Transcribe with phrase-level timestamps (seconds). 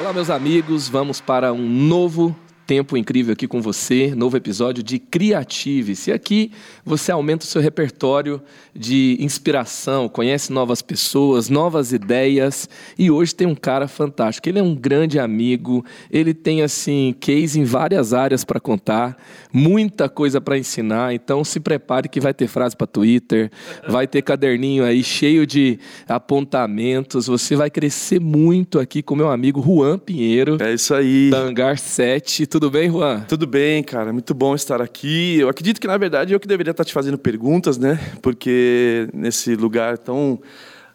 [0.00, 2.34] Olá, meus amigos, vamos para um novo
[2.72, 6.10] tempo incrível aqui com você, novo episódio de Criative-se.
[6.10, 6.50] Aqui
[6.82, 8.40] você aumenta o seu repertório
[8.74, 12.66] de inspiração, conhece novas pessoas, novas ideias
[12.98, 14.48] e hoje tem um cara fantástico.
[14.48, 19.18] Ele é um grande amigo, ele tem assim case em várias áreas para contar,
[19.52, 21.12] muita coisa para ensinar.
[21.12, 23.50] Então se prepare que vai ter frase para Twitter,
[23.86, 25.78] vai ter caderninho aí cheio de
[26.08, 27.26] apontamentos.
[27.26, 30.56] Você vai crescer muito aqui com meu amigo Juan Pinheiro.
[30.58, 31.28] É isso aí.
[31.28, 32.46] Da Hangar 7.
[32.46, 33.20] Tudo bem, Juan?
[33.20, 34.12] Tudo bem, cara.
[34.12, 35.38] Muito bom estar aqui.
[35.38, 37.98] Eu acredito que na verdade eu que deveria estar te fazendo perguntas, né?
[38.20, 40.40] Porque nesse lugar tão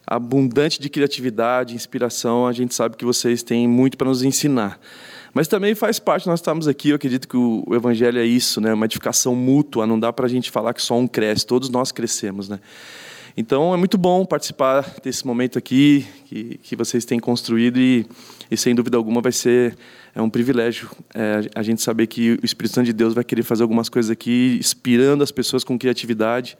[0.06, 4.80] abundante de criatividade, inspiração, a gente sabe que vocês têm muito para nos ensinar.
[5.34, 8.74] Mas também faz parte, nós estamos aqui, eu acredito que o, Evangelho é isso, né?
[8.74, 11.92] uma edificação mútua, não dá para a gente falar que só um cresce, todos nós
[11.92, 12.48] crescemos.
[12.48, 12.60] Né?
[13.36, 18.08] Então é muito bom participar desse momento aqui, que, que vocês têm construído, e,
[18.50, 19.78] e sem dúvida alguma vai ser
[20.18, 23.44] é um privilégio é, a gente saber que o Espírito Santo de Deus vai querer
[23.44, 26.58] fazer algumas coisas aqui, inspirando as pessoas com criatividade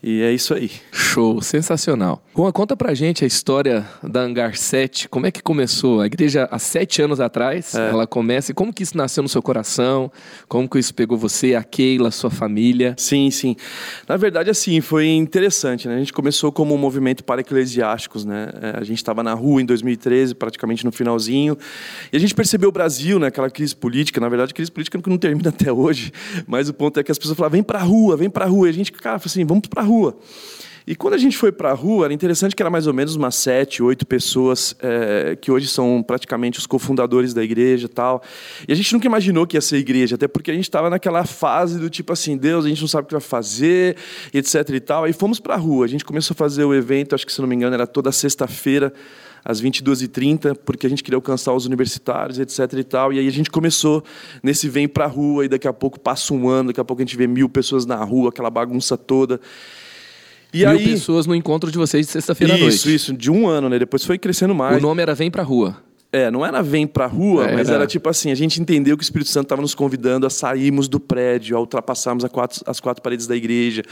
[0.00, 0.70] e é isso aí.
[0.92, 2.22] Show, sensacional.
[2.36, 5.08] Juan, conta pra gente a história da Hangar 7.
[5.08, 6.00] Como é que começou?
[6.00, 7.88] A igreja há sete anos atrás, é.
[7.88, 8.52] ela começa.
[8.52, 10.08] E como que isso nasceu no seu coração?
[10.46, 12.94] Como que isso pegou você, a Keila, sua família?
[12.96, 13.56] Sim, sim.
[14.08, 15.96] Na verdade, assim, foi interessante, né?
[15.96, 18.50] A gente começou como um movimento para eclesiásticos, né?
[18.62, 21.58] É, a gente estava na rua em 2013, praticamente no finalzinho.
[22.12, 23.26] E a gente percebeu o Brasil, né?
[23.26, 24.20] Aquela crise política.
[24.20, 26.12] Na verdade, crise política que não termina até hoje.
[26.46, 28.68] Mas o ponto é que as pessoas falavam, vem pra rua, vem pra rua.
[28.68, 30.16] E a gente, cara, assim, vamos pra rua.
[30.90, 33.14] E quando a gente foi para a rua, era interessante que era mais ou menos
[33.14, 38.22] umas sete, oito pessoas é, que hoje são praticamente os cofundadores da igreja tal.
[38.66, 41.26] E a gente nunca imaginou que ia ser igreja, até porque a gente estava naquela
[41.26, 43.96] fase do tipo assim, Deus, a gente não sabe o que vai fazer,
[44.32, 45.04] etc e tal.
[45.04, 47.40] Aí fomos para a rua, a gente começou a fazer o evento, acho que se
[47.42, 48.90] não me engano era toda sexta-feira,
[49.44, 52.72] às 22h30, porque a gente queria alcançar os universitários, etc.
[52.78, 53.12] e tal.
[53.12, 54.02] E aí a gente começou
[54.42, 57.02] nesse vem para a rua, e daqui a pouco passa um ano, daqui a pouco
[57.02, 59.38] a gente vê mil pessoas na rua, aquela bagunça toda.
[60.52, 62.74] E Mil aí, pessoas no encontro de vocês de sexta-feira à noite.
[62.74, 63.78] Isso, isso, de um ano, né?
[63.78, 64.78] Depois foi crescendo mais.
[64.78, 65.76] O nome era Vem Pra Rua.
[66.10, 67.80] É, não era vem pra rua, é, mas era.
[67.80, 70.88] era tipo assim, a gente entendeu que o Espírito Santo estava nos convidando a sairmos
[70.88, 73.82] do prédio, a ultrapassarmos quatro, as quatro paredes da igreja,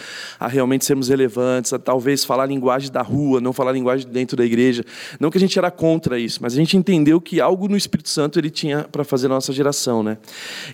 [0.40, 4.08] a realmente sermos relevantes, a talvez falar a linguagem da rua, não falar a linguagem
[4.08, 4.82] dentro da igreja.
[5.20, 8.08] Não que a gente era contra isso, mas a gente entendeu que algo no Espírito
[8.08, 10.16] Santo ele tinha para fazer na nossa geração, né?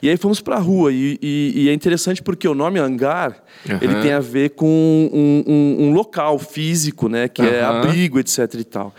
[0.00, 3.42] E aí fomos para a rua, e, e, e, é interessante porque o nome hangar,
[3.69, 3.78] uhum.
[3.82, 7.26] ele tem a ver com um, um, um local físico, né?
[7.26, 7.48] Que uhum.
[7.48, 8.94] é abrigo, etc e tal.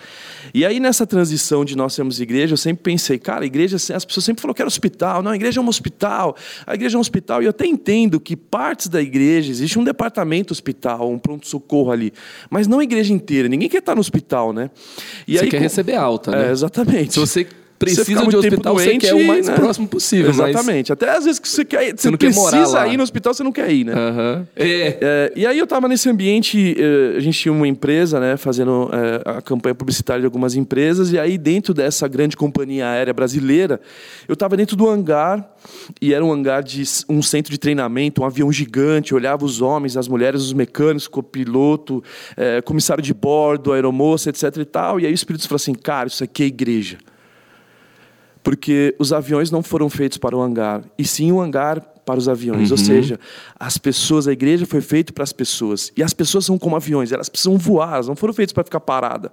[0.54, 4.06] E aí, nessa transição de nós sermos igreja, eu sempre pensei, cara, a igreja, as
[4.06, 5.22] pessoas sempre falaram que era hospital.
[5.22, 6.36] Não, a igreja é um hospital.
[6.66, 7.42] A igreja é um hospital.
[7.42, 12.12] E eu até entendo que partes da igreja, existe um departamento hospital, um pronto-socorro ali.
[12.50, 13.48] Mas não a igreja inteira.
[13.48, 14.70] Ninguém quer estar no hospital, né?
[15.28, 15.64] E você aí, quer com...
[15.64, 16.48] receber alta, né?
[16.48, 17.14] É, exatamente.
[17.14, 17.48] Se você
[17.80, 19.56] precisa de hospital, doente, você quer o mais né?
[19.56, 20.30] próximo possível.
[20.30, 20.90] Exatamente.
[20.90, 20.92] Mas...
[20.92, 23.44] Até às vezes que você quer, você, você não precisa quer ir no hospital, você
[23.44, 23.94] não quer ir, né?
[23.94, 24.46] Uhum.
[24.56, 24.98] É.
[25.02, 28.90] É, e aí eu estava nesse ambiente, eh, a gente tinha uma empresa, né, fazendo
[28.94, 33.82] é, a campanha publicitária de algumas empresas, e aí dentro dessa grande companhia aérea brasileira,
[34.28, 35.54] eu estava dentro do hangar,
[36.02, 39.98] e era um hangar de um centro de treinamento, um avião gigante, olhava os homens,
[39.98, 42.04] as mulheres, os mecânicos, copiloto,
[42.36, 46.08] é, comissário de bordo, aeromoça, etc e tal, e aí o Espírito falou assim, cara,
[46.08, 46.98] isso aqui é igreja
[48.44, 52.28] porque os aviões não foram feitos para o hangar, e sim o hangar para os
[52.28, 52.70] aviões.
[52.70, 52.74] Uhum.
[52.74, 53.20] Ou seja,
[53.60, 55.92] as pessoas, a igreja foi feita para as pessoas.
[55.96, 58.80] E as pessoas são como aviões, elas precisam voar, elas não foram feitas para ficar
[58.80, 59.32] parada.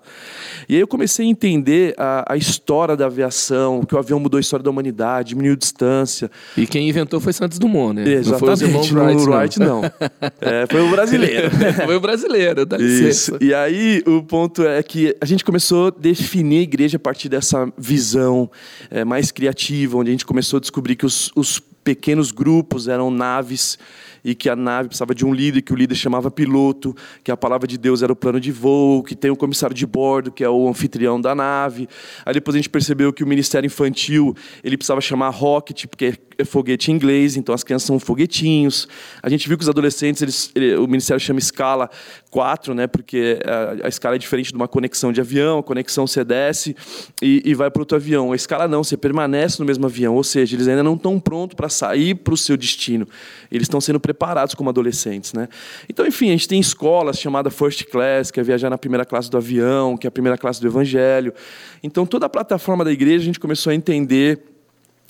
[0.69, 4.39] E aí eu comecei a entender a, a, história da aviação, que o avião mudou
[4.39, 6.31] a história da humanidade, diminuiu distância.
[6.57, 8.09] E quem inventou foi Santos Dumont, né?
[8.09, 9.81] Exatamente, não foi o Wright, não.
[9.81, 10.31] Wright, não.
[10.41, 11.51] é, foi o brasileiro.
[11.85, 13.09] foi o brasileiro, dá licença.
[13.09, 13.39] Isso.
[13.41, 17.29] E aí o ponto é que a gente começou a definir a igreja a partir
[17.29, 18.51] dessa visão
[18.91, 23.11] é, mais criativa, onde a gente começou a descobrir que os, os pequenos grupos, eram
[23.11, 23.79] naves
[24.25, 26.95] e que a nave precisava de um líder, que o líder chamava piloto,
[27.25, 29.87] que a palavra de Deus era o plano de voo, que tem o comissário de
[29.87, 31.89] bordo, que é o anfitrião da nave.
[32.25, 36.91] Aí depois a gente percebeu que o ministério infantil, ele precisava chamar rocket, porque foguete
[36.91, 38.89] em inglês, então as crianças são foguetinhos.
[39.23, 41.91] A gente viu que os adolescentes, eles, ele, o ministério chama escala
[42.31, 46.07] 4, né, porque a, a, escala é diferente de uma conexão de avião, a conexão
[46.07, 46.77] você desce
[47.21, 48.33] e, e vai para outro avião.
[48.33, 51.55] A escala não, você permanece no mesmo avião, ou seja, eles ainda não estão prontos
[51.55, 53.07] para sair para o seu destino.
[53.51, 55.49] Eles estão sendo preparados como adolescentes, né?
[55.89, 59.31] Então, enfim, a gente tem escolas chamada First Class, que é viajar na primeira classe
[59.31, 61.35] do avião, que é a primeira classe do Evangelho.
[61.83, 64.50] Então, toda a plataforma da igreja a gente começou a entender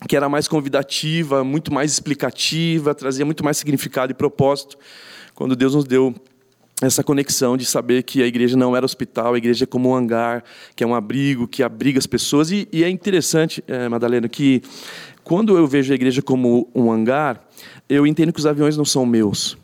[0.08, 4.78] que era mais convidativa, muito mais explicativa, trazia muito mais significado e propósito,
[5.34, 6.14] quando Deus nos deu
[6.80, 9.94] essa conexão de saber que a igreja não era hospital, a igreja é como um
[9.94, 10.42] hangar,
[10.74, 12.50] que é um abrigo, que abriga as pessoas.
[12.50, 14.62] E, e é interessante, é, Madalena, que
[15.22, 17.46] quando eu vejo a igreja como um hangar,
[17.88, 19.58] eu entendo que os aviões não são meus.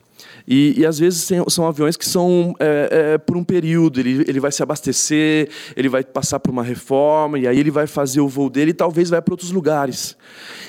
[0.47, 4.39] E, e às vezes são aviões que são é, é, por um período, ele, ele
[4.39, 8.29] vai se abastecer, ele vai passar por uma reforma, e aí ele vai fazer o
[8.29, 10.17] voo dele e talvez vai para outros lugares.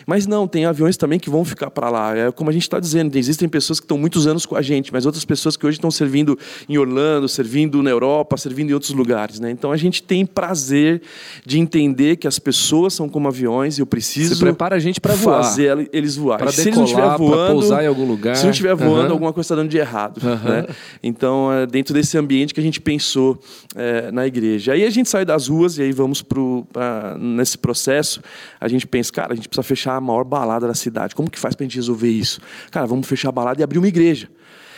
[0.05, 2.17] Mas não, tem aviões também que vão ficar para lá.
[2.17, 4.91] É como a gente está dizendo, existem pessoas que estão muitos anos com a gente,
[4.93, 6.39] mas outras pessoas que hoje estão servindo
[6.69, 9.39] em Orlando, servindo na Europa, servindo em outros lugares.
[9.39, 9.51] Né?
[9.51, 11.01] Então a gente tem prazer
[11.45, 15.01] de entender que as pessoas são como aviões e eu preciso Você prepara a gente
[15.01, 15.43] para voar.
[15.43, 16.45] fazer eles voarem.
[16.45, 18.37] Para decolar, para pousar em algum lugar.
[18.37, 19.11] Se não estiver voando, uhum.
[19.11, 20.21] alguma coisa está dando de errado.
[20.23, 20.49] Uhum.
[20.49, 20.65] Né?
[21.03, 23.39] Então, é dentro desse ambiente que a gente pensou
[23.75, 24.73] é, na igreja.
[24.73, 28.21] Aí a gente sai das ruas e aí vamos pro, pra, nesse processo,
[28.59, 31.15] a gente pensa, cara, a gente precisa fechar a maior balada da cidade.
[31.15, 32.39] Como que faz para a gente resolver isso?
[32.71, 34.29] Cara, vamos fechar a balada e abrir uma igreja.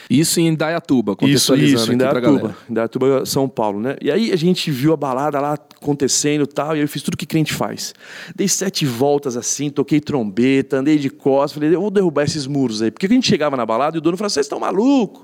[0.09, 3.95] Isso em Indaiatuba, contextualizando isso, isso, em Indaiatuba, Indaiatuba, São Paulo, né?
[4.01, 7.27] E aí a gente viu a balada lá acontecendo tal, e eu fiz tudo que
[7.27, 7.93] crente faz.
[8.35, 12.81] Dei sete voltas assim, toquei trombeta, andei de costas, falei, eu vou derrubar esses muros
[12.81, 12.89] aí.
[12.89, 15.21] Porque a gente chegava na balada e o dono falava, vocês estão malucos?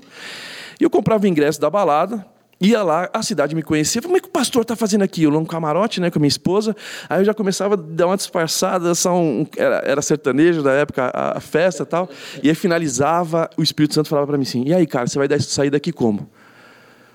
[0.80, 2.24] E eu comprava o ingresso da balada,
[2.60, 4.00] ia lá, a cidade me conhecia.
[4.00, 5.22] Como é que o pastor está fazendo aqui?
[5.22, 6.74] Eu lá no camarote, né, com a minha esposa.
[7.08, 11.36] Aí eu já começava a dar uma disfarçada, um, era, era, sertanejo da época, a,
[11.36, 12.08] a festa e tal.
[12.42, 15.28] E aí finalizava, o Espírito Santo falava para mim assim: e aí, cara, você vai
[15.40, 16.30] sair daqui como?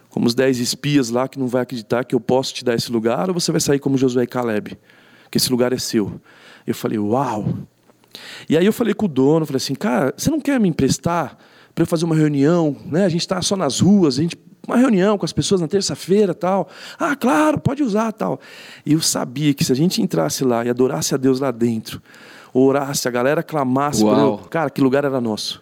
[0.10, 2.92] Como os dez espias lá que não vai acreditar que eu posso te dar esse
[2.92, 4.78] lugar, ou você vai sair como Josué e Caleb?
[5.32, 6.20] Que esse lugar é seu.
[6.68, 7.48] Eu falei, uau!
[8.50, 11.38] E aí eu falei com o dono, falei assim, cara, você não quer me emprestar
[11.74, 12.76] para eu fazer uma reunião?
[12.86, 13.06] Né?
[13.06, 16.34] A gente está só nas ruas, a gente uma reunião com as pessoas na terça-feira,
[16.34, 16.70] tal.
[17.00, 18.40] Ah, claro, pode usar, tal.
[18.86, 22.02] E eu sabia que se a gente entrasse lá e adorasse a Deus lá dentro,
[22.54, 24.02] orasse, a galera clamasse.
[24.02, 24.50] Por...
[24.50, 25.62] cara, que lugar era nosso.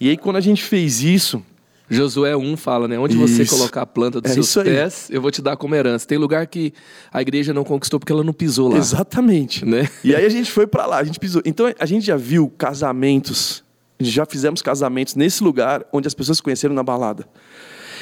[0.00, 1.42] E aí quando a gente fez isso,
[1.90, 2.98] Josué 1 fala, né?
[2.98, 3.26] Onde isso.
[3.26, 6.06] você colocar a planta dos é seus pés, eu vou te dar como herança.
[6.06, 6.72] Tem lugar que
[7.12, 8.78] a igreja não conquistou porque ela não pisou lá.
[8.78, 9.64] Exatamente.
[9.64, 9.88] Né?
[10.04, 11.42] E aí a gente foi para lá, a gente pisou.
[11.44, 13.64] Então a gente já viu casamentos,
[13.98, 17.26] já fizemos casamentos nesse lugar onde as pessoas se conheceram na balada.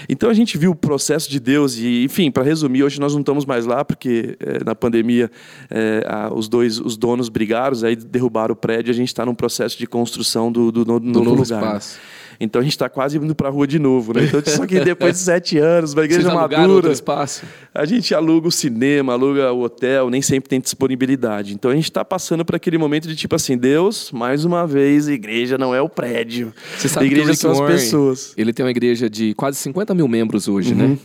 [0.08, 3.20] Então a gente viu o processo de Deus e, enfim, para resumir, hoje nós não
[3.20, 5.30] estamos mais lá porque é, na pandemia
[5.70, 9.24] é, a, os dois os donos brigaram, aí derrubaram o prédio, e a gente está
[9.24, 11.62] num processo de construção do, do, do, do novo, novo lugar.
[11.62, 11.98] Espaço.
[12.40, 14.25] Então a gente está quase indo para a rua de novo, né?
[14.25, 16.93] Então, só que depois de sete anos, uma igreja madura.
[16.93, 17.44] espaço?
[17.75, 21.55] A gente aluga o cinema, aluga o hotel, nem sempre tem disponibilidade.
[21.55, 25.08] Então a gente está passando por aquele momento de tipo assim, Deus, mais uma vez,
[25.08, 26.55] a igreja não é o prédio.
[26.76, 28.35] Você sabe a igreja são as pessoas.
[28.37, 30.85] Ele tem uma igreja de quase 50 mil membros hoje, né?
[30.85, 30.90] uhum.
[30.90, 30.99] né?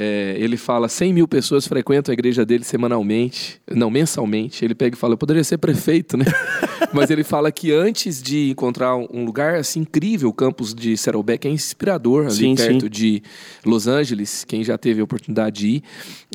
[0.00, 4.64] É, ele fala 100 mil pessoas frequentam a igreja dele semanalmente, não, mensalmente.
[4.64, 6.24] Ele pega e fala, eu poderia ser prefeito, né?
[6.94, 11.48] Mas ele fala que antes de encontrar um lugar assim incrível, o campus de Saddleback
[11.48, 12.88] é inspirador, ali sim, perto sim.
[12.88, 13.22] de
[13.66, 15.82] Los Angeles, quem já teve a oportunidade de ir.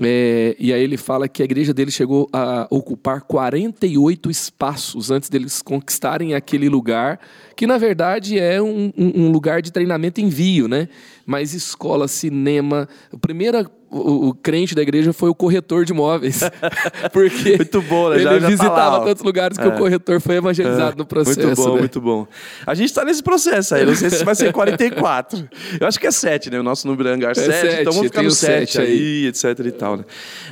[0.01, 5.29] É, e aí ele fala que a igreja dele chegou a ocupar 48 espaços antes
[5.29, 7.19] deles conquistarem aquele lugar,
[7.55, 10.89] que na verdade é um, um, lugar de treinamento envio, né?
[11.25, 16.41] Mas escola, cinema, a primeira o, o, crente da igreja foi o corretor de imóveis.
[17.13, 18.15] Porque muito bom, né?
[18.15, 19.67] ele já, já visitava tá tantos lugares que é.
[19.67, 20.97] o corretor foi evangelizado é.
[20.97, 21.39] no processo.
[21.39, 21.79] Muito bom, né?
[21.79, 22.27] muito bom.
[22.65, 25.47] A gente está nesse processo aí, não sei se vai ser 44.
[25.79, 26.59] Eu acho que é 7, né?
[26.59, 29.59] O nosso número é hangar é 7, então vamos ficar no 7 aí, aí, etc
[29.65, 29.97] e tal.
[29.97, 30.05] Né?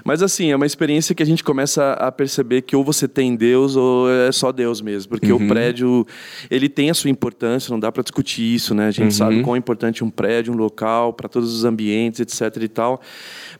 [0.03, 3.35] Mas assim, é uma experiência que a gente começa a perceber que ou você tem
[3.35, 5.09] Deus ou é só Deus mesmo.
[5.09, 5.45] Porque uhum.
[5.45, 6.05] o prédio,
[6.49, 8.87] ele tem a sua importância, não dá para discutir isso, né?
[8.87, 9.11] A gente uhum.
[9.11, 13.01] sabe quão importante um prédio, um local, para todos os ambientes, etc e tal.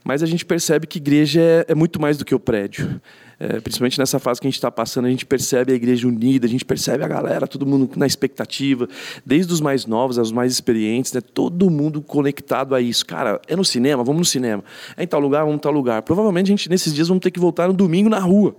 [0.04, 3.00] Mas a gente percebe que igreja é, é muito mais do que o prédio.
[3.38, 6.46] É, principalmente nessa fase que a gente está passando, a gente percebe a igreja unida,
[6.46, 8.88] a gente percebe a galera, todo mundo na expectativa,
[9.26, 11.20] desde os mais novos aos mais experientes, né?
[11.20, 13.04] todo mundo conectado a isso.
[13.04, 14.04] Cara, é no cinema?
[14.04, 14.62] Vamos no cinema.
[14.96, 15.40] É em tal lugar?
[15.40, 16.02] Vamos em tal lugar.
[16.02, 18.54] Provavelmente a gente, nesses dias, vamos ter que voltar no domingo na rua.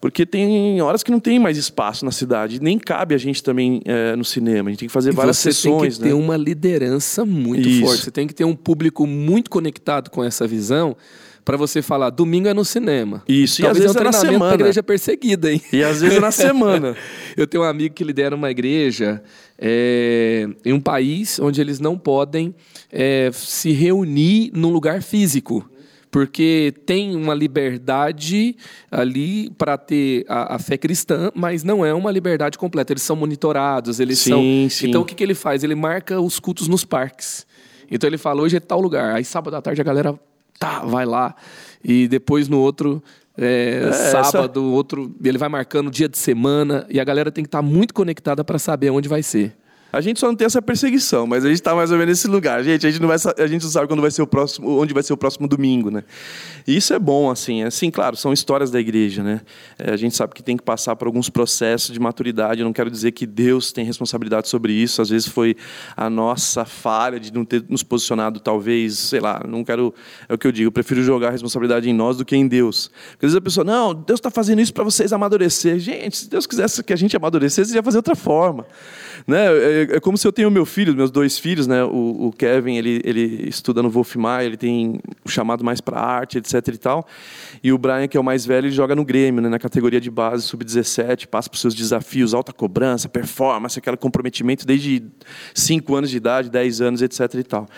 [0.00, 3.82] Porque tem horas que não tem mais espaço na cidade, nem cabe a gente também
[3.84, 4.68] é, no cinema.
[4.68, 5.72] A gente tem que fazer e várias você sessões.
[5.74, 6.08] Você tem que né?
[6.08, 7.80] ter uma liderança muito Isso.
[7.84, 8.04] forte.
[8.04, 10.96] Você tem que ter um público muito conectado com essa visão
[11.44, 13.22] para você falar, domingo é no cinema.
[13.26, 14.54] Isso, Talvez e às vezes é, um é na semana.
[14.54, 15.62] igreja perseguida, hein?
[15.72, 16.94] E às vezes é na semana.
[17.34, 19.22] Eu tenho um amigo que lidera uma igreja
[19.58, 22.54] é, em um país onde eles não podem
[22.92, 25.66] é, se reunir num lugar físico
[26.10, 28.56] porque tem uma liberdade
[28.90, 32.92] ali para ter a, a, fé cristã, mas não é uma liberdade completa.
[32.92, 34.70] Eles são monitorados, eles sim, são.
[34.70, 34.88] Sim.
[34.88, 35.62] Então o que, que ele faz?
[35.62, 37.46] Ele marca os cultos nos parques.
[37.90, 39.14] Então ele fala: hoje é tal lugar.
[39.14, 40.18] Aí sábado à tarde a galera
[40.58, 41.34] tá, vai lá.
[41.84, 43.02] E depois no outro
[43.36, 44.68] é, é, sábado, essa...
[44.68, 47.94] outro, ele vai marcando dia de semana e a galera tem que estar tá muito
[47.94, 49.54] conectada para saber onde vai ser.
[49.90, 52.28] A gente só não tem essa perseguição, mas a gente está mais ou menos nesse
[52.28, 52.62] lugar.
[52.62, 54.92] Gente, a gente não, vai, a gente não sabe quando vai ser o próximo, onde
[54.92, 56.04] vai ser o próximo domingo, né?
[56.66, 57.62] E isso é bom, assim.
[57.62, 59.40] Assim, claro, são histórias da igreja, né?
[59.78, 62.60] É, a gente sabe que tem que passar por alguns processos de maturidade.
[62.60, 65.00] Eu não quero dizer que Deus tem responsabilidade sobre isso.
[65.00, 65.56] Às vezes foi
[65.96, 69.94] a nossa falha de não ter nos posicionado, talvez, sei lá, não quero.
[70.28, 72.46] É o que eu digo, eu prefiro jogar a responsabilidade em nós do que em
[72.46, 72.90] Deus.
[73.12, 75.78] Porque às vezes a pessoa, não, Deus está fazendo isso para vocês amadurecer.
[75.78, 78.66] Gente, se Deus quisesse que a gente amadurecesse, ele ia fazer outra forma.
[79.26, 79.46] Né?
[79.46, 81.82] É, é, como se eu tenho meu filho, meus dois filhos, né?
[81.84, 86.00] O, o Kevin, ele, ele estuda no Wolf Maia, ele tem o chamado mais para
[86.00, 87.06] arte, etc e tal.
[87.62, 89.48] E o Brian, que é o mais velho, ele joga no Grêmio, né?
[89.48, 95.02] na categoria de base, sub-17, passa por seus desafios, alta cobrança, performance, aquele comprometimento desde
[95.54, 97.68] 5 anos de idade, 10 anos, etc e tal.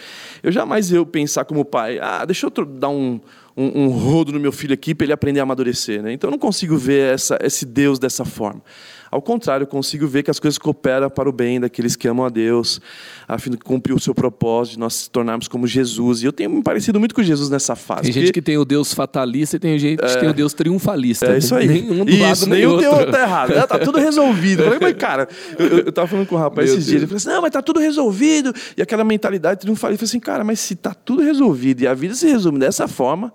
[0.43, 3.21] Eu jamais eu pensar como pai, ah, deixa eu dar um,
[3.57, 6.03] um, um rodo no meu filho aqui para ele aprender a amadurecer.
[6.03, 6.13] Né?
[6.13, 8.63] Então eu não consigo ver essa, esse Deus dessa forma.
[9.11, 12.25] Ao contrário, eu consigo ver que as coisas cooperam para o bem daqueles que amam
[12.25, 12.81] a Deus,
[13.27, 16.23] a fim de cumprir o seu propósito, de nós se tornarmos como Jesus.
[16.23, 18.03] E eu tenho me parecido muito com Jesus nessa fase.
[18.03, 21.27] Tem gente que tem o Deus fatalista e tem gente que tem o Deus triunfalista.
[21.27, 21.67] É isso aí.
[21.67, 22.89] Nenhum do isso, lado nem nenhum outro.
[22.89, 23.67] Deus tá errado.
[23.67, 24.63] Tá tudo resolvido.
[24.63, 27.07] Eu falei, mas cara, eu, eu tava falando com o rapaz Meu esses dias, ele
[27.07, 28.55] falou assim, não, mas tá tudo resolvido.
[28.77, 30.05] E aquela mentalidade triunfalista.
[30.05, 32.87] Eu falei assim, cara, mas se tá tudo resolvido e a vida se resume dessa
[32.87, 33.33] forma,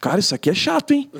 [0.00, 1.10] cara, isso aqui é chato, hein?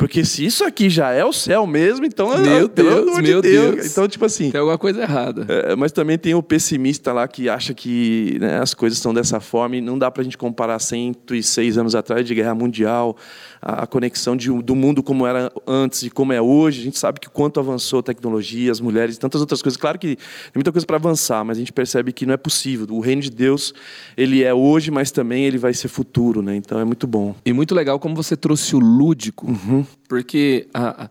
[0.00, 3.48] Porque se isso aqui já é o céu mesmo, então, Meu pelo Deus, meu de
[3.50, 3.74] Deus.
[3.76, 3.86] Deus.
[3.92, 5.44] Então, tipo assim, Tem alguma coisa errada.
[5.46, 9.40] é, mas também tem o pessimista lá que acha que né, as coisas estão dessa
[9.40, 13.14] forma e não dá para a gente comparar 106 anos atrás de guerra mundial,
[13.60, 16.80] a, a conexão de, do mundo como era antes e como é hoje.
[16.80, 19.76] A gente sabe que quanto avançou a tecnologia, as mulheres, tantas outras coisas.
[19.76, 22.86] Claro que tem muita coisa para avançar, mas a gente percebe que não é possível.
[22.88, 23.74] O reino de Deus
[24.16, 26.56] ele é hoje, mas também ele vai ser futuro, né?
[26.56, 27.34] Então é muito bom.
[27.44, 29.84] E muito legal como você trouxe o lúdico, Uhum.
[30.08, 31.10] Porque a- a-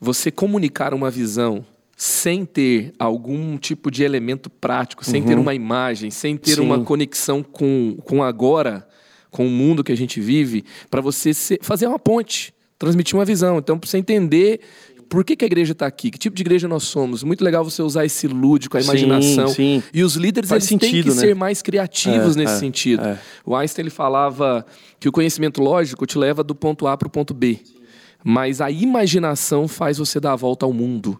[0.00, 1.64] você comunicar uma visão
[1.96, 6.56] sem ter algum tipo de elemento prático, sem ter uma imagem, sem ter Uhum.
[6.56, 6.62] Sim.
[6.62, 8.86] uma conexão com, com agora,
[9.30, 13.24] com o mundo que a gente vive, para você ser- fazer uma ponte, transmitir uma
[13.24, 13.58] visão.
[13.58, 14.60] Então, para você entender
[15.08, 17.22] por que, que a igreja está aqui, que tipo de igreja nós somos.
[17.22, 19.48] Muito legal você usar esse lúdico, a Sim, imaginação.
[19.48, 19.82] sim.
[19.94, 21.20] E os líderes Faz eles têm que sentido, né?
[21.20, 23.04] ser mais criativos É, nesse é, sentido.
[23.04, 23.18] é.
[23.44, 24.66] O Einstein ele falava
[24.98, 27.58] que o conhecimento lógico te leva do ponto A para o ponto B,
[28.24, 31.18] mas a imaginação faz você dar a volta ao mundo.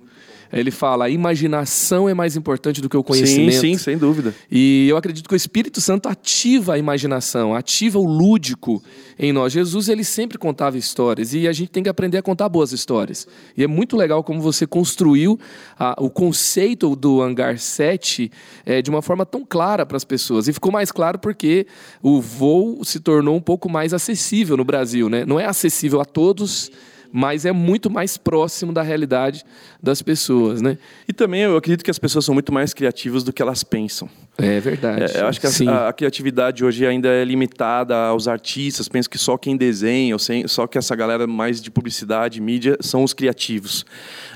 [0.52, 3.54] Ele fala: a imaginação é mais importante do que o conhecimento.
[3.54, 4.34] Sim, sim, sem dúvida.
[4.50, 8.82] E eu acredito que o Espírito Santo ativa a imaginação, ativa o lúdico
[9.18, 9.52] em nós.
[9.52, 13.26] Jesus, ele sempre contava histórias e a gente tem que aprender a contar boas histórias.
[13.56, 15.40] E é muito legal como você construiu
[15.78, 18.30] ah, o conceito do Hangar 7
[18.66, 20.48] eh, de uma forma tão clara para as pessoas.
[20.48, 21.66] E ficou mais claro porque
[22.02, 25.08] o voo se tornou um pouco mais acessível no Brasil.
[25.08, 25.24] Né?
[25.24, 26.70] Não é acessível a todos,
[27.12, 29.44] mas é muito mais próximo da realidade
[29.82, 30.62] das pessoas.
[30.62, 30.78] Né?
[31.06, 34.08] E também eu acredito que as pessoas são muito mais criativas do que elas pensam.
[34.38, 35.16] É verdade.
[35.16, 38.88] É, eu acho que a, a criatividade hoje ainda é limitada aos artistas.
[38.88, 42.76] Penso que só quem desenha, ou sem- só que essa galera mais de publicidade, mídia,
[42.80, 43.84] são os criativos.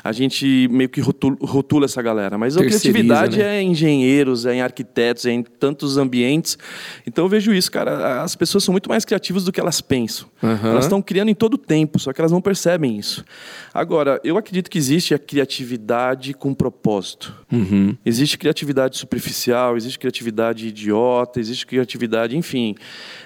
[0.04, 2.36] A gente meio que rotula, rotula essa galera.
[2.36, 3.56] Mas a criatividade né?
[3.56, 6.58] é em engenheiros, é em arquitetos, é em tantos ambientes.
[7.06, 8.22] Então eu vejo isso, cara.
[8.22, 10.28] As pessoas são muito mais criativas do que elas pensam.
[10.42, 10.70] Aham.
[10.72, 13.24] Elas estão criando em todo o tempo, só que elas não percebem isso.
[13.72, 17.34] Agora, eu acredito que existe a criatividade com propósito.
[17.50, 17.96] Uhum.
[18.04, 22.74] Existe criatividade superficial, existe criatividade idiota, existe criatividade, enfim.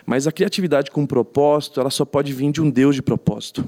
[0.04, 3.64] Mas a criatividade com propósito, ela só pode vir de um Deus de propósito.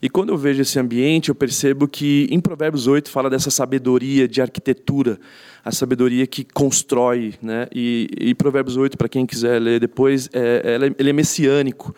[0.00, 4.28] E quando eu vejo esse ambiente, eu percebo que em Provérbios 8 fala dessa sabedoria
[4.28, 5.18] de arquitetura,
[5.64, 7.34] a sabedoria que constrói.
[7.42, 7.66] Né?
[7.74, 11.94] E, e Provérbios 8, para quem quiser ler depois, é, é- ele é messiânico.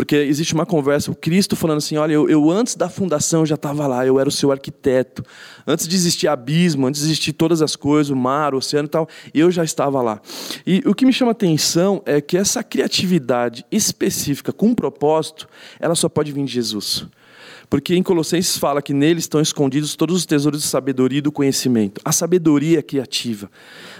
[0.00, 3.54] Porque existe uma conversa, o Cristo falando assim: olha, eu, eu antes da fundação já
[3.54, 5.22] estava lá, eu era o seu arquiteto.
[5.66, 8.88] Antes de existir abismo, antes de existir todas as coisas, o mar, o oceano e
[8.88, 10.18] tal, eu já estava lá.
[10.66, 15.46] E o que me chama atenção é que essa criatividade específica, com um propósito,
[15.78, 17.06] ela só pode vir de Jesus.
[17.70, 21.30] Porque em Colossenses fala que nele estão escondidos todos os tesouros de sabedoria e do
[21.30, 22.00] conhecimento.
[22.04, 23.48] A sabedoria é criativa.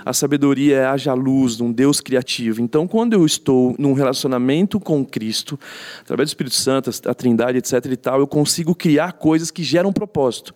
[0.04, 2.60] A sabedoria é haja luz, num Deus criativo.
[2.60, 5.58] Então, quando eu estou num relacionamento com Cristo,
[6.00, 9.92] através do Espírito Santo, a Trindade, etc e tal, eu consigo criar coisas que geram
[9.92, 10.52] propósito.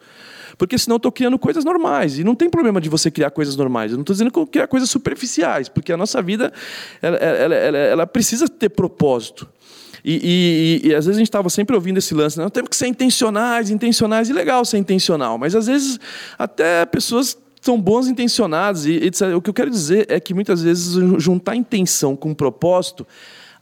[0.58, 2.18] Porque senão eu estou criando coisas normais.
[2.18, 3.92] E não tem problema de você criar coisas normais.
[3.92, 6.52] Eu não estou dizendo que eu criar coisas superficiais, porque a nossa vida
[7.00, 9.48] ela, ela, ela, ela precisa ter propósito.
[10.04, 12.76] E, e- e- às vezes a gente estava sempre ouvindo esse lance, não temos que
[12.76, 15.98] ser intencionais, intencionais, e legal ser intencional, mas às vezes
[16.38, 19.34] até pessoas são bons intencionadas, e, etc.
[19.34, 23.06] o que eu quero dizer é que muitas vezes juntar intenção com propósito,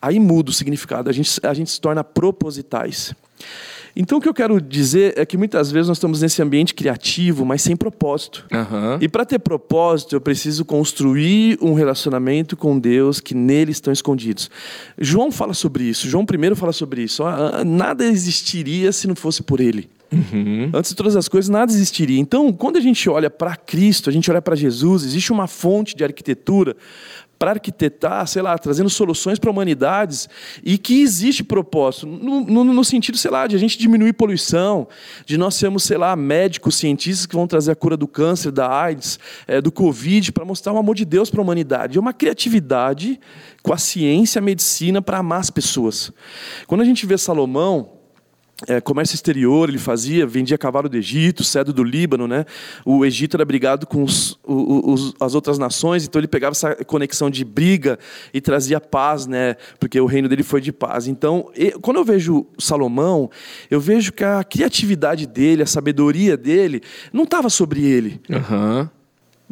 [0.00, 3.14] aí muda o significado, a gente, a gente se torna propositais.
[3.94, 7.44] Então, o que eu quero dizer é que muitas vezes nós estamos nesse ambiente criativo,
[7.44, 8.46] mas sem propósito.
[8.52, 8.98] Aham.
[9.00, 14.50] E para ter propósito, eu preciso construir um relacionamento com Deus que nele estão escondidos.
[14.98, 16.08] João fala sobre isso.
[16.08, 17.22] João primeiro fala sobre isso.
[17.66, 19.90] Nada existiria se não fosse por ele.
[20.74, 22.20] Antes de todas as coisas, nada existiria.
[22.20, 25.96] Então, quando a gente olha para Cristo, a gente olha para Jesus, existe uma fonte
[25.96, 26.76] de arquitetura
[27.42, 30.28] para arquitetar, sei lá, trazendo soluções para humanidades
[30.62, 34.86] e que existe propósito, no, no, no, sentido, sei lá, de a gente diminuir poluição,
[35.26, 38.72] de nós sermos, sei lá, médicos, cientistas que vão trazer a cura do câncer, da
[38.72, 39.18] AIDS,
[39.48, 41.98] é, do Covid, para mostrar o amor de Deus para a humanidade.
[41.98, 43.18] É uma criatividade
[43.60, 46.12] com a ciência, a medicina para amar as pessoas.
[46.68, 48.01] Quando a gente vê Salomão,
[48.66, 52.44] é, comércio exterior ele fazia, vendia cavalo do Egito, cedro do Líbano, né?
[52.84, 57.30] O Egito era brigado com os, os, as outras nações, então ele pegava essa conexão
[57.30, 57.98] de briga
[58.32, 59.56] e trazia paz, né?
[59.78, 61.06] Porque o reino dele foi de paz.
[61.06, 61.50] Então,
[61.80, 63.30] quando eu vejo Salomão,
[63.70, 68.20] eu vejo que a criatividade dele, a sabedoria dele, não estava sobre ele.
[68.30, 68.90] Aham.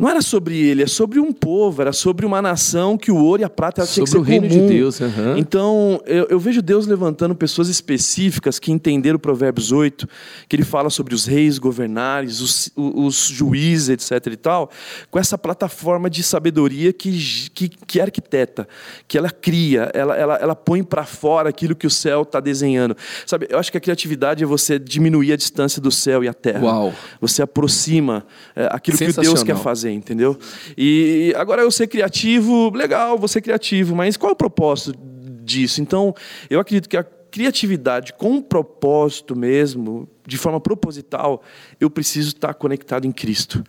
[0.01, 3.43] Não era sobre ele, é sobre um povo, era sobre uma nação que o ouro
[3.43, 4.67] e a prata tinha que ser o reino comum.
[4.67, 4.99] de Deus.
[4.99, 5.37] aham.
[5.37, 10.09] Então, eu, eu vejo Deus levantando pessoas específicas que entenderam o Provérbios 8,
[10.49, 14.33] que ele fala sobre os reis, governares, os, os juízes, etc.
[14.33, 14.71] e tal,
[15.11, 18.67] com essa plataforma de sabedoria que, que, que arquiteta,
[19.07, 22.97] que ela cria, ela, ela, ela põe para fora aquilo que o céu está desenhando.
[23.27, 26.33] Sabe, eu acho que a criatividade é você diminuir a distância do céu e a
[26.33, 26.65] terra.
[26.65, 26.95] Uau.
[27.21, 28.25] Você aproxima
[28.57, 30.39] é, aquilo que Deus quer fazer, entendeu?
[30.77, 34.99] E agora eu ser criativo, legal, vou ser criativo, mas qual é o propósito
[35.43, 35.81] disso?
[35.81, 36.15] Então,
[36.49, 41.43] eu acredito que a criatividade com propósito mesmo, de forma proposital,
[41.81, 43.63] eu preciso estar conectado em Cristo.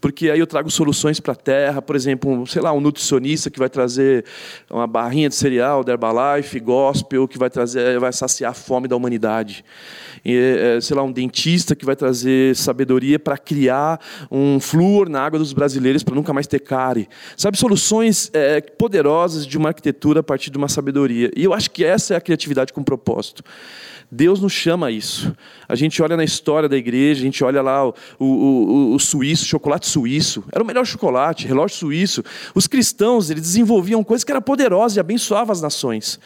[0.00, 3.58] Porque aí eu trago soluções para a terra, por exemplo, sei lá, um nutricionista que
[3.58, 4.24] vai trazer
[4.68, 8.96] uma barrinha de cereal da Herbalife, gospel, que vai trazer, vai saciar a fome da
[8.96, 9.64] humanidade.
[10.24, 14.00] E, eh, sei lá, um dentista que vai trazer sabedoria para criar
[14.30, 17.08] um flúor na água dos brasileiros para nunca mais ter cárie.
[17.36, 21.30] Sabe, soluções eh, poderosas de uma arquitetura a partir de uma sabedoria.
[21.36, 23.42] E eu acho que essa é a criatividade com propósito.
[24.14, 25.34] Deus nos chama a isso.
[25.66, 28.98] A gente olha na história da igreja, a gente olha lá o, o, o, o
[28.98, 30.44] suíço, chocolate suíço.
[30.52, 32.22] Era o melhor chocolate, relógio suíço.
[32.54, 36.20] Os cristãos, eles desenvolviam coisas que eram poderosas e abençoavam as nações.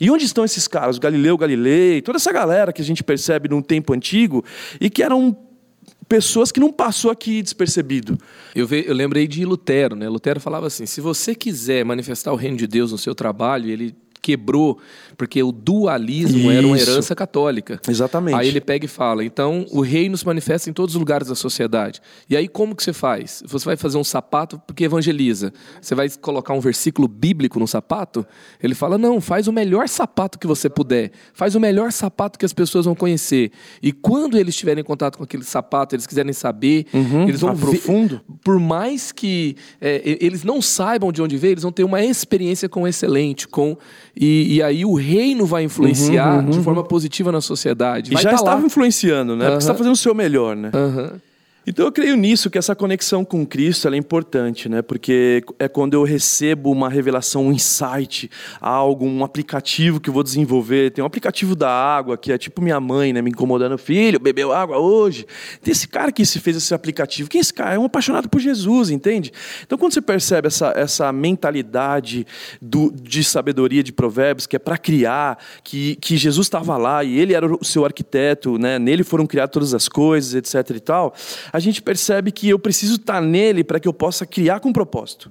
[0.00, 0.98] E onde estão esses caras?
[0.98, 4.44] O Galileu Galilei, toda essa galera que a gente percebe num tempo antigo
[4.80, 5.36] e que eram
[6.08, 8.16] pessoas que não passou aqui despercebido.
[8.54, 10.08] Eu, ve- eu lembrei de Lutero, né?
[10.08, 13.94] Lutero falava assim: se você quiser manifestar o reino de Deus no seu trabalho, ele
[14.22, 14.78] quebrou,
[15.18, 16.88] porque o dualismo era uma Isso.
[16.88, 17.80] herança católica.
[17.88, 18.36] Exatamente.
[18.36, 21.34] Aí ele pega e fala: então o reino se manifesta em todos os lugares da
[21.34, 22.00] sociedade.
[22.30, 23.42] E aí como que você faz?
[23.46, 25.52] Você vai fazer um sapato porque evangeliza.
[25.80, 28.24] Você vai colocar um versículo bíblico no sapato?
[28.62, 31.10] Ele fala: não, faz o melhor sapato que você puder.
[31.34, 33.50] Faz o melhor sapato que as pessoas vão conhecer.
[33.82, 36.86] E quando eles estiverem em contato com aquele sapato, eles quiserem saber,
[37.26, 37.62] eles vão ver.
[37.62, 38.20] Aprofundo.
[38.44, 42.68] Por mais que é, eles não saibam de onde veio, eles vão ter uma experiência
[42.68, 43.76] com excelente, com
[44.16, 48.10] e, e aí o reino vai influenciar de forma positiva na sociedade.
[48.10, 48.66] E Vai já tá estava lá.
[48.66, 49.46] influenciando, né?
[49.46, 50.70] Porque você está fazendo o seu melhor, né?
[50.74, 51.12] Aham.
[51.64, 54.82] Então eu creio nisso, que essa conexão com Cristo é importante, né?
[54.82, 58.28] Porque é quando eu recebo uma revelação, um insight,
[58.60, 60.90] algo, um aplicativo que eu vou desenvolver.
[60.90, 63.22] Tem um aplicativo da água, que é tipo minha mãe, né?
[63.22, 65.24] Me incomodando, filho, bebeu água hoje.
[65.62, 67.30] Tem esse cara que se fez esse aplicativo.
[67.30, 67.76] Quem é esse cara?
[67.76, 69.30] É um apaixonado por Jesus, entende?
[69.64, 72.26] Então quando você percebe essa, essa mentalidade
[72.60, 77.16] do, de sabedoria de provérbios, que é para criar, que, que Jesus estava lá e
[77.20, 78.80] ele era o seu arquiteto, né?
[78.80, 81.14] Nele foram criadas todas as coisas, etc e tal
[81.52, 85.30] a gente percebe que eu preciso estar nele para que eu possa criar com propósito.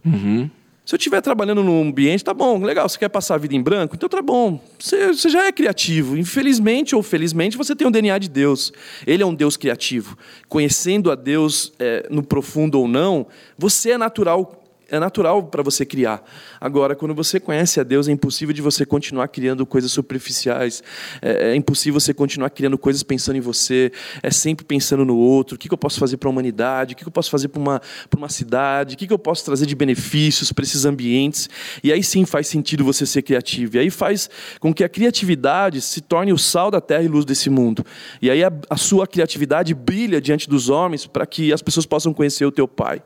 [0.84, 3.62] Se eu estiver trabalhando num ambiente, tá bom, legal, você quer passar a vida em
[3.62, 3.96] branco?
[3.96, 6.18] Então tá bom, você, você já é criativo.
[6.18, 8.74] Infelizmente ou felizmente, você tem o DNA de Deus.
[9.06, 10.18] Ele é um Deus criativo.
[10.50, 14.61] Conhecendo a Deus é, no profundo ou não, você é natural.
[14.92, 16.22] É natural para você criar.
[16.60, 20.84] Agora, quando você conhece a Deus, é impossível de você continuar criando coisas superficiais.
[21.22, 23.90] É, é impossível você continuar criando coisas pensando em você.
[24.22, 25.56] É sempre pensando no outro.
[25.56, 26.94] O que, que eu posso fazer para a humanidade?
[26.94, 27.82] O que, que eu posso fazer para uma,
[28.18, 28.96] uma cidade?
[28.96, 31.50] O que, que eu posso trazer de benefícios para esses ambientes?
[31.82, 33.78] E aí sim faz sentido você ser criativo.
[33.78, 37.24] E aí faz com que a criatividade se torne o sal da terra e luz
[37.24, 37.86] desse mundo.
[38.22, 42.14] E aí a, a sua criatividade brilha diante dos homens para que as pessoas possam
[42.14, 43.02] conhecer o teu Pai.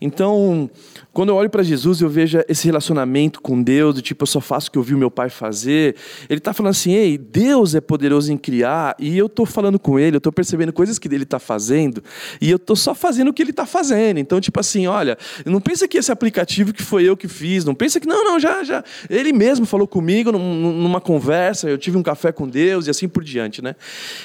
[0.00, 0.70] Então,
[1.18, 4.40] Quando eu olho para Jesus, eu vejo esse relacionamento com Deus, do tipo, eu só
[4.40, 5.96] faço o que eu vi o meu pai fazer.
[6.28, 9.98] Ele está falando assim, ei, Deus é poderoso em criar, e eu estou falando com
[9.98, 12.04] ele, eu estou percebendo coisas que ele está fazendo,
[12.40, 14.20] e eu estou só fazendo o que ele está fazendo.
[14.20, 17.74] Então, tipo assim, olha, não pensa que esse aplicativo que foi eu que fiz, não
[17.74, 18.84] pensa que, não, não, já, já.
[19.10, 23.24] Ele mesmo falou comigo numa conversa, eu tive um café com Deus e assim por
[23.24, 23.74] diante, né?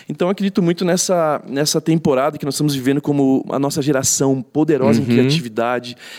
[0.08, 4.44] Então, eu acredito muito nessa, nessa temporada que nós estamos vivendo como a nossa geração
[4.44, 5.08] poderosa uhum.
[5.08, 5.63] em criatividade,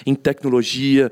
[0.07, 1.11] em tecnologia tecnologia,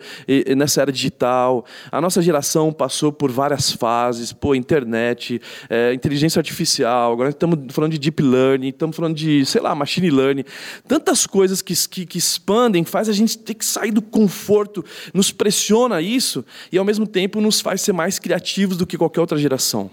[0.57, 1.65] nessa era digital.
[1.91, 7.93] A nossa geração passou por várias fases, pô, internet, é, inteligência artificial, agora estamos falando
[7.93, 10.45] de deep learning, estamos falando de, sei lá, machine learning.
[10.87, 15.31] Tantas coisas que, que, que expandem, faz a gente ter que sair do conforto, nos
[15.31, 19.39] pressiona isso e, ao mesmo tempo, nos faz ser mais criativos do que qualquer outra
[19.39, 19.91] geração.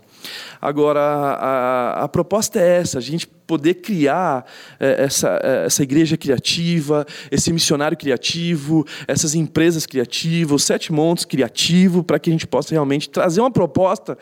[0.62, 4.46] Agora, a, a, proposta é essa: a gente poder criar
[4.80, 12.04] é, essa, é, essa igreja criativa, esse missionário criativo, essas empresas criativas, sete montes criativo,
[12.04, 14.16] para que a gente possa realmente trazer uma proposta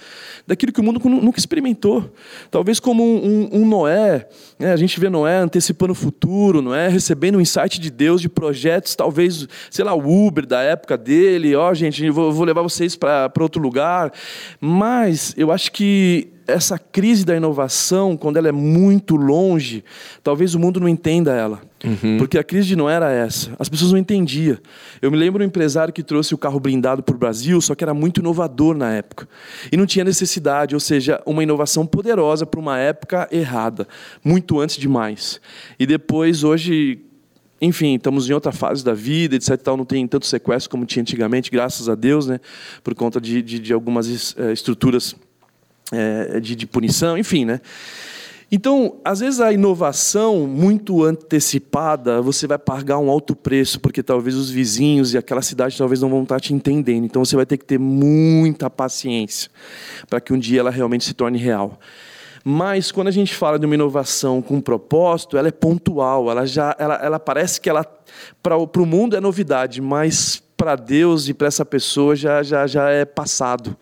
[0.46, 2.10] daquilo que o mundo nunca experimentou.
[2.50, 4.72] Talvez como um, um, um Noé, né?
[4.72, 8.30] a gente vê Noé antecipando o futuro, Noé recebendo o um insight de Deus de
[8.30, 12.62] projetos, talvez, sei lá, o Uber da época dele, ó, oh, gente, vou, vou levar
[12.62, 14.14] vocês para outro lugar.
[14.62, 19.84] Mas eu acho que essa crise da inovação, quando ela é muito longe,
[20.24, 21.62] talvez o mundo não entenda ela.
[21.84, 22.18] Uhum.
[22.18, 23.54] Porque a crise não era essa.
[23.60, 24.58] As pessoas não entendiam.
[25.02, 27.76] Eu me lembro de um empresário que trouxe o carro blindado para o Brasil, só
[27.76, 29.28] que era muito inovador na época.
[29.72, 33.88] E não tinha necessidade, ou seja, uma inovação poderosa para uma época errada,
[34.24, 35.42] muito antes demais.
[35.78, 37.02] E depois, hoje,
[37.62, 39.58] enfim, estamos em outra fase da vida, etc.
[39.58, 42.40] Tal, não tem tanto sequestro como tinha antigamente, graças a Deus, né?
[42.84, 45.16] por conta de, de, de algumas é, estruturas
[45.92, 47.62] é, de, de punição, enfim, né?
[48.50, 54.36] Então, às vezes a inovação muito antecipada, você vai pagar um alto preço, porque talvez
[54.36, 57.04] os vizinhos e aquela cidade talvez não vão estar te entendendo.
[57.04, 59.52] Então você vai ter que ter muita paciência
[60.10, 61.78] para que um dia ela realmente se torne real.
[62.42, 66.46] Mas quando a gente fala de uma inovação com um propósito, ela é pontual, ela
[66.46, 67.86] já ela, ela parece que ela
[68.42, 72.90] para o mundo é novidade, mas para Deus e para essa pessoa já, já, já
[72.90, 73.78] é passado.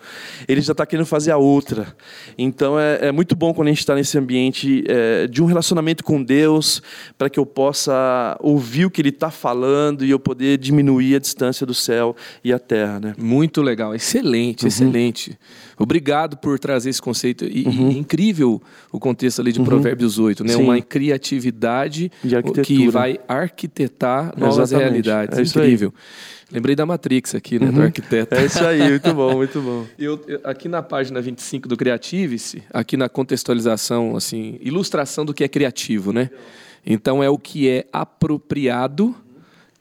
[0.46, 1.96] Ele já está querendo fazer a outra.
[2.38, 6.04] Então é, é, muito bom quando a gente está nesse ambiente é, de um relacionamento
[6.04, 6.82] com Deus,
[7.18, 11.20] para que eu possa ouvir o que Ele está falando e eu poder diminuir a
[11.20, 13.00] distância do céu e a terra.
[13.00, 13.16] Né?
[13.18, 14.68] Muito legal, excelente, uhum.
[14.68, 15.40] excelente.
[15.78, 17.46] Obrigado por trazer esse conceito.
[17.46, 17.92] E, uhum.
[17.92, 18.62] e incrível
[18.92, 19.66] o contexto ali de uhum.
[19.66, 20.56] Provérbios 8, né?
[20.56, 22.12] Uma criatividade
[22.64, 24.90] que vai arquitetar novas Exatamente.
[24.90, 25.40] realidades.
[25.40, 25.94] É incrível.
[25.96, 26.36] Aí.
[26.52, 27.74] Lembrei da Matrix aqui, né, uhum.
[27.74, 28.36] do arquiteto.
[28.36, 29.86] É isso aí, muito bom, muito bom.
[29.98, 35.44] Eu, eu, aqui na página 25 do Creativice, aqui na contextualização, assim, ilustração do que
[35.44, 36.30] é criativo, né?
[36.86, 39.16] Então é o que é apropriado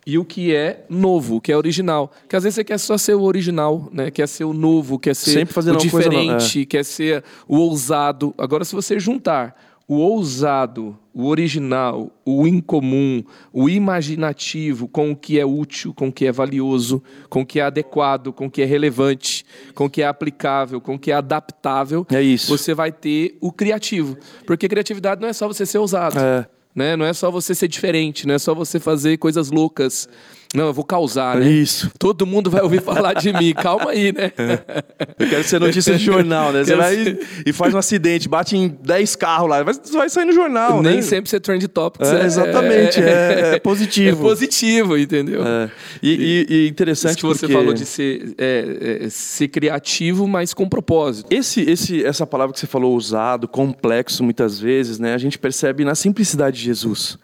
[0.07, 2.13] e o que é novo, o que é original.
[2.29, 4.11] Que às vezes você quer só ser o original, né?
[4.11, 6.65] Quer ser o novo, quer ser Sempre o diferente, é.
[6.67, 8.35] quer ser o ousado.
[8.37, 15.39] Agora, se você juntar o ousado, o original, o incomum, o imaginativo com o que
[15.39, 18.63] é útil, com o que é valioso, com o que é adequado, com o que
[18.63, 22.57] é relevante, com o que é aplicável, com o que é adaptável, é isso.
[22.57, 24.17] você vai ter o criativo.
[24.47, 26.19] Porque criatividade não é só você ser ousado.
[26.19, 26.47] É.
[26.75, 26.97] Né?
[26.97, 30.09] Não é só você ser diferente, não é só você fazer coisas loucas.
[30.55, 31.51] Não, eu vou causar, né?
[31.51, 31.91] Isso.
[31.99, 33.53] Todo mundo vai ouvir falar de mim.
[33.53, 34.31] Calma aí, né?
[34.39, 34.85] É.
[35.19, 36.63] Eu quero ser notícia de jornal, né?
[36.63, 37.27] Você vai ser...
[37.45, 40.97] e faz um acidente, bate em 10 carros lá, mas vai sair no jornal, Nem
[40.97, 41.03] né?
[41.03, 42.09] sempre ser trend topics.
[42.09, 44.25] É, é, exatamente, é, é, positivo.
[44.25, 45.43] É positivo, entendeu?
[45.45, 45.71] É.
[46.01, 50.69] E, e, e, interessante Isso que você falou de ser, é, ser criativo, mas com
[50.69, 51.27] propósito.
[51.33, 55.15] Esse, esse, essa palavra que você falou, usado, complexo, muitas vezes, né?
[55.15, 57.19] A gente percebe na simplicidade de Jesus.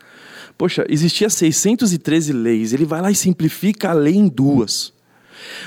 [0.61, 4.93] Poxa, existia 613 leis, ele vai lá e simplifica a lei em duas.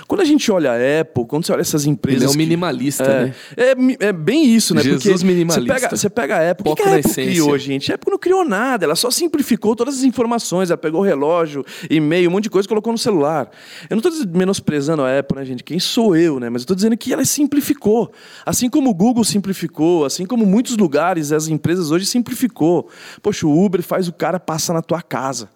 [0.07, 2.21] Quando a gente olha a Apple, quando você olha essas empresas.
[2.21, 3.35] Ele é um minimalista, é, né?
[3.57, 4.81] É, é, bem isso, né?
[4.81, 5.61] Jesus Porque minimalista.
[5.61, 6.71] Você pega, você pega a Apple.
[6.71, 7.91] O que, que a Apple criou, gente?
[7.91, 10.69] A Apple não criou nada, ela só simplificou todas as informações.
[10.69, 13.49] Ela pegou o relógio, e-mail, um monte de coisa e colocou no celular.
[13.89, 15.63] Eu não estou menosprezando a Apple, né, gente?
[15.63, 16.49] Quem sou eu, né?
[16.49, 18.11] Mas eu estou dizendo que ela simplificou.
[18.45, 22.89] Assim como o Google simplificou, assim como muitos lugares, as empresas hoje simplificou.
[23.21, 25.49] Poxa, o Uber faz o cara passar na tua casa.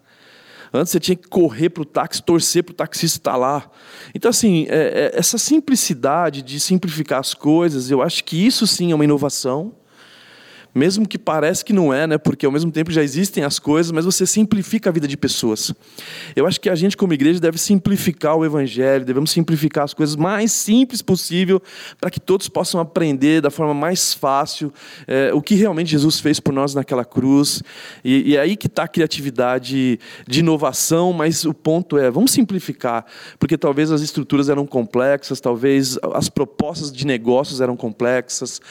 [0.73, 3.69] Antes você tinha que correr para o táxi, torcer para o taxista estar lá.
[4.13, 8.91] Então, assim, é, é, essa simplicidade de simplificar as coisas, eu acho que isso sim
[8.91, 9.73] é uma inovação.
[10.73, 12.17] Mesmo que parece que não é, né?
[12.17, 15.73] Porque ao mesmo tempo já existem as coisas, mas você simplifica a vida de pessoas.
[16.35, 20.15] Eu acho que a gente como igreja deve simplificar o evangelho, devemos simplificar as coisas
[20.15, 21.61] mais simples possível
[21.99, 24.71] para que todos possam aprender da forma mais fácil
[25.07, 27.61] é, o que realmente Jesus fez por nós naquela cruz.
[28.03, 32.31] E, e é aí que está a criatividade de inovação, mas o ponto é, vamos
[32.31, 33.05] simplificar,
[33.39, 38.61] porque talvez as estruturas eram complexas, talvez as propostas de negócios eram complexas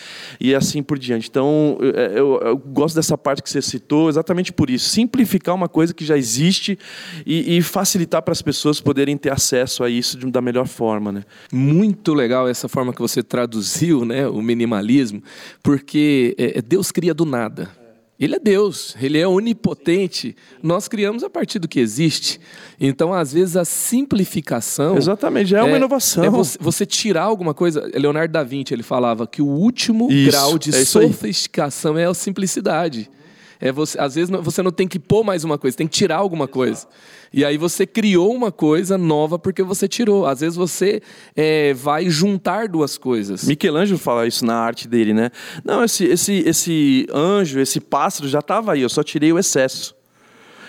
[0.40, 1.28] e assim por diante.
[1.28, 4.90] Então, eu, eu, gosto dessa parte que você citou, exatamente por isso.
[4.90, 6.78] Simplificar uma coisa que já existe
[7.24, 11.10] e, e facilitar para as pessoas poderem ter acesso a isso de, da melhor forma.
[11.10, 11.24] Né?
[11.50, 15.22] Muito legal essa forma que você traduziu né, o minimalismo,
[15.62, 17.85] porque é, é Deus cria do nada.
[18.18, 20.34] Ele é Deus, ele é onipotente.
[20.62, 22.40] Nós criamos a partir do que existe.
[22.80, 24.96] Então, às vezes, a simplificação.
[24.96, 26.24] Exatamente, já é, é uma inovação.
[26.24, 27.90] É você, você, tirar alguma coisa.
[27.94, 32.14] Leonardo da Vinci ele falava que o último isso, grau de é sofisticação é a
[32.14, 33.10] simplicidade.
[33.60, 36.16] É você, às vezes você não tem que pôr mais uma coisa, tem que tirar
[36.16, 36.86] alguma coisa.
[37.32, 40.26] E aí você criou uma coisa nova porque você tirou.
[40.26, 41.02] Às vezes você
[41.34, 43.44] é, vai juntar duas coisas.
[43.44, 45.30] Michelangelo fala isso na arte dele, né?
[45.64, 49.96] Não, esse, esse, esse anjo, esse pássaro já estava aí, eu só tirei o excesso.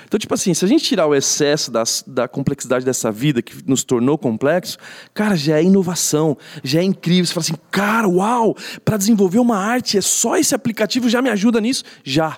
[0.08, 3.54] Então, tipo assim, se a gente tirar o excesso das, da complexidade dessa vida que
[3.70, 4.78] nos tornou complexo,
[5.14, 7.26] cara, já é inovação, já é incrível.
[7.26, 11.30] Você fala assim, cara, uau, para desenvolver uma arte, é só esse aplicativo já me
[11.30, 11.84] ajuda nisso?
[12.06, 12.38] Já.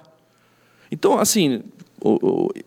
[0.92, 1.62] Então, assim,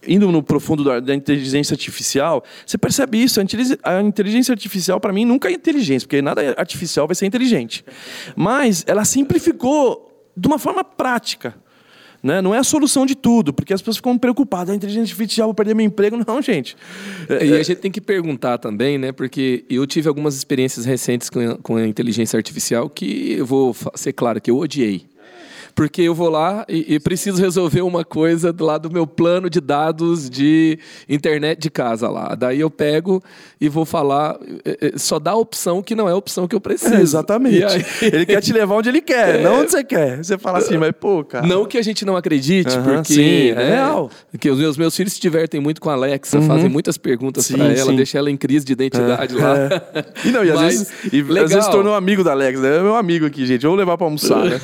[0.07, 3.41] indo no profundo da, inteligência artificial, você percebe isso.
[3.83, 7.85] A inteligência artificial, para mim, nunca é inteligência, porque nada artificial vai ser inteligente.
[8.37, 11.55] Mas ela simplificou de uma forma prática.
[12.23, 12.41] Né?
[12.41, 14.73] Não é a solução de tudo, porque as pessoas ficam preocupadas.
[14.73, 16.17] A inteligência artificial, vou perder meu emprego.
[16.25, 16.77] Não, gente.
[17.29, 19.11] É, e a gente tem que perguntar também, né?
[19.11, 23.75] porque eu tive algumas experiências recentes com a, com a inteligência artificial que eu vou
[23.97, 25.12] ser claro que eu odiei
[25.75, 29.61] porque eu vou lá e, e, preciso resolver uma coisa lá do meu plano de
[29.61, 32.35] dados de internet de casa lá.
[32.35, 33.23] Daí eu pego
[33.61, 36.55] e vou falar, é, é, só dá a opção que não é a opção que
[36.55, 36.95] eu preciso.
[36.95, 37.65] É, exatamente.
[37.65, 37.85] Aí...
[38.03, 39.43] Ele quer te levar onde ele quer, é...
[39.43, 40.23] não onde você quer.
[40.23, 41.47] Você fala assim, mas pô, cara.
[41.47, 44.11] Não que a gente não acredite, porque sim, é real.
[44.39, 46.47] Que os meus, meus filhos se divertem muito com a Alexa, uh uhum.
[46.47, 47.97] fazem muitas perguntas para ela, sim.
[47.97, 49.57] deixa ela em crise de identidade lá.
[49.59, 50.05] É.
[50.25, 52.67] E não, e às mas, vezes, e, às vezes tornou amigo da Alexa.
[52.67, 53.63] É meu amigo aqui, gente.
[53.63, 54.61] Vamos levar para almoçar, né?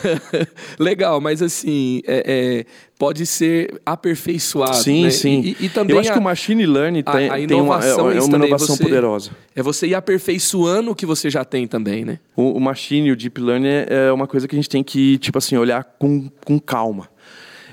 [0.79, 2.64] legal, mas assim, é, é,
[2.98, 4.76] pode ser aperfeiçoado.
[4.76, 5.11] Sim, né?
[5.11, 5.54] sim.
[5.61, 7.84] E, e, também Eu acho a, que o machine learning tem, a, a tem uma,
[7.84, 9.30] é, é uma inovação você, poderosa.
[9.54, 12.18] É você ir aperfeiçoando o que você já tem também, né?
[12.37, 15.38] O, o machine, o deep learning é uma coisa que a gente tem que, tipo
[15.38, 17.08] assim, olhar com, com calma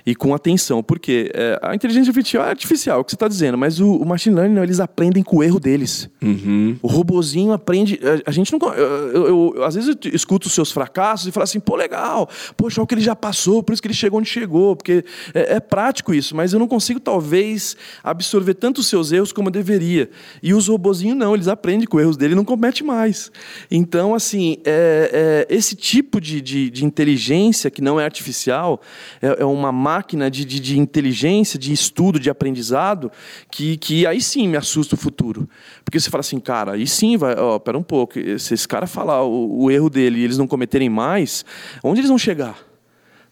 [0.06, 0.84] e com atenção.
[0.84, 3.96] Porque é, a inteligência artificial é artificial, é o que você está dizendo, mas o,
[3.96, 6.10] o, machine learning, eles aprendem com o erro deles.
[6.22, 6.78] Uhum.
[6.82, 8.00] O robozinho aprende.
[8.04, 8.74] A, a gente não.
[8.74, 12.30] Eu, eu, eu, às vezes eu escuto os seus fracassos e falo assim, pô, legal,
[12.56, 15.56] poxa, o que ele já passou, por isso que ele chegou onde chegou, porque é,
[15.56, 19.52] é prático isso, mas eu não consigo, talvez, absorver tanto os seus erros como eu
[19.52, 20.10] deveria.
[20.42, 23.32] E os robozinhos não, eles aprendem com erros dele e não cometem mais.
[23.70, 28.82] Então, assim, é, é, esse tipo de, de, de, inteligência que não é artificial
[29.22, 33.12] é, é uma máquina máquina de, de, de, inteligência, de estudo, de aprendizado,
[33.50, 35.48] que, que aí sim me assusta o futuro.
[35.84, 38.88] Porque você fala assim, cara, aí sim, vai, ó, pera um pouco, se esse cara
[38.88, 41.46] falar o, o erro dele e eles não cometerem mais,
[41.84, 42.58] onde eles vão chegar?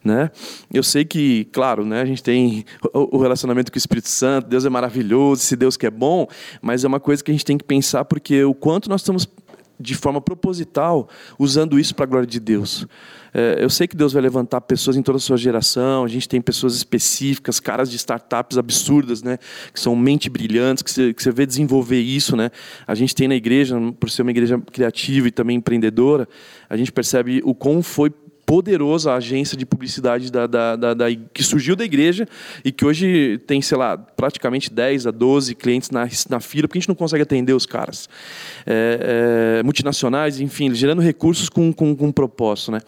[0.03, 0.31] Né?
[0.73, 4.65] Eu sei que, claro, né, a gente tem o relacionamento com o Espírito Santo, Deus
[4.65, 6.27] é maravilhoso, esse Deus que é bom,
[6.61, 9.27] mas é uma coisa que a gente tem que pensar porque o quanto nós estamos
[9.79, 12.85] de forma proposital usando isso para a glória de Deus.
[13.33, 16.29] É, eu sei que Deus vai levantar pessoas em toda a sua geração, a gente
[16.29, 19.39] tem pessoas específicas, caras de startups absurdas, né,
[19.73, 22.35] que são mente brilhantes, que você, que você vê desenvolver isso.
[22.35, 22.51] Né?
[22.85, 26.27] A gente tem na igreja, por ser uma igreja criativa e também empreendedora,
[26.69, 28.11] a gente percebe o quão foi
[28.45, 32.27] poderosa agência de publicidade da, da, da, da, que surgiu da igreja
[32.63, 36.77] e que hoje tem, sei lá, praticamente 10 a 12 clientes na, na fila, porque
[36.77, 38.09] a gente não consegue atender os caras.
[38.65, 42.71] É, é, multinacionais, enfim, gerando recursos com, com, com um propósito.
[42.71, 42.79] Né?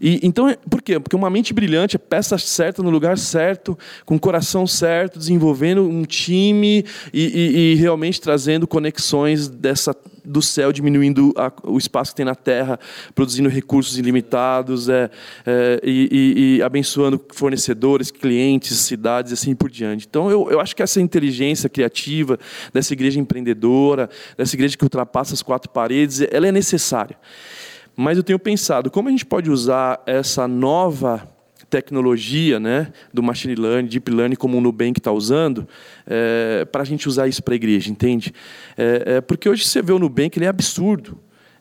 [0.00, 0.98] E, então, por quê?
[0.98, 5.88] Porque uma mente brilhante é peça certa no lugar certo, com o coração certo, desenvolvendo
[5.88, 9.94] um time e, e, e realmente trazendo conexões dessa
[10.30, 12.78] do céu, diminuindo a, o espaço que tem na terra,
[13.14, 15.10] produzindo recursos ilimitados é,
[15.44, 20.06] é, e, e, e, abençoando fornecedores, clientes, cidades e assim por diante.
[20.08, 22.38] Então, eu, eu acho que essa inteligência criativa
[22.72, 27.16] dessa igreja empreendedora, dessa igreja que ultrapassa as quatro paredes, ela é necessária.
[27.96, 31.28] Mas eu tenho pensado, como a gente pode usar essa nova
[31.70, 35.66] tecnologia né, do machine learning, deep learning, como o Nubank está usando,
[36.06, 38.34] é, para a gente usar isso para a igreja, entende?
[38.76, 41.18] É, é, porque hoje você vê o Nubank, ele é absurdo.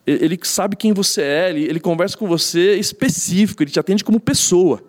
[0.08, 4.20] Ele sabe quem você é, ele, ele conversa com você específico, ele te atende como
[4.20, 4.84] pessoa.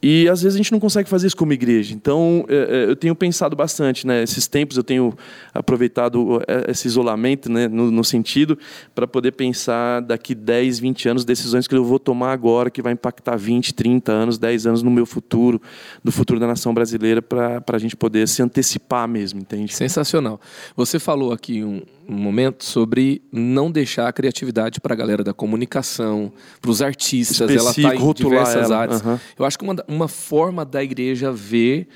[0.00, 1.92] E às vezes a gente não consegue fazer isso como igreja.
[1.92, 4.22] Então, é, é, eu tenho pensado bastante, né?
[4.22, 5.12] Esses tempos eu tenho
[5.52, 7.66] aproveitado é, esse isolamento, né?
[7.66, 8.56] no, no sentido,
[8.94, 12.92] para poder pensar daqui 10, 20 anos, decisões que eu vou tomar agora, que vai
[12.92, 15.60] impactar 20, 30 anos, 10 anos no meu futuro,
[16.02, 19.74] do futuro da nação brasileira, para a gente poder se antecipar mesmo, entende?
[19.74, 20.40] Sensacional.
[20.76, 25.34] Você falou aqui um, um momento sobre não deixar a criatividade para a galera da
[25.34, 28.78] comunicação, para os artistas, ela está em diversas ela.
[28.78, 29.02] áreas.
[29.02, 29.18] Uhum.
[29.38, 31.86] Eu acho que uma, uma forma da igreja ver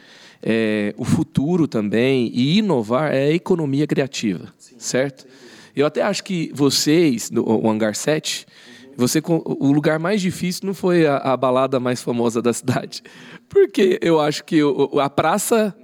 [0.42, 4.74] é, o futuro também e inovar é a economia criativa, Sim.
[4.76, 5.26] certo?
[5.74, 8.46] Eu até acho que vocês, o Hangar 7,
[8.94, 13.02] você, o lugar mais difícil não foi a, a, balada mais famosa da cidade.
[13.48, 14.60] Porque eu acho que
[15.00, 15.74] a praça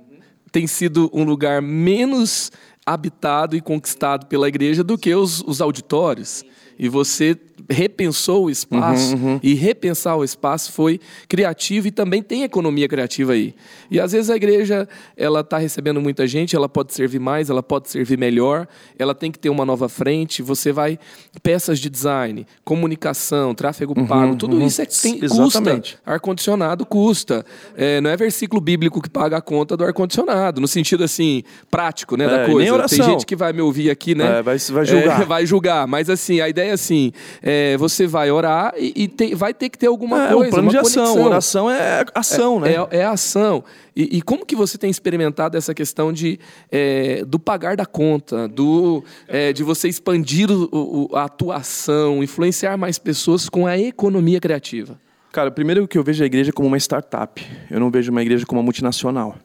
[0.52, 2.50] tem sido um lugar menos
[2.92, 6.44] habitado e conquistado pela igreja do que os, os auditórios.
[6.78, 9.40] E você repensou o espaço uhum, uhum.
[9.42, 13.54] e repensar o espaço foi criativo e também tem economia criativa aí.
[13.90, 17.62] E às vezes a igreja ela está recebendo muita gente, ela pode servir mais, ela
[17.62, 18.66] pode servir melhor,
[18.98, 20.42] ela tem que ter uma nova frente.
[20.42, 20.98] Você vai
[21.42, 24.66] peças de design, comunicação, tráfego uhum, pago, tudo uhum.
[24.66, 25.82] isso é tem, custa.
[26.04, 27.44] Ar condicionado custa.
[27.76, 31.42] É, não é versículo bíblico que paga a conta do ar condicionado, no sentido assim
[31.70, 32.88] prático, né, é, da coisa.
[32.88, 34.38] Tem gente que vai me ouvir aqui, né?
[34.38, 35.86] É, vai, vai julgar, é, vai julgar.
[35.86, 37.12] Mas assim a ideia é assim.
[37.50, 40.44] É, você vai orar e, e tem, vai ter que ter alguma é, coisa.
[40.44, 41.04] É um plano de conexão.
[41.04, 41.24] ação.
[41.24, 42.86] Oração é ação, é, né?
[42.90, 43.64] É, é ação.
[43.96, 46.38] E, e, como que você tem experimentado essa questão de,
[46.70, 50.68] é, do pagar da conta, do, é, de você expandir o,
[51.10, 55.00] o, a atuação, influenciar mais pessoas com a economia criativa?
[55.32, 57.44] Cara, primeiro que eu vejo a igreja como uma startup.
[57.70, 59.36] Eu não vejo uma igreja como uma multinacional.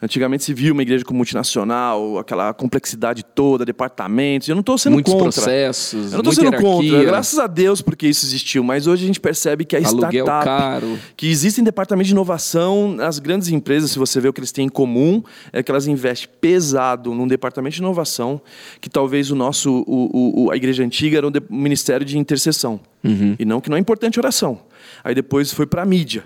[0.00, 4.48] Antigamente se via uma igreja como multinacional, aquela complexidade toda, departamentos.
[4.48, 5.32] Eu não estou sendo Muitos contra.
[5.32, 6.92] processos, Eu não estou sendo hierarquia.
[6.92, 7.04] contra.
[7.04, 8.62] Graças a Deus porque isso existiu.
[8.62, 10.98] Mas hoje a gente percebe que a Aluguel startup, caro.
[11.16, 14.66] que existem departamentos de inovação, as grandes empresas, se você vê o que eles têm
[14.66, 18.40] em comum, é que elas investem pesado num departamento de inovação,
[18.80, 22.80] que talvez o nosso, o, o a igreja antiga era um ministério de intercessão.
[23.02, 23.34] Uhum.
[23.38, 24.60] E não que não é importante oração.
[25.02, 26.24] Aí depois foi para a mídia.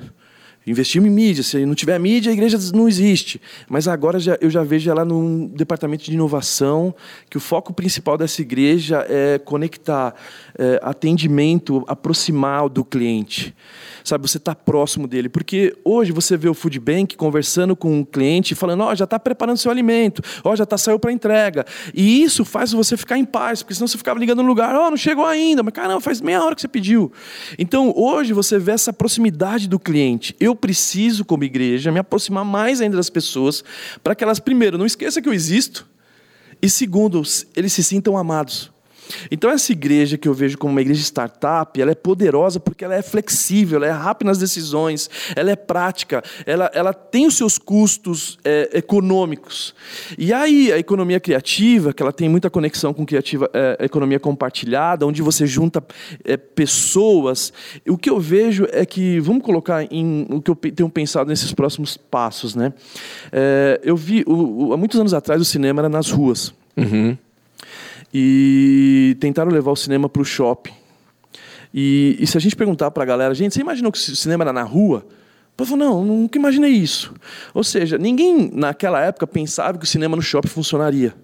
[0.67, 1.43] Investimos em mídia.
[1.43, 3.41] Se não tiver mídia, a igreja não existe.
[3.69, 6.95] Mas agora já, eu já vejo ela num departamento de inovação,
[7.29, 10.15] que o foco principal dessa igreja é conectar
[10.57, 13.55] é, atendimento, aproximar do cliente
[14.05, 14.29] sabe?
[14.29, 15.29] Você está próximo dele.
[15.29, 19.05] Porque hoje você vê o food bank conversando com um cliente, falando, ó, oh, já
[19.05, 21.65] está preparando seu alimento, ó, oh, já está saiu para entrega.
[21.95, 24.87] E isso faz você ficar em paz, porque senão você ficava ligando no lugar, ó,
[24.87, 27.13] oh, não chegou ainda, mas caramba, faz meia hora que você pediu.
[27.59, 30.35] Então, hoje você vê essa proximidade do cliente.
[30.41, 33.63] Eu preciso, como igreja, me aproximar mais ainda das pessoas,
[34.03, 35.87] para que elas, primeiro, não esqueçam que eu existo,
[36.61, 37.23] e segundo,
[37.57, 38.72] eles se sintam amados.
[39.31, 42.95] Então essa igreja que eu vejo como uma igreja startup, ela é poderosa porque ela
[42.95, 47.59] é flexível, ela é rápida nas decisões, ela é prática, ela, ela tem os seus
[47.59, 49.75] custos é, econômicos.
[50.19, 55.07] E aí a economia criativa, que ela tem muita conexão com criativa, é, economia compartilhada,
[55.07, 55.83] onde você junta
[56.25, 57.53] é, pessoas,
[57.89, 61.53] o que eu vejo é que, vamos colocar em o que eu tenho pensado nesses
[61.53, 62.73] próximos passos, né?
[63.31, 66.55] É, eu vi, o, o, há muitos anos atrás o cinema era nas ruas.
[66.77, 67.17] Uhum
[68.13, 70.73] e tentaram levar o cinema para o shopping.
[71.73, 74.45] E, e, se a gente perguntar para a galera, gente, você imaginou que o cinema
[74.45, 75.07] era na rua?
[75.57, 77.15] Eu falou, não, nunca imaginei isso.
[77.55, 81.15] Ou seja, ninguém naquela época pensava que o cinema no shopping funcionaria.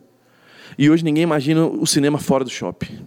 [0.78, 3.00] E hoje ninguém imagina o cinema fora do shopping.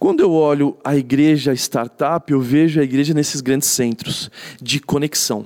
[0.00, 5.44] Quando eu olho a igreja startup, eu vejo a igreja nesses grandes centros de conexão.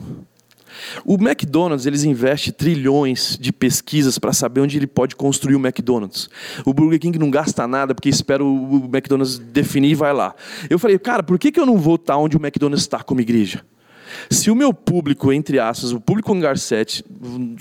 [1.05, 6.29] O McDonald's eles investem trilhões de pesquisas para saber onde ele pode construir o McDonald's.
[6.65, 10.35] O Burger King não gasta nada porque espera o McDonald's definir e vai lá.
[10.69, 13.21] Eu falei, cara, por que, que eu não vou estar onde o McDonald's está como
[13.21, 13.65] igreja?
[14.31, 17.05] Se o meu público, entre aspas, o público Hangar 7,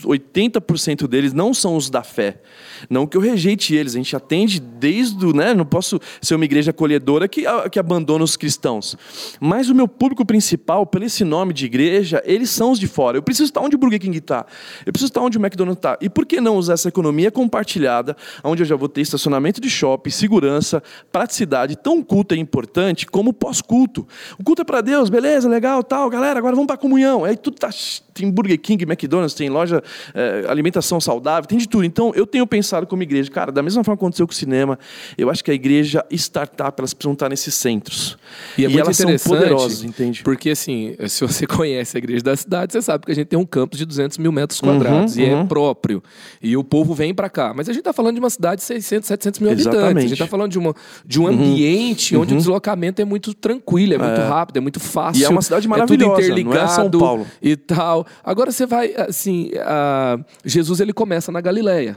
[0.04, 2.42] 80% deles não são os da fé.
[2.90, 5.16] Não que eu rejeite eles, a gente atende desde.
[5.36, 8.98] Né, não posso ser uma igreja acolhedora que, que abandona os cristãos.
[9.40, 13.18] Mas o meu público principal, pelo esse nome de igreja, eles são os de fora.
[13.18, 14.46] Eu preciso estar onde o Burger King está.
[14.86, 15.98] Eu preciso estar onde o McDonald's está.
[16.02, 19.70] E por que não usar essa economia compartilhada, onde eu já vou ter estacionamento de
[19.70, 24.08] shopping, segurança, praticidade, tão culta e importante como pós-culto?
[24.38, 27.26] O culto é para Deus, beleza, legal, tal, galera agora vamos para a comunhão.
[27.26, 27.70] Aí tudo está
[28.16, 31.84] tem Burger King, McDonald's, tem loja, é, alimentação saudável, tem de tudo.
[31.84, 34.80] Então, eu tenho pensado como igreja, cara, da mesma forma que aconteceu com o cinema,
[35.18, 38.18] eu acho que a igreja startup, elas precisam estar nesses centros.
[38.58, 40.24] E é e elas são poderosas, entende?
[40.24, 43.38] Porque, assim, se você conhece a igreja da cidade, você sabe que a gente tem
[43.38, 45.46] um campus de 200 mil metros quadrados Uhum, e é uhum.
[45.48, 46.02] próprio.
[46.42, 47.54] E o povo vem para cá.
[47.56, 49.68] Mas a gente está falando de uma cidade de 600, 700 mil habitantes.
[49.68, 49.96] A Exatamente.
[49.96, 50.10] Uhum.
[50.10, 50.76] gente está falando de, uma,
[51.06, 55.22] de um ambiente onde o deslocamento é muito tranquilo, é muito rápido, é muito fácil.
[55.22, 57.28] E é uma cidade É maravilhosa, tudo não é interligado São Paulo.
[57.42, 58.05] e tal.
[58.24, 61.96] Agora você vai, assim, a- Jesus ele começa na Galileia.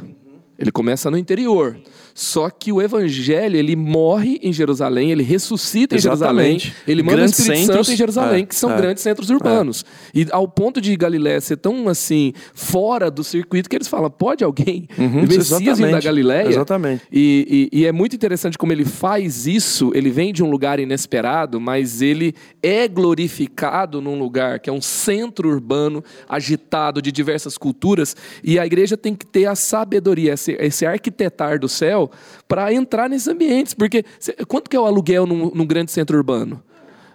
[0.58, 1.76] Ele começa no interior.
[2.20, 6.74] Só que o evangelho, ele morre em Jerusalém, ele ressuscita em Jerusalém, Exatamente.
[6.84, 8.76] ele manda Grandes o Espírito centros, Santo em Jerusalém, é, que são é.
[8.76, 9.84] grandes centros urbanos.
[10.12, 14.42] E ao ponto de Galiléia ser tão assim, fora do circuito, que eles falam: pode
[14.42, 16.00] alguém, Uhum, Messias da.
[16.00, 16.48] Galiléia?
[16.48, 17.04] Exatamente.
[17.12, 19.92] E, e- e é muito interessante como ele faz isso.
[19.94, 24.80] Ele vem de um lugar inesperado, mas ele é glorificado num lugar que é um
[24.80, 28.16] centro urbano agitado de diversas culturas.
[28.42, 32.07] E a igreja tem que ter a sabedoria, esse, esse arquitetar do céu,
[32.46, 33.74] para entrar nesses ambientes.
[33.74, 36.62] Porque cê- quanto que é o aluguel num, num grande centro urbano?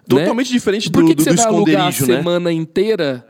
[0.07, 1.91] Totalmente diferente Por do, que, que do, você do vai alugar a né?
[1.91, 3.25] semana inteira?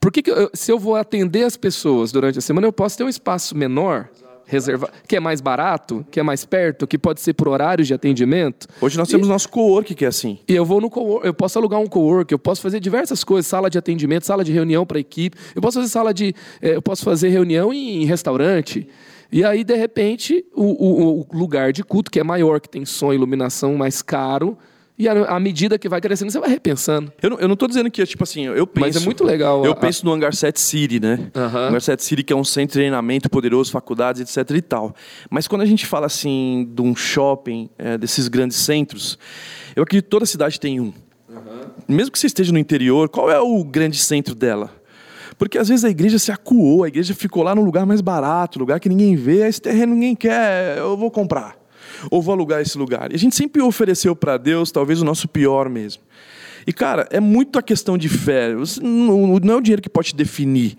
[0.00, 2.96] Por que, que eu- se eu vou atender as pessoas durante a semana, eu posso
[2.98, 4.08] ter um espaço menor,
[4.46, 7.94] reservado, que é mais barato, que é mais perto, que pode ser por horários de
[7.94, 8.66] atendimento?
[8.80, 10.40] Hoje nós temos nosso co-work que é assim.
[10.48, 13.46] E eu vou no cowork, eu posso alugar um cowork, eu posso fazer diversas coisas,
[13.46, 16.82] sala de atendimento, sala de reunião para equipe, eu posso fazer sala de, eh, eu
[16.82, 18.88] posso fazer reunião em restaurante.
[19.32, 22.84] E aí de repente o, o- o lugar de culto que é maior, que tem
[22.84, 24.56] som, e iluminação mais caro,
[24.98, 27.10] e à medida que vai crescendo você vai repensando.
[27.22, 28.86] Eu não, eu não tô dizendo que, tipo assim, eu penso...
[28.86, 31.30] Mas é muito legal Eu a- penso no Hangar 7 City, né?
[31.34, 31.68] Aham.
[31.68, 34.94] Hangar 7 City que é um centro de treinamento poderoso, faculdades, etc e tal.
[35.30, 39.18] Mas quando a gente fala, assim, de um shopping, é, desses grandes centros,
[39.74, 40.92] eu acredito que toda cidade tem um.
[41.88, 44.70] Mesmo que você esteja no interior, qual é o grande centro dela?
[45.40, 48.58] Porque às vezes a igreja se acuou, a igreja ficou lá no lugar mais barato,
[48.58, 51.56] lugar que ninguém vê, esse terreno ninguém quer, eu vou comprar.
[52.10, 53.10] Ou vou alugar esse lugar.
[53.10, 56.02] E a gente sempre ofereceu para Deus talvez o nosso pior mesmo.
[56.70, 58.54] E, cara, é muito a questão de fé.
[58.80, 60.76] Não, é o dinheiro que pode te definir.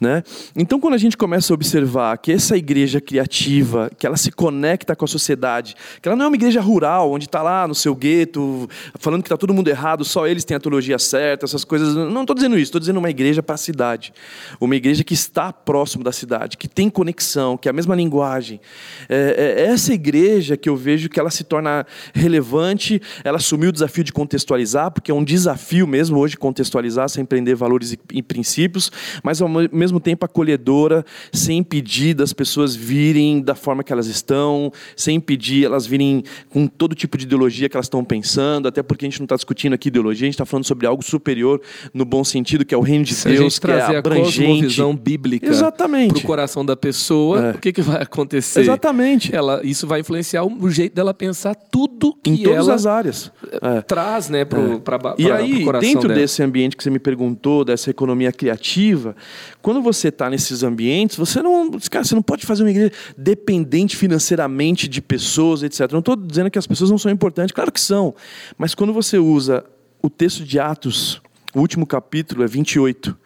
[0.00, 0.22] Né?
[0.56, 4.94] Então, quando a gente começa a observar que essa igreja criativa, que ela se conecta
[4.94, 7.92] com a sociedade, que ela não é uma igreja rural, onde está lá no seu
[7.92, 8.68] gueto,
[9.00, 11.92] falando que está todo mundo errado, só eles têm a teologia certa, essas coisas.
[11.94, 14.12] Não estou dizendo isso, estou dizendo uma igreja para a cidade.
[14.60, 18.60] Uma igreja que está próximo da cidade, que tem conexão, que é a mesma linguagem.
[19.08, 21.84] É, é essa igreja que eu vejo que ela se torna
[22.14, 27.24] relevante, ela assumiu o desafio de contextualizar, porque é um desafio mesmo hoje contextualizar, sem
[27.24, 28.90] prender valores e, e princípios,
[29.22, 34.06] mas ao me- mesmo tempo acolhedora, sem impedir das pessoas virem da forma que elas
[34.06, 38.82] estão, sem impedir elas virem com todo tipo de ideologia que elas estão pensando, até
[38.82, 41.60] porque a gente não está discutindo aqui ideologia, a gente está falando sobre algo superior
[41.94, 43.96] no bom sentido, que é o reino de Se a Deus, gente que é trazer
[43.96, 44.38] a abrangente.
[44.38, 46.12] cosmovisão bíblica Exatamente.
[46.14, 47.50] para o coração da pessoa, É.
[47.52, 48.60] o que, que vai acontecer?
[48.60, 49.34] Exatamente.
[49.34, 53.32] Ela, isso vai influenciar o jeito dela pensar tudo que Em todas ela as áreas.
[53.62, 53.80] É.
[53.82, 56.14] traz né, pro, pra, E aí, dentro dela.
[56.20, 59.16] desse ambiente que você me perguntou, dessa economia criativa,
[59.60, 63.96] quando você está nesses ambientes, você não, cara, você não pode fazer uma igreja dependente
[63.96, 65.90] financeiramente de pessoas, etc.
[65.92, 68.14] Não estou dizendo que as pessoas não são importantes, claro que são.
[68.56, 69.64] Mas quando você usa
[70.02, 71.20] o texto de Atos,
[71.54, 73.16] o último capítulo é 28.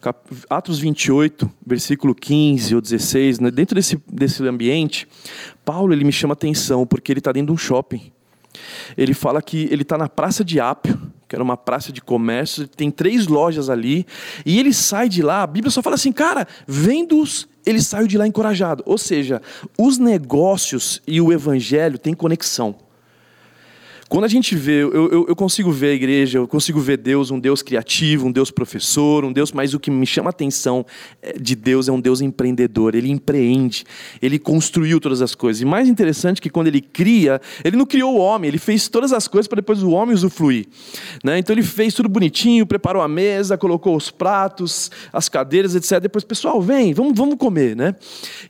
[0.00, 0.18] Cap-
[0.50, 3.50] Atos 28, versículo 15 ou 16, né?
[3.52, 5.06] dentro desse, desse ambiente,
[5.64, 8.10] Paulo ele me chama atenção porque ele está dentro de um shopping.
[8.96, 11.00] Ele fala que ele está na Praça de Ápio,
[11.32, 14.06] que era uma praça de comércio, tem três lojas ali,
[14.44, 18.18] e ele sai de lá, a Bíblia só fala assim, cara, vendo-os, ele saiu de
[18.18, 18.82] lá encorajado.
[18.84, 19.40] Ou seja,
[19.78, 22.76] os negócios e o evangelho têm conexão.
[24.12, 27.30] Quando a gente vê, eu, eu, eu consigo ver a igreja, eu consigo ver Deus,
[27.30, 30.84] um Deus criativo, um Deus professor, um Deus, mas o que me chama a atenção
[31.22, 33.86] é, de Deus é um Deus empreendedor, ele empreende,
[34.20, 35.62] ele construiu todas as coisas.
[35.62, 39.14] E mais interessante que quando ele cria, ele não criou o homem, ele fez todas
[39.14, 40.66] as coisas para depois o homem usufruir.
[41.24, 41.38] Né?
[41.38, 46.00] Então ele fez tudo bonitinho, preparou a mesa, colocou os pratos, as cadeiras, etc.
[46.00, 47.74] Depois, pessoal, vem, vamos, vamos comer.
[47.74, 47.94] Né?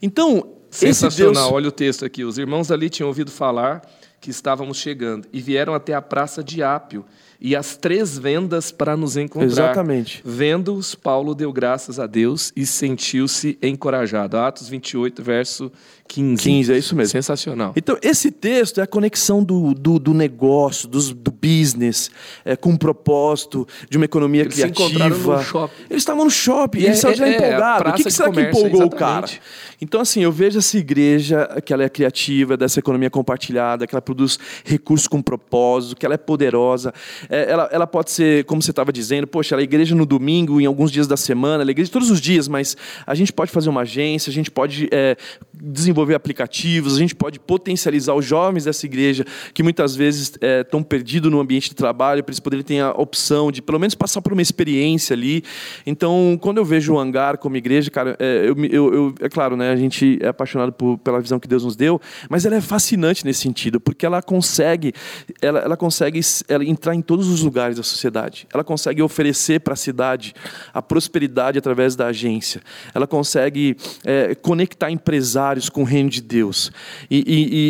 [0.03, 1.55] Então, Sensacional, Deus.
[1.55, 2.25] olha o texto aqui.
[2.25, 3.81] Os irmãos ali tinham ouvido falar
[4.23, 7.05] que estávamos chegando e vieram até a praça de Ápio
[7.45, 9.47] e as três vendas para nos encontrar.
[9.47, 10.23] Exatamente.
[10.25, 14.37] Vendo-os, Paulo deu graças a Deus e sentiu-se encorajado.
[14.39, 15.73] Atos 28, verso
[16.07, 16.43] 15.
[16.43, 17.11] 15, é isso mesmo.
[17.11, 17.73] Sensacional.
[17.75, 22.11] Então, esse texto é a conexão do, do, do negócio, dos, do business,
[22.45, 24.85] é, com um propósito, de uma economia Eles se criativa.
[25.09, 25.83] encontraram no shopping.
[25.91, 27.93] Eles estavam no shopping, E eles é- de lá é- é, a empolgados.
[27.93, 29.27] O que, que será que comércio, empolgou o cara?
[29.27, 29.43] exatamente.
[29.81, 34.03] Então, assim, eu vejo essa igreja, que ela é criativa, dessa economia compartilhada, que ela
[34.03, 36.93] produz recursos com propósito, que ela é poderosa.
[37.33, 40.61] É, ela, ela pode ser, como você estava dizendo, poxa, ela é igreja no domingo,
[40.61, 42.77] em alguns dias da semana, ela é igreja todos os dias, mas
[43.07, 45.17] a gente pode fazer uma agência, a gente pode é,
[45.55, 49.25] desenvolver aplicativos, a gente pode potencializar os jovens dessa igreja
[49.55, 52.91] que muitas vezes estão é, perdidos no ambiente de trabalho, para eles poderem ter a
[52.91, 55.43] opção de pelo menos passar por uma experiência ali.
[55.87, 59.57] Então, quando eu vejo o hangar como igreja, cara, é, eu, eu, eu, é claro,
[59.57, 62.61] né, a gente é apaixonado por, pela visão que Deus nos deu, mas ela é
[62.61, 64.93] fascinante nesse sentido, porque ela consegue,
[65.41, 68.49] ela, ela consegue ela entrar em todos os lugares da sociedade.
[68.53, 70.35] Ela consegue oferecer para a cidade
[70.75, 72.61] a prosperidade através da agência.
[72.93, 76.73] Ela consegue é, conectar empresários com o reino de Deus.
[77.09, 77.23] E,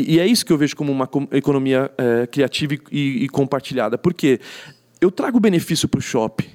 [0.09, 3.99] e, e, é isso que eu vejo como uma economia é, criativa e, e compartilhada.
[3.99, 4.41] Porque
[5.03, 6.49] eu trago benefício para o shopping.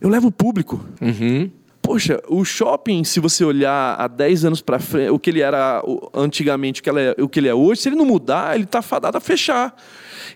[0.00, 0.82] Eu levo o público.
[1.02, 1.50] Uhum.
[1.84, 5.82] Poxa, o shopping, se você olhar há 10 anos para frente, o que ele era
[6.14, 8.80] antigamente, o que, é, o que ele é hoje, se ele não mudar, ele está
[8.80, 9.76] fadado a fechar.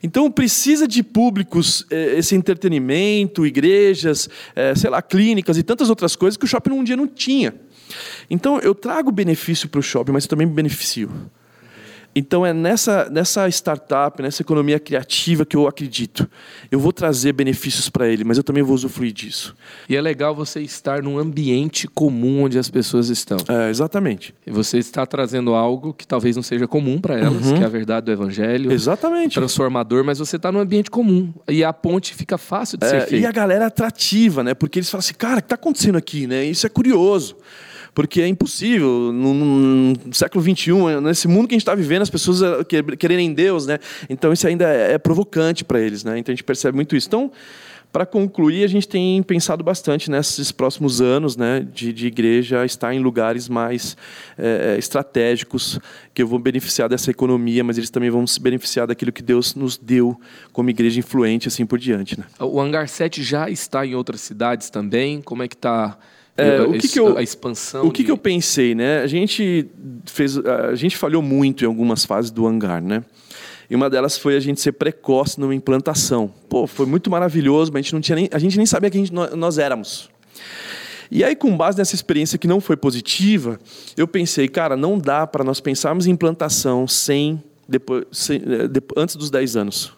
[0.03, 6.15] Então precisa de públicos, eh, esse entretenimento, igrejas, eh, sei lá, clínicas e tantas outras
[6.15, 7.55] coisas que o shopping um dia não tinha.
[8.29, 11.11] Então eu trago benefício para o shopping, mas também me beneficio.
[12.19, 16.29] Então é nessa, nessa startup, nessa economia criativa que eu acredito.
[16.71, 19.55] Eu vou trazer benefícios para ele, mas eu também vou usufruir disso.
[19.89, 23.39] E é legal você estar num ambiente comum onde as pessoas estão.
[23.49, 24.35] É, exatamente.
[24.45, 27.55] E você está trazendo algo que talvez não seja comum para elas, uhum.
[27.55, 28.73] que é a verdade do evangelho.
[28.73, 29.35] Exatamente.
[29.35, 31.33] Transformador, mas você está num ambiente comum.
[31.49, 33.17] E a ponte fica fácil de é, ser feita.
[33.17, 34.55] E a galera é atrativa, né?
[34.55, 36.45] Porque eles falam assim, cara, o que está acontecendo aqui, né?
[36.45, 37.37] Isso é curioso
[37.95, 42.11] porque é impossível no, no, século XXI, nesse mundo que a gente está vivendo, as
[42.11, 43.79] pessoas eh, quererem Deus, né?
[44.09, 46.19] Então isso ainda é, é provocante para eles, né?
[46.19, 47.09] Então a gente percebe muito isso.
[47.09, 47.31] Então
[47.91, 52.93] para concluir, a gente tem pensado bastante nesses próximos anos né, de, de igreja estar
[52.93, 53.97] em lugares mais
[54.37, 55.81] é, estratégicos,
[56.13, 59.79] que vão beneficiar dessa economia, mas eles também vão se beneficiar daquilo que Deus nos
[59.79, 60.21] deu
[60.53, 62.19] como igreja influente, assim por diante.
[62.19, 62.27] Né?
[62.39, 65.23] O Hangar 7 já está em outras cidades também?
[65.23, 65.97] Como é que está
[66.39, 67.85] é, o que, que eu, a expansão.
[67.85, 68.05] O que, de...
[68.07, 69.01] que eu pensei, né?
[69.01, 69.69] A gente
[70.07, 73.03] fez, a gente falhou muito em algumas fases do hangar, né?
[73.69, 76.33] E uma delas foi a gente ser precoce numa implantação.
[76.49, 79.05] Pô, foi muito maravilhoso, mas a gente não tinha nem, a gente nem sabia quem
[79.37, 80.09] nós éramos.
[81.11, 83.59] E aí, com base nessa experiência que não foi positiva,
[83.97, 89.17] eu pensei, cara, não dá para nós pensarmos em implantação sem, depois, sem, eh, antes
[89.17, 89.93] dos 10 anos.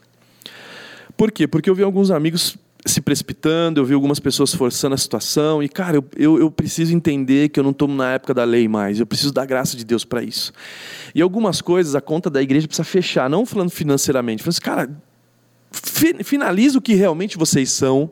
[1.16, 1.46] Por quê?
[1.46, 5.68] Porque eu vi alguns amigos se precipitando, eu vi algumas pessoas forçando a situação, e,
[5.68, 8.98] cara, eu, eu, eu preciso entender que eu não estou na época da lei mais,
[8.98, 10.52] eu preciso da graça de Deus para isso.
[11.14, 15.02] E algumas coisas, a conta da igreja precisa fechar, não falando financeiramente, falando assim, cara,
[16.24, 18.10] finaliza o que realmente vocês são.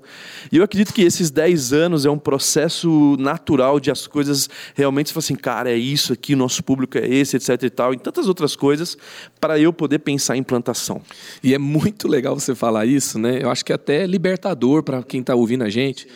[0.53, 5.11] E eu acredito que esses 10 anos é um processo natural de as coisas realmente
[5.11, 8.29] se assim, cara, é isso aqui, nosso público é esse, etc e tal, e tantas
[8.29, 8.97] outras coisas
[9.41, 11.03] para eu poder pensar em implantação.
[11.43, 13.43] E é muito legal você falar isso, né?
[13.43, 16.07] Eu acho que é até libertador para quem está ouvindo a gente.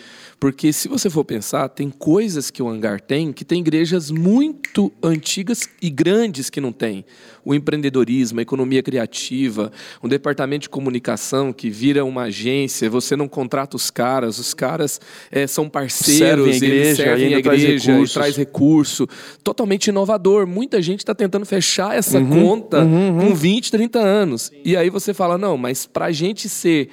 [0.43, 4.91] Porque se você for pensar, tem coisas que o hangar tem que tem igrejas muito
[5.01, 7.05] antigas e grandes que não tem.
[7.45, 9.71] O empreendedorismo, a economia criativa,
[10.03, 15.01] um departamento de comunicação que vira uma agência, você não contrata os caras, os caras
[15.31, 19.09] é, são parceiros, servem a igreja, servem a igreja traz, traz recurso.
[19.45, 20.45] Totalmente inovador.
[20.45, 23.29] Muita gente está tentando fechar essa uhum, conta uhum, uhum.
[23.29, 24.51] com 20, 30 anos.
[24.65, 26.89] E aí você fala, não, mas para a gente ser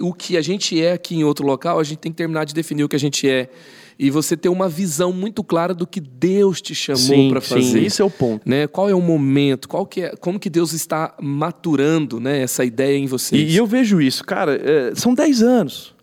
[0.00, 2.54] o que a gente é aqui em outro local, a gente tem que terminar de
[2.54, 3.48] definir o que a gente é.
[3.98, 7.62] E você ter uma visão muito clara do que Deus te chamou para fazer.
[7.62, 8.46] Sim, esse é o ponto.
[8.46, 8.66] Né?
[8.66, 9.66] Qual é o momento?
[9.66, 13.36] Qual que é, como que Deus está maturando né, essa ideia em você?
[13.36, 15.95] E, e, eu vejo isso, cara, é, são 10 anos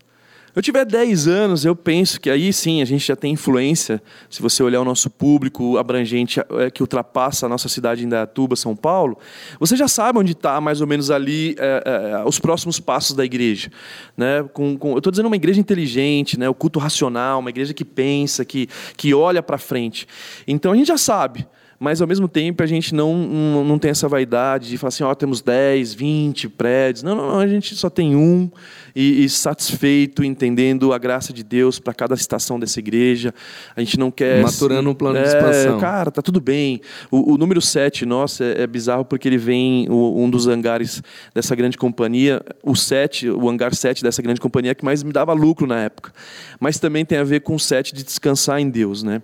[0.55, 4.01] eu tiver 10 anos, eu penso que aí sim a gente já tem influência.
[4.29, 8.55] Se você olhar o nosso público abrangente é, que ultrapassa a nossa cidade em Dayatuba,
[8.55, 9.17] São Paulo,
[9.59, 13.25] você já sabe onde está mais ou menos ali é, é, os próximos passos da
[13.25, 13.71] igreja.
[14.15, 14.43] Né?
[14.53, 16.47] Com, com, eu estou dizendo uma igreja inteligente, né?
[16.47, 20.07] o culto racional, uma igreja que pensa, que, que olha para frente.
[20.47, 21.47] Então a gente já sabe
[21.83, 25.03] mas ao mesmo tempo a gente não, não, não tem essa vaidade de falar assim,
[25.03, 27.03] ó, oh, temos 10, 20 prédios.
[27.03, 28.49] Não, não, não, a gente só tem um
[28.95, 33.33] e, e satisfeito, entendendo a graça de Deus para cada estação dessa igreja.
[33.75, 34.41] A gente não quer.
[34.41, 35.77] Maturando um plano é, de expansão.
[35.77, 36.79] Cara, tá tudo bem.
[37.11, 41.03] O, o número 7, nossa, é, é, bizarro porque ele vem, o, um dos hangares
[41.35, 45.33] dessa grande companhia, o 7, o hangar 7 dessa grande companhia que mais me dava
[45.33, 46.13] lucro na época.
[46.61, 49.21] Mas também tem a ver com o 7 de descansar em Deus, né?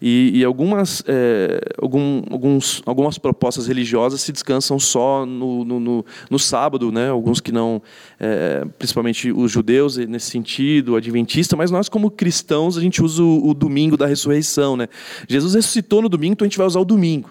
[0.00, 5.80] E, e algumas, é, algumas algum, alguns, algumas propostas religiosas se descansam só no, no,
[5.80, 7.08] no, no sábado, né?
[7.08, 7.80] alguns que não,
[8.18, 13.22] é, principalmente os judeus nesse sentido, o adventista, mas nós como cristãos a gente usa
[13.22, 14.76] o, o domingo da ressurreição.
[14.76, 14.88] Né?
[15.28, 17.30] Jesus ressuscitou no domingo, então a gente vai usar o domingo.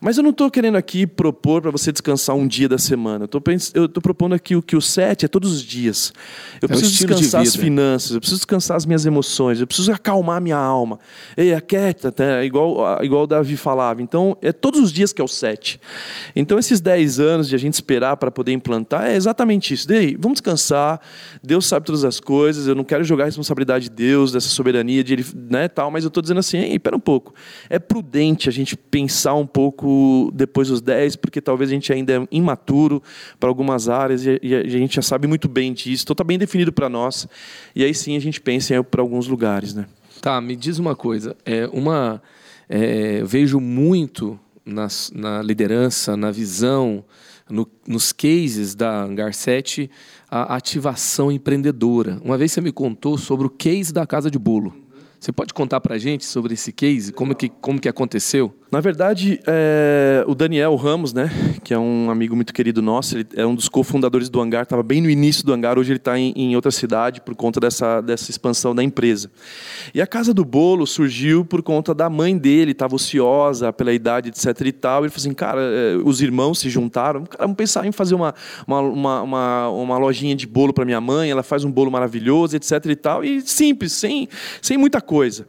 [0.00, 3.28] Mas eu não estou querendo aqui propor para você descansar um dia da semana.
[3.74, 6.12] Eu estou propondo aqui o que o sete é todos os dias.
[6.60, 9.92] Eu é preciso descansar de as finanças, eu preciso descansar as minhas emoções, eu preciso
[9.92, 10.98] acalmar minha alma.
[11.36, 12.44] Ei, aquieta, né?
[12.44, 13.99] igual, igual o Davi falava.
[14.00, 15.80] Então, é todos os dias que é o sete.
[16.34, 19.90] Então, esses dez anos de a gente esperar para poder implantar é exatamente isso.
[19.92, 21.00] Ei, vamos descansar.
[21.42, 22.66] Deus sabe todas as coisas.
[22.66, 26.04] Eu não quero jogar a responsabilidade de Deus, dessa soberania, de ele, né, tal, mas
[26.04, 27.34] eu estou dizendo assim, espera um pouco.
[27.68, 32.14] É prudente a gente pensar um pouco depois dos 10, porque talvez a gente ainda
[32.14, 33.02] é imaturo
[33.38, 36.04] para algumas áreas e a gente já sabe muito bem disso.
[36.04, 37.28] Então está bem definido para nós.
[37.74, 39.74] E aí sim a gente pensa para alguns lugares.
[39.74, 39.86] Né?
[40.20, 41.36] Tá, me diz uma coisa.
[41.44, 42.22] É uma,
[42.72, 47.04] é, vejo muito na, na liderança, na visão,
[47.50, 49.90] no, nos cases da Hangar 7,
[50.30, 52.20] a ativação empreendedora.
[52.24, 54.72] Uma vez você me contou sobre o case da Casa de Bolo.
[55.18, 57.12] Você pode contar para a gente sobre esse case?
[57.12, 58.54] Como que, como que aconteceu?
[58.70, 61.28] Na verdade, é, o Daniel Ramos, né,
[61.64, 64.80] que é um amigo muito querido nosso, ele é um dos cofundadores do Hangar, estava
[64.80, 68.00] bem no início do Hangar, hoje ele está em, em, outra cidade por conta dessa,
[68.00, 69.28] dessa expansão da empresa.
[69.92, 74.28] E a Casa do Bolo surgiu por conta da mãe dele, estava ociosa pela idade,
[74.28, 75.02] etc e tal.
[75.02, 78.32] Ele falou assim, cara, é, os irmãos se juntaram, cara, vamos pensar em fazer uma,
[78.68, 82.54] uma, uma, uma, uma lojinha de bolo para minha mãe, ela faz um bolo maravilhoso,
[82.54, 84.28] etc e tal, e simples, sem,
[84.62, 85.44] sem muita coisa.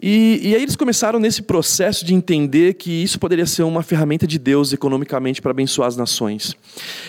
[0.00, 4.28] E, e, aí eles começaram nesse processo de entender que isso poderia ser uma ferramenta
[4.28, 6.56] de Deus economicamente para abençoar as nações.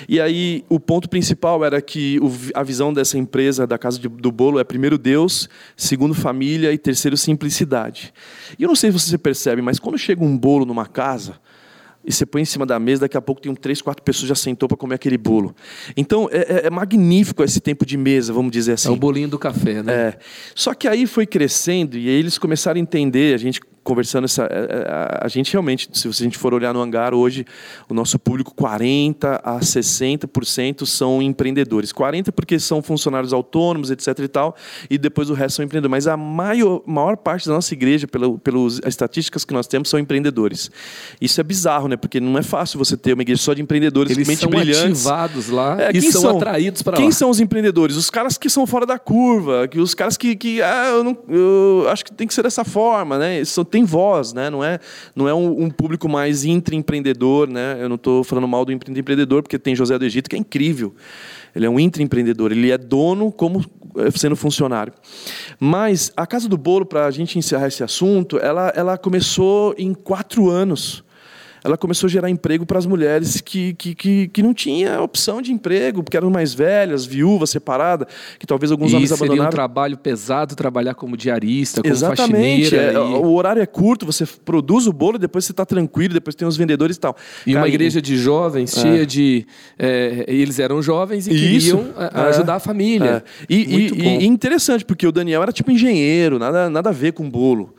[0.07, 4.07] E aí o ponto principal era que o, a visão dessa empresa, da Casa de,
[4.07, 8.11] do Bolo, é primeiro Deus, segundo família e terceiro simplicidade.
[8.57, 11.39] E eu não sei se você percebe, mas quando chega um bolo numa casa,
[12.09, 14.27] e você põe em cima da mesa, daqui a pouco tem um três, quatro pessoas
[14.27, 15.55] já sentou para comer aquele bolo.
[15.95, 18.89] Então é, é, é, magnífico esse tempo de mesa, vamos dizer assim.
[18.89, 19.93] É o bolinho do café, né?
[19.93, 20.17] É.
[20.55, 24.43] Só que aí foi crescendo e aí eles começaram a entender, a gente conversando essa,
[24.43, 27.45] a, é, é, a, gente realmente, se a gente for olhar no hangar hoje,
[27.89, 31.91] o nosso público 40 a 60% são empreendedores.
[31.91, 34.55] 40 porque são funcionários autônomos, etc e tal,
[34.89, 35.91] e depois o resto são empreendedores.
[35.91, 39.99] Mas a maior, maior parte da nossa igreja, pelo, pelas estatísticas que nós temos, são
[39.99, 40.69] empreendedores.
[41.19, 41.97] Isso é bizarro, né?
[41.99, 45.05] Porque não é fácil você ter uma igreja só de empreendedores Eles mente são brilhantes.
[45.05, 46.97] ativados lá é, e são, são, atraídos para lá.
[46.97, 47.95] Quem são os empreendedores?
[47.95, 51.17] Os caras que são fora da curva, que os caras que, que ah, eu, não,
[51.27, 53.43] eu acho que tem que ser dessa forma, né?
[53.45, 54.49] São, tem voz, né?
[54.49, 54.79] Não é,
[55.15, 57.77] não é um, um público mais intraempreendedor, né?
[57.79, 60.95] Eu não estou falando mal do empreendedor, porque tem José do Egito, que é incrível.
[61.55, 63.65] Ele é um intraempreendedor, ele é dono como
[63.97, 64.93] eh, sendo funcionário.
[65.59, 69.93] Mas a Casa do Bolo, para a gente encerrar esse assunto, ela, ela começou em
[69.93, 71.03] quatro anos
[71.63, 75.41] ela começou a gerar emprego para as mulheres que, que, que, que, não tinha opção
[75.41, 78.07] de emprego, porque eram mais velhas, viúvas, separadas,
[78.37, 79.49] que talvez alguns e homens seria abandonaram.
[79.49, 82.69] um trabalho pesado trabalhar como diarista, como Exatamente.
[82.69, 82.77] faxineira.
[82.77, 82.97] É, e...
[82.97, 86.57] O horário é curto, você produz o bolo, depois você está tranquilo, depois tem os
[86.57, 87.15] vendedores e tal.
[87.45, 88.81] E Cara, uma igreja de jovens, é.
[88.81, 89.45] cheia de...
[89.77, 91.77] É, eles eram jovens e Isso.
[91.77, 93.23] queriam é, ajudar a família.
[93.41, 93.45] É.
[93.49, 97.29] E, e, e, interessante, porque o Daniel era tipo engenheiro, nada, nada a ver com
[97.29, 97.73] bolo.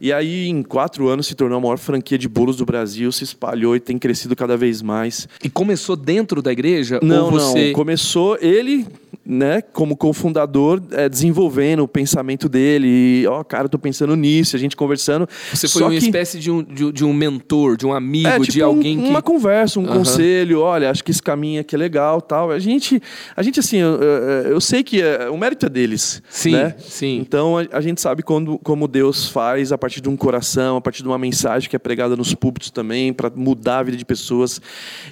[0.00, 3.24] E aí, em quatro anos, se tornou a maior franquia de bolos do Brasil, se
[3.24, 5.28] espalhou e tem crescido cada vez mais.
[5.42, 7.00] E começou dentro da igreja?
[7.02, 7.68] Não, você...
[7.68, 7.72] não.
[7.72, 8.86] Começou ele
[9.26, 13.26] né, como cofundador, é, desenvolvendo o pensamento dele.
[13.26, 15.28] Ó, oh, cara, tô pensando nisso, a gente conversando.
[15.52, 15.96] Você foi uma que...
[15.96, 19.02] espécie de um, de, de, um mentor, de um amigo, é, tipo de alguém um,
[19.02, 19.08] que.
[19.08, 19.98] Uma conversa, um uhum.
[19.98, 20.60] conselho.
[20.60, 22.52] Olha, acho que esse caminho aqui é legal tal.
[22.52, 23.02] A gente,
[23.34, 26.22] a gente assim, eu, eu sei que é, o mérito é deles.
[26.30, 26.74] Sim, né?
[26.78, 27.18] sim.
[27.18, 30.80] Então a, a, gente sabe quando, como Deus faz a partir de um coração, a
[30.80, 34.04] partir de uma mensagem que é pregada nos púlpitos também, para mudar a vida de
[34.04, 34.60] pessoas.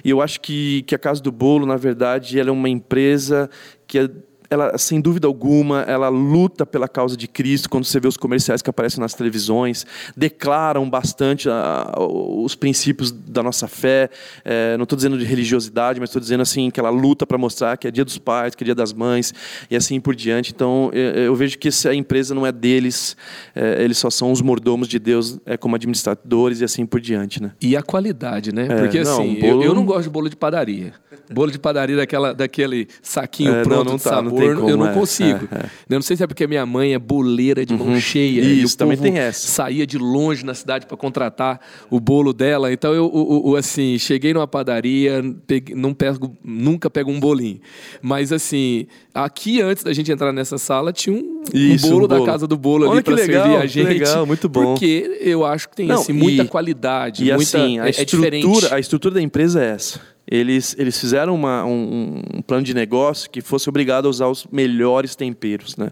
[0.03, 3.49] E eu acho que, que a Casa do Bolo, na verdade, ela é uma empresa
[3.87, 4.09] que é
[4.55, 7.69] ela, sem dúvida alguma, ela luta pela causa de Cristo.
[7.69, 9.85] Quando você vê os comerciais que aparecem nas televisões,
[10.15, 14.09] declaram bastante a, a, os princípios da nossa fé.
[14.43, 17.77] É, não estou dizendo de religiosidade, mas estou dizendo assim que ela luta para mostrar
[17.77, 19.33] que é dia dos pais, que é dia das mães
[19.69, 20.51] e assim por diante.
[20.53, 23.15] Então, eu, eu vejo que essa empresa não é deles,
[23.53, 27.41] é, eles só são os mordomos de Deus, é, como administradores e assim por diante,
[27.41, 27.51] né?
[27.61, 28.67] E a qualidade, né?
[28.69, 29.63] É, Porque não, assim, bolo...
[29.63, 30.93] eu, eu, não gosto de bolo de padaria.
[31.31, 34.87] Bolo de padaria daquela, daquele saquinho pronto não, não tá, de sabor como, eu não
[34.89, 35.47] é, consigo.
[35.51, 35.65] é, é.
[35.89, 38.41] Eu não sei se é porque minha mãe é boleira de mão cheia.
[38.41, 39.47] Isso, e também tem essa.
[39.47, 42.71] Saía de longe na cidade para contratar o bolo dela.
[42.71, 47.59] Então eu, o- o- assim, cheguei numa padaria, peguei- não pego, nunca pego um bolinho.
[48.01, 52.07] Mas assim, aqui antes da gente entrar nessa sala tinha um, um Isso, bolo um
[52.07, 52.25] da bolo.
[52.27, 53.87] casa do bolo ali Olha que para servir a gente.
[53.87, 54.73] legal, muito bom.
[54.73, 57.89] Porque eu acho que tem Não, assim, muita e- qualidade, E muita, assim, a é,
[57.89, 58.45] é diferente.
[58.45, 59.99] estrutura, a estrutura da empresa é essa.
[60.27, 64.47] Eles, eles fizeram uma, um, um plano de negócio que fosse obrigado a usar os
[64.51, 65.91] melhores temperos, né?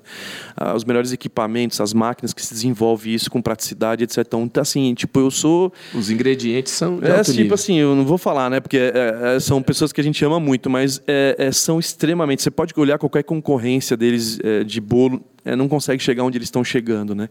[0.56, 4.20] Ah, os melhores equipamentos, as máquinas que se desenvolve isso com praticidade, etc.
[4.20, 7.54] Então, assim, tipo, eu sou Os ingredientes são é tipo nível.
[7.54, 8.60] assim, eu não vou falar, né?
[8.60, 12.42] Porque é, é, são pessoas que a gente ama muito, mas é, é, são extremamente.
[12.42, 16.48] Você pode olhar qualquer concorrência deles é, de bolo, é, não consegue chegar onde eles
[16.48, 17.30] estão chegando, né?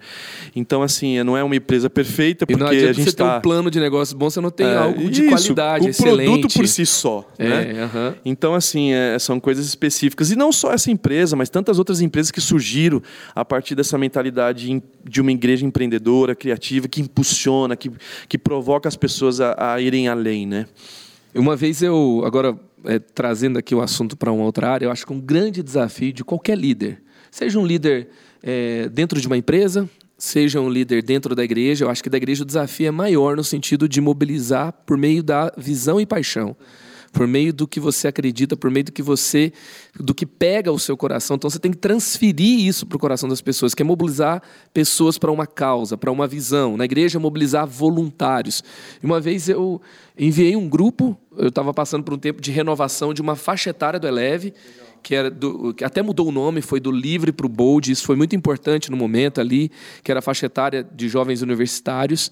[0.54, 3.38] Então, assim, é, não é uma empresa perfeita, porque a gente você ter está.
[3.38, 6.28] um plano de negócio bom, você não tem algo de isso, qualidade o excelente.
[6.28, 7.72] produto por si só, né?
[7.72, 8.14] É, aham.
[8.24, 10.30] Então, assim, é, são coisas específicas.
[10.30, 13.02] E não só essa empresa, mas tantas outras empresas que surgiram
[13.34, 17.90] a partir dessa mentalidade de uma igreja empreendedora, criativa, que impulsiona, que,
[18.28, 20.66] que provoca as pessoas a, a irem além, né?
[21.34, 25.06] Uma vez eu, agora é, trazendo aqui o assunto para uma outra área, eu acho
[25.06, 27.01] que um grande desafio de qualquer líder,
[27.32, 28.10] seja um líder
[28.42, 32.18] é, dentro de uma empresa, seja um líder dentro da igreja, eu acho que da
[32.18, 36.54] igreja o desafio é maior no sentido de mobilizar por meio da visão e paixão.
[37.10, 39.52] Por meio do que você acredita, por meio do que você,
[39.98, 41.36] do que pega o seu coração.
[41.36, 45.18] Então você tem que transferir isso para o coração das pessoas, que é mobilizar pessoas
[45.18, 46.76] para uma causa, para uma visão.
[46.76, 48.64] Na igreja, mobilizar voluntários.
[49.02, 49.80] Uma vez eu
[50.16, 53.98] enviei um grupo, eu estava passando por um tempo de renovação de uma faixa etária
[53.98, 54.54] do Eleve,
[55.02, 57.90] que era do, que até mudou o nome, foi do livre para o bold.
[57.90, 59.70] Isso foi muito importante no momento ali,
[60.02, 62.30] que era a faixa etária de jovens universitários.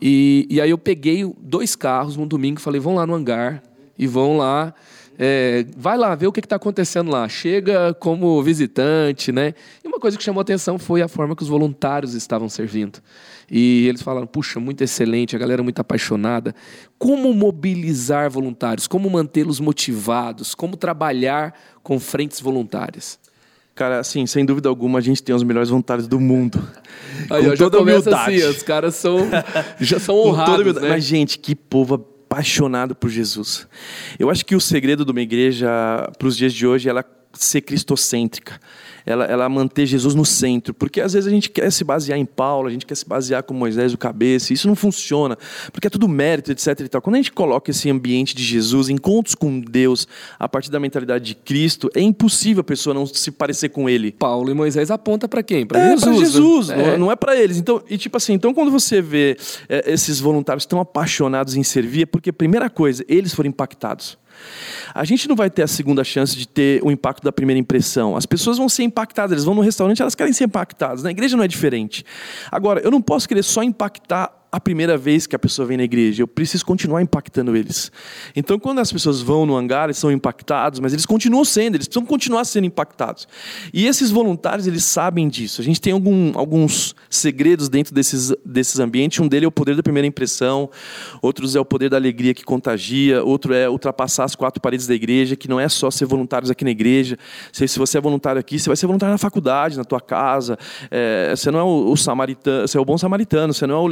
[0.00, 3.62] E, e aí eu peguei dois carros num domingo e falei: vão lá no hangar
[3.98, 4.72] e vão lá.
[5.18, 7.28] É, vai lá ver o que está acontecendo lá.
[7.28, 9.54] Chega como visitante, né?
[9.84, 13.00] E uma coisa que chamou atenção foi a forma que os voluntários estavam servindo.
[13.50, 16.54] E eles falaram: puxa, muito excelente, a galera muito apaixonada.
[16.98, 18.86] Como mobilizar voluntários?
[18.86, 20.54] Como mantê-los motivados?
[20.54, 23.18] Como trabalhar com frentes voluntárias?
[23.74, 26.62] Cara, assim, sem dúvida alguma, a gente tem os melhores voluntários do mundo.
[27.30, 28.42] Aí, Com já toda começa humildade.
[28.42, 29.18] assim, os caras são,
[29.80, 30.90] já são honrados, né?
[30.90, 33.68] Mas, gente, que povo apaixonado por Jesus.
[34.18, 35.68] Eu acho que o segredo de uma igreja
[36.18, 37.04] para os dias de hoje é ela
[37.34, 38.58] ser cristocêntrica.
[39.04, 40.74] Ela, ela manter Jesus no centro.
[40.74, 43.42] Porque às vezes a gente quer se basear em Paulo, a gente quer se basear
[43.42, 45.36] com Moisés o cabeça, e isso não funciona,
[45.72, 46.80] porque é tudo mérito, etc.
[46.80, 47.02] E tal.
[47.02, 50.06] Quando a gente coloca esse ambiente de Jesus, encontros com Deus,
[50.38, 54.12] a partir da mentalidade de Cristo, é impossível a pessoa não se parecer com ele.
[54.12, 55.66] Paulo e Moisés aponta para quem?
[55.66, 56.02] Para É, Jesus.
[56.02, 56.18] para né?
[56.18, 56.98] Jesus, não, É.
[56.98, 57.56] não é para eles.
[57.58, 59.36] Então, e tipo assim, então quando você vê
[59.68, 64.18] é, esses voluntários tão apaixonados em servir, é porque primeira coisa, eles foram impactados.
[64.94, 68.16] A gente não vai ter a segunda chance de ter o impacto da primeira impressão.
[68.16, 71.02] As pessoas vão ser impactadas, eles vão no restaurante, elas querem ser impactadas.
[71.02, 72.04] Na igreja não é diferente.
[72.50, 75.82] Agora, eu não posso querer só impactar a primeira vez que a pessoa vem na
[75.84, 77.90] igreja, eu preciso continuar impactando eles.
[78.36, 81.88] Então, quando as pessoas vão no hangar, eles são impactados, mas eles continuam sendo, eles
[81.88, 83.26] precisam continuar sendo impactados.
[83.72, 85.62] E esses voluntários, eles sabem disso.
[85.62, 89.18] A gente tem algum, alguns segredos dentro desses, desses ambientes.
[89.20, 90.68] Um deles é o poder da primeira impressão,
[91.22, 94.94] outros é o poder da alegria que contagia, outro é ultrapassar as quatro paredes da
[94.94, 97.16] igreja, que não é só ser voluntários aqui na igreja.
[97.50, 100.58] Se, se você é voluntário aqui, você vai ser voluntário na faculdade, na tua casa.
[100.90, 103.78] É, você não é o, o samaritano, você é o bom samaritano, você não é
[103.78, 103.88] o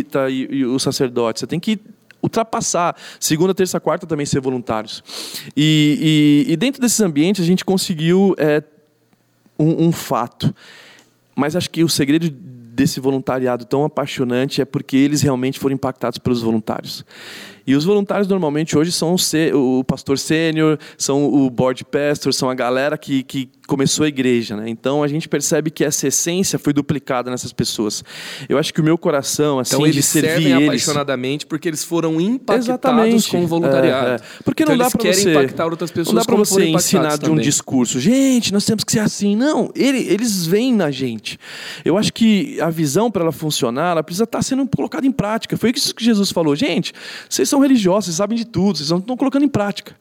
[0.00, 1.40] levita e, e o sacerdote.
[1.40, 1.78] Você tem que
[2.22, 2.96] ultrapassar.
[3.18, 5.02] Segunda, terça, quarta também ser voluntários.
[5.56, 8.62] E, e, e dentro desses ambientes a gente conseguiu é,
[9.58, 10.54] um, um fato.
[11.34, 16.18] Mas acho que o segredo desse voluntariado tão apaixonante é porque eles realmente foram impactados
[16.18, 17.04] pelos voluntários.
[17.66, 19.14] E os voluntários normalmente hoje são
[19.54, 24.56] o, pastor sênior, são o board pastor, são a galera que, que começou a igreja.
[24.56, 24.68] Né?
[24.68, 28.02] Então a gente percebe que essa essência foi duplicada nessas pessoas.
[28.48, 30.68] Eu acho que o meu coração, assim, Então de eles servir servem eles...
[30.68, 33.30] apaixonadamente porque eles foram impactados Exatamente.
[33.30, 34.10] com o voluntariado.
[34.10, 34.20] É, é.
[34.44, 37.00] Porque Então não dá para querem você impactar outras pessoas Não dá para você ensinar
[37.00, 37.44] impactados de um também.
[37.44, 38.00] discurso.
[38.00, 39.36] Gente, nós temos que ser assim.
[39.36, 41.38] Não, ele- eles vêm na gente.
[41.84, 45.56] Eu acho que a visão para ela funcionar, ela precisa estar sendo colocada em prática.
[45.56, 46.54] Foi isso que Jesus falou.
[46.56, 46.92] Gente,
[47.28, 49.96] vocês são religiosos, vocês sabem de tudo, vocês não estão colocando em prática.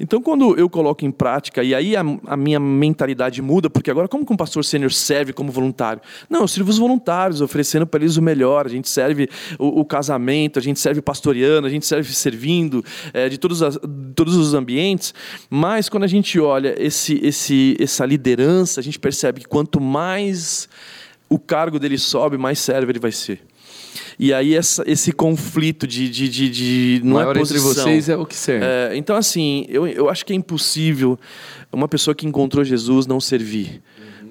[0.00, 4.08] Então, quando eu coloco em prática, e aí a, a minha mentalidade muda, porque agora,
[4.08, 6.00] como que um pastor sênior serve como voluntário?
[6.30, 8.66] Não, eu sirvo os voluntários, oferecendo para eles o melhor.
[8.66, 9.28] A gente serve
[9.58, 13.78] o, o casamento, a gente serve pastoreando, a gente serve servindo é, de todos, as-
[14.14, 15.12] todos os ambientes.
[15.50, 20.68] Mas quando a gente olha esse, esse, essa liderança, a gente percebe que quanto mais
[21.28, 23.40] o cargo dele sobe, mais servo ele vai ser.
[24.18, 27.42] E aí essa, esse conflito de, de, de, de não é posição.
[27.42, 28.64] entre vocês é o que serve.
[28.64, 31.18] É, então assim, eu, eu acho que é impossível
[31.72, 33.82] uma pessoa que encontrou Jesus não servir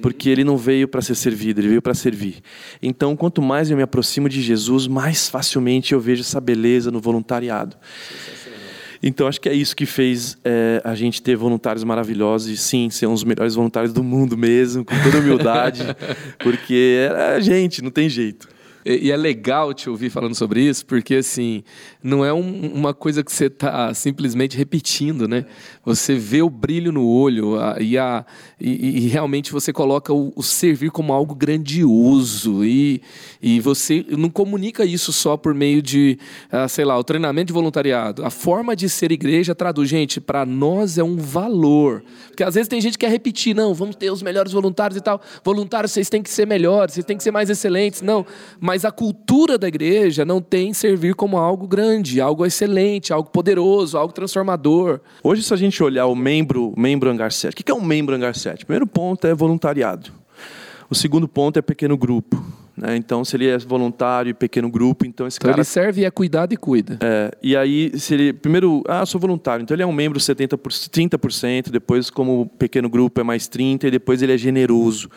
[0.01, 2.41] porque ele não veio para ser servido, ele veio para servir.
[2.81, 6.99] Então, quanto mais eu me aproximo de Jesus, mais facilmente eu vejo essa beleza no
[6.99, 7.77] voluntariado.
[9.03, 12.89] Então, acho que é isso que fez é, a gente ter voluntários maravilhosos e, sim,
[12.89, 15.83] ser um dos melhores voluntários do mundo mesmo, com toda humildade,
[16.37, 18.47] porque era a gente, não tem jeito.
[18.85, 21.63] E, é legal te ouvir falando sobre isso, porque assim,
[22.03, 25.45] não é um, uma coisa que você está simplesmente repetindo, né?
[25.85, 28.25] Você vê o brilho no olho a, e, a,
[28.59, 33.01] e, e, realmente você coloca o, o, servir como algo grandioso e,
[33.41, 36.17] e você não comunica isso só por meio de,
[36.51, 38.25] uh, sei lá, o treinamento de voluntariado.
[38.25, 42.03] A forma de ser igreja traduz, gente, para nós é um valor.
[42.27, 45.01] Porque às vezes tem gente que quer repetir, não, vamos ter os melhores voluntários e
[45.01, 45.21] tal.
[45.43, 48.01] Voluntários, vocês têm que ser melhores, vocês têm que ser mais excelentes.
[48.01, 48.25] Não,
[48.59, 53.29] mas mas a cultura da igreja não tem servir como algo grande, algo excelente, algo
[53.29, 55.01] poderoso, algo transformador.
[55.21, 58.15] Hoje, se a gente olhar o membro, membro Hangar 7, o que é um membro
[58.15, 58.63] Hangar 7?
[58.63, 60.13] O primeiro ponto é voluntariado.
[60.89, 62.41] O segundo ponto é pequeno grupo.
[62.77, 62.95] Né?
[62.95, 65.59] Então, se ele é voluntário e pequeno grupo, então esse então cara...
[65.59, 66.97] ele serve e é cuidado e cuida.
[67.01, 68.31] É, e aí, se ele...
[68.31, 69.63] Primeiro, ah, sou voluntário.
[69.63, 73.91] Então, ele é um membro 70%, 30%, depois, como pequeno grupo, é mais 30%, e
[73.91, 75.09] depois ele é generoso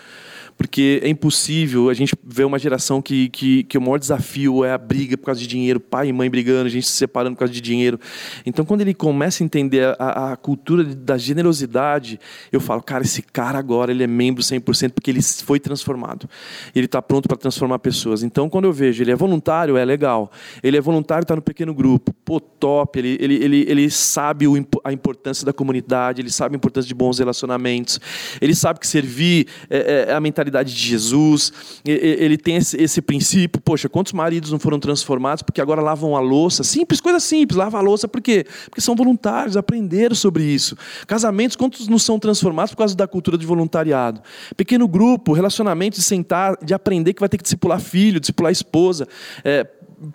[0.56, 4.72] porque é impossível a gente ver uma geração que, que, que o maior desafio é
[4.72, 7.40] a briga por causa de dinheiro, pai e mãe brigando, a gente se separando por
[7.40, 7.98] causa de dinheiro.
[8.46, 12.20] Então, quando ele começa a entender a, a cultura da generosidade,
[12.52, 16.28] eu falo, cara, esse cara agora ele é membro 100% porque ele foi transformado.
[16.74, 18.22] Ele está pronto para transformar pessoas.
[18.22, 20.30] Então, quando eu vejo ele é voluntário, é legal.
[20.62, 22.98] Ele é voluntário, está no pequeno grupo, pô, top.
[22.98, 26.94] Ele, ele, ele, ele sabe o, a importância da comunidade, ele sabe a importância de
[26.94, 28.00] bons relacionamentos,
[28.40, 31.52] ele sabe que servir é, é, é a mentalidade mentalidade de Jesus,
[31.84, 36.20] ele tem esse, esse, princípio, poxa, quantos maridos não foram transformados porque agora lavam a
[36.20, 36.62] louça?
[36.62, 38.44] Simples, coisa simples, lava a louça por quê?
[38.66, 40.76] Porque são voluntários, aprenderam sobre isso.
[41.06, 44.20] Casamentos, quantos não são transformados por causa da cultura de voluntariado?
[44.56, 49.08] Pequeno grupo, relacionamento de sentar, de aprender que vai ter que discipular filho, discipular esposa,
[49.44, 49.66] é,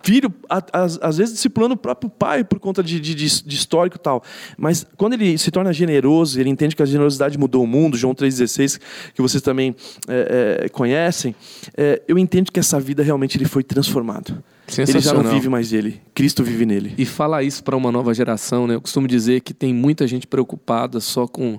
[0.02, 4.22] filho, às, vezes, discipulando o próprio pai por conta de, de, de, histórico e tal.
[4.56, 8.14] Mas quando ele se torna generoso, ele entende que a generosidade mudou o mundo, João
[8.14, 8.80] 3,16,
[9.14, 9.74] que vocês também
[10.08, 11.34] é, é, conhecem,
[11.76, 14.42] é, eu entendo que essa vida realmente ele foi transformado.
[14.78, 16.94] Ele já não vive mais ele, Cristo vive nele.
[16.96, 18.74] E falar isso para uma nova geração, né?
[18.74, 21.58] Eu costumo dizer que tem muita gente preocupada só com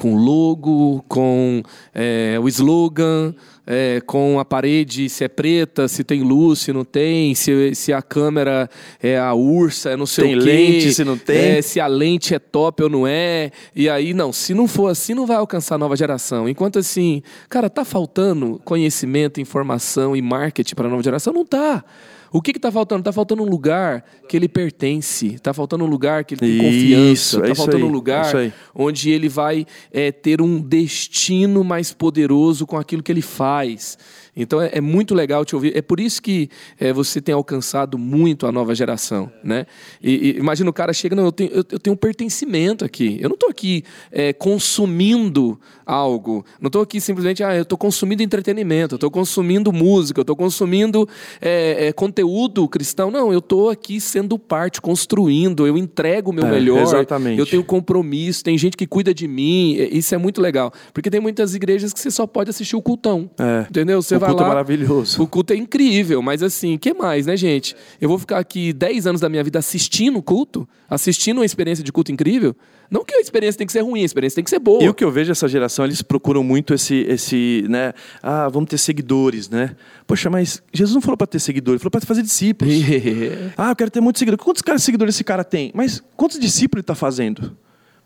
[0.00, 1.62] com logo, com
[1.94, 3.34] é, o slogan,
[3.66, 7.92] é, com a parede se é preta, se tem luz, se não tem, se, se
[7.92, 8.70] a câmera
[9.02, 10.44] é a ursa, é não sei tem o quê.
[10.46, 11.36] lente, se não tem.
[11.36, 13.50] É, se a lente é top ou não é.
[13.76, 16.48] E aí, não, se não for assim, não vai alcançar a nova geração.
[16.48, 21.34] Enquanto assim, cara, tá faltando conhecimento, informação e marketing para a nova geração?
[21.34, 21.84] Não tá.
[22.32, 23.00] O que está faltando?
[23.00, 27.38] Está faltando um lugar que ele pertence, está faltando um lugar que ele tem confiança,
[27.38, 31.92] está é faltando aí, um lugar é onde ele vai é, ter um destino mais
[31.92, 33.98] poderoso com aquilo que ele faz.
[34.36, 35.76] Então é, é, muito legal te ouvir.
[35.76, 39.66] É por isso que é, você tem alcançado muito a nova geração, né?
[40.02, 43.18] E, e imagina o cara chega, não, eu tenho, eu, eu tenho um pertencimento aqui.
[43.20, 46.44] Eu não estou aqui é, consumindo algo.
[46.60, 50.36] Não estou aqui simplesmente, ah, eu estou consumindo entretenimento, eu estou consumindo música, eu estou
[50.36, 51.08] consumindo
[51.40, 53.10] é, é, conteúdo cristão.
[53.10, 55.66] Não, eu estou aqui sendo parte, construindo.
[55.66, 56.82] Eu entrego o meu é, melhor.
[56.82, 57.38] Exatamente.
[57.38, 58.44] Eu tenho compromisso.
[58.44, 59.74] Tem gente que cuida de mim.
[59.90, 63.30] Isso é muito legal, porque tem muitas igrejas que você só pode assistir o cultão,
[63.68, 64.00] entendeu?
[64.00, 65.22] Você vai culto é lá, é maravilhoso.
[65.22, 67.74] O culto é incrível, mas assim, que mais, né, gente?
[68.00, 71.82] Eu vou ficar aqui 10 anos da minha vida assistindo o culto, assistindo uma experiência
[71.82, 72.54] de culto incrível?
[72.90, 74.82] Não que a experiência tem que ser ruim, a experiência tem que ser boa.
[74.82, 77.92] E o que eu vejo essa geração, eles procuram muito esse, esse né?
[78.20, 79.76] Ah, vamos ter seguidores, né?
[80.06, 82.74] Poxa, mas Jesus não falou para ter seguidores, falou para fazer discípulos.
[83.56, 84.44] ah, eu quero ter muitos seguidores.
[84.44, 85.70] Quantos caras seguidores esse cara tem?
[85.72, 87.56] Mas quantos discípulos ele está fazendo?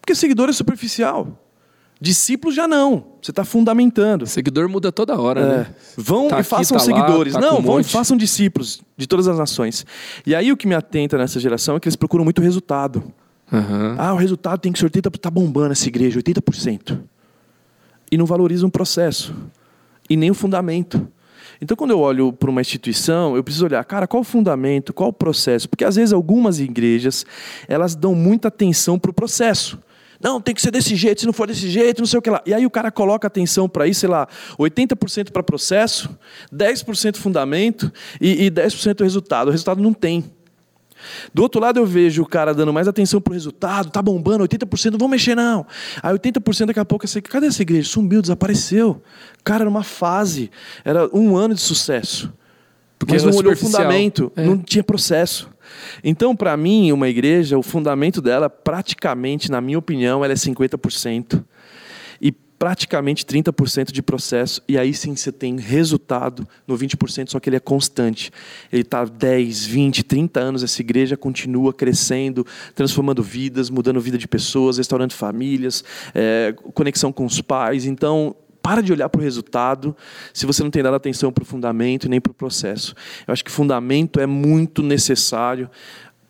[0.01, 1.41] Porque seguidor é superficial.
[2.01, 3.05] Discípulos já não.
[3.23, 4.27] Você está fundamentando.
[4.27, 5.45] Seguidor muda toda hora, é.
[5.45, 5.67] né?
[5.97, 7.35] Vão tá e façam aqui, tá seguidores.
[7.35, 9.87] Lá, tá não, vão e façam discípulos de todas as nações.
[10.27, 13.03] E aí o que me atenta nessa geração é que eles procuram muito resultado.
[13.51, 13.95] Uhum.
[13.97, 15.17] Ah, o resultado tem que ser 80%.
[15.17, 17.01] Está bombando essa igreja, 80%.
[18.11, 19.35] E não valorizam o processo.
[20.09, 21.09] E nem o fundamento.
[21.61, 25.11] Então, quando eu olho para uma instituição, eu preciso olhar, cara, qual o fundamento, qual
[25.11, 25.69] o processo?
[25.69, 27.25] Porque às vezes algumas igrejas
[27.69, 29.79] elas dão muita atenção para o processo.
[30.25, 32.31] Não, tem que ser desse jeito, se não for desse jeito, não sei o que
[32.31, 32.41] lá.
[32.47, 34.27] E aí o cara coloca atenção para isso, sei lá,
[34.59, 36.09] 80% para processo,
[36.51, 39.49] 10% fundamento e, e 10% resultado.
[39.49, 40.25] O resultado não tem.
[41.35, 44.43] Do outro lado eu vejo o cara dando mais atenção para o resultado, tá bombando,
[44.45, 45.67] 80%, não vão mexer não.
[46.03, 47.87] Aí 80% daqui a pouco, assim, cadê essa igreja?
[47.87, 49.03] Sumiu, desapareceu.
[49.45, 50.51] Cara, era uma fase,
[50.87, 52.33] era um ano de sucesso.
[52.99, 54.47] Porque mas não olhou o fundamento, É.
[54.47, 55.51] não tinha processo.
[56.03, 61.45] Então, para mim, uma igreja, o fundamento dela, praticamente, na minha opinião, ela é 50%
[62.21, 64.63] e praticamente 30% de processo.
[64.69, 68.31] E aí sim você tem resultado no 20%, só que ele é constante.
[68.73, 74.17] Ele está 10, 20, 30 anos, essa igreja continua crescendo, transformando vidas, mudando a vida
[74.17, 77.85] de pessoas, restaurando famílias, é, conexão com os pais.
[77.85, 79.95] Então, para de olhar para o resultado
[80.33, 82.95] se você não tem dado atenção para o fundamento e nem para o processo.
[83.27, 85.69] Eu acho que fundamento é muito necessário,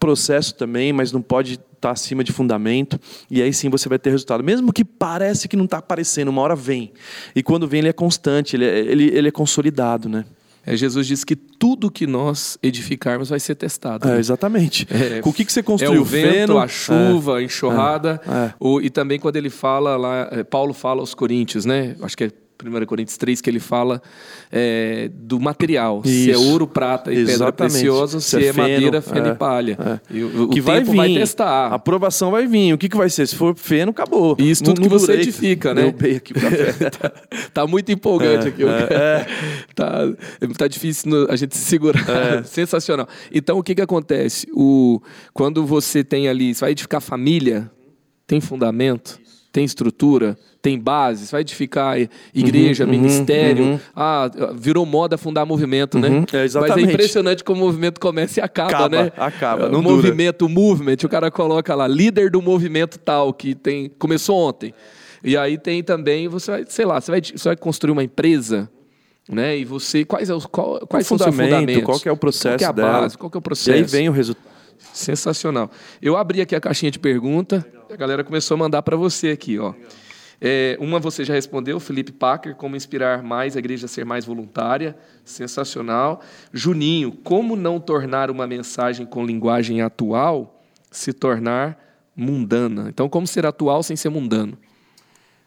[0.01, 2.99] processo também, mas não pode estar acima de fundamento,
[3.31, 4.43] e aí sim você vai ter resultado.
[4.43, 6.93] Mesmo que parece que não está aparecendo, uma hora vem.
[7.37, 10.09] E quando vem, ele é constante, ele é, ele, ele é consolidado.
[10.09, 10.25] Né?
[10.67, 14.09] É, Jesus disse que tudo que nós edificarmos vai ser testado.
[14.09, 14.19] É, né?
[14.19, 14.87] exatamente.
[14.91, 16.03] É, Com o que, que você É construiu?
[16.03, 18.21] o vento, a chuva, a enxurrada.
[18.27, 18.55] é.
[18.59, 21.97] O- e também quando ele fala lá, é, Paulo fala aos Coríntios, né?
[22.01, 22.31] Acho que é
[22.65, 24.03] 1 Coríntios 3 que ele fala
[24.51, 26.03] é, do material.
[26.05, 26.51] Se é Isso.
[26.51, 27.73] ouro, prata e pedra Exatamente.
[27.73, 29.79] preciosa, se, é, feno, madeira, feno é, e palha.
[29.81, 30.15] é.
[30.17, 30.97] E o, o que vai tempo vir.
[30.97, 31.69] vai testar.
[31.69, 32.73] A aprovação vai vir.
[32.73, 33.27] O que, que vai ser?
[33.27, 34.37] Se for feno, acabou.
[34.39, 35.83] Isso tudo não que você edifica, né?
[35.83, 36.75] Derrubei aqui o café.
[37.53, 38.65] tá muito empolgante É, aqui.
[38.65, 39.27] o é, cara.
[39.75, 40.03] Tá,
[40.57, 42.09] tá difícil a gente se segurar.
[42.09, 42.43] É.
[42.45, 43.09] Sensacional.
[43.33, 44.47] Então, o que, que acontece?
[44.53, 45.01] O,
[45.33, 47.71] quando você tem ali, você vai edificar família,
[48.27, 49.19] tem fundamento,
[49.55, 51.97] tem estrutura, tem base, você vai edificar
[52.35, 53.65] igreja, Uhum, ministério.
[53.65, 53.81] uhum.
[53.95, 56.09] Ah, virou moda fundar movimento, né?
[56.09, 56.89] Uhum, é, Mas é exatamente.
[56.93, 59.13] impressionante como o movimento começa e acaba, Acaba, né?
[59.17, 59.95] acaba, O não dura.
[59.95, 64.75] movimento, o movement, o cara coloca lá, líder do movimento tal, que tem começou ontem.
[65.23, 68.69] E aí tem também, você vai, sei lá, você vai, você vai construir uma empresa,
[69.31, 69.57] né?
[69.57, 71.85] E você, quais, é os, qual, quais são os fundamentos?
[71.85, 73.01] qual que é o processo Qual que é a dela?
[73.03, 73.17] base?
[73.17, 73.71] Qual que é o e processo?
[73.79, 74.53] aí vem o resultado.
[74.95, 75.69] Sensacional.
[76.01, 79.59] Eu abri aqui a caixinha de pergunta, a galera começou a mandar para você aqui,
[79.59, 79.75] ó.
[80.41, 84.25] É, uma você já respondeu, Felipe Packer, como inspirar mais a igreja a ser mais
[84.25, 86.21] voluntária, sensacional.
[86.53, 91.77] Juninho, como não tornar uma mensagem com linguagem atual se tornar
[92.15, 92.87] mundana?
[92.89, 94.57] Então, como ser atual sem ser mundano?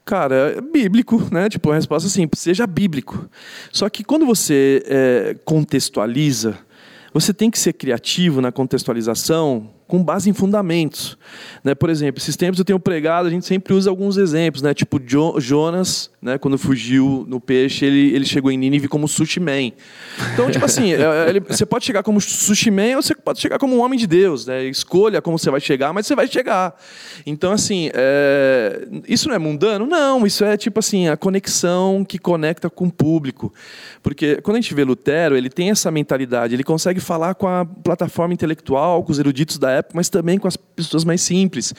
[0.03, 1.47] Cara, é bíblico, né?
[1.47, 3.29] Tipo, a resposta é simples, seja bíblico.
[3.71, 6.66] Só que quando você é, contextualiza,
[7.19, 11.17] você tem que ser criativo na contextualização com base em fundamentos.
[11.63, 11.73] Né?
[11.73, 14.73] Por exemplo, esses tempos eu tenho pregado, a gente sempre usa alguns exemplos, né?
[14.73, 16.37] tipo Jo- Jonas, né?
[16.37, 19.71] quando fugiu no peixe, ele, ele chegou em Nínive como sushi man.
[20.33, 23.57] Então, tipo assim, é, ele- você pode chegar como sushi man ou você pode chegar
[23.57, 24.45] como um homem de Deus.
[24.45, 24.65] Né?
[24.65, 26.75] Escolha como você vai chegar, mas você vai chegar.
[27.25, 29.85] Então, assim, é, isso não é mundano?
[29.85, 33.53] Não, isso é tipo assim, a conexão que conecta com o público.
[34.03, 37.65] Porque quando a gente vê Lutero, ele tem essa mentalidade, ele consegue falar com a
[37.65, 41.73] plataforma intelectual, com os eruditos da época, mas também com as pessoas mais simples.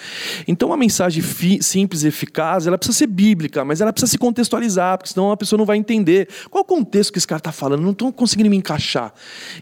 [0.47, 1.23] Então, uma mensagem
[1.61, 5.37] simples e eficaz, ela precisa ser bíblica, mas ela precisa se contextualizar, porque senão a
[5.37, 6.29] pessoa não vai entender.
[6.51, 7.83] Qual o contexto que esse cara está falando?
[7.83, 9.13] Não estou conseguindo me encaixar.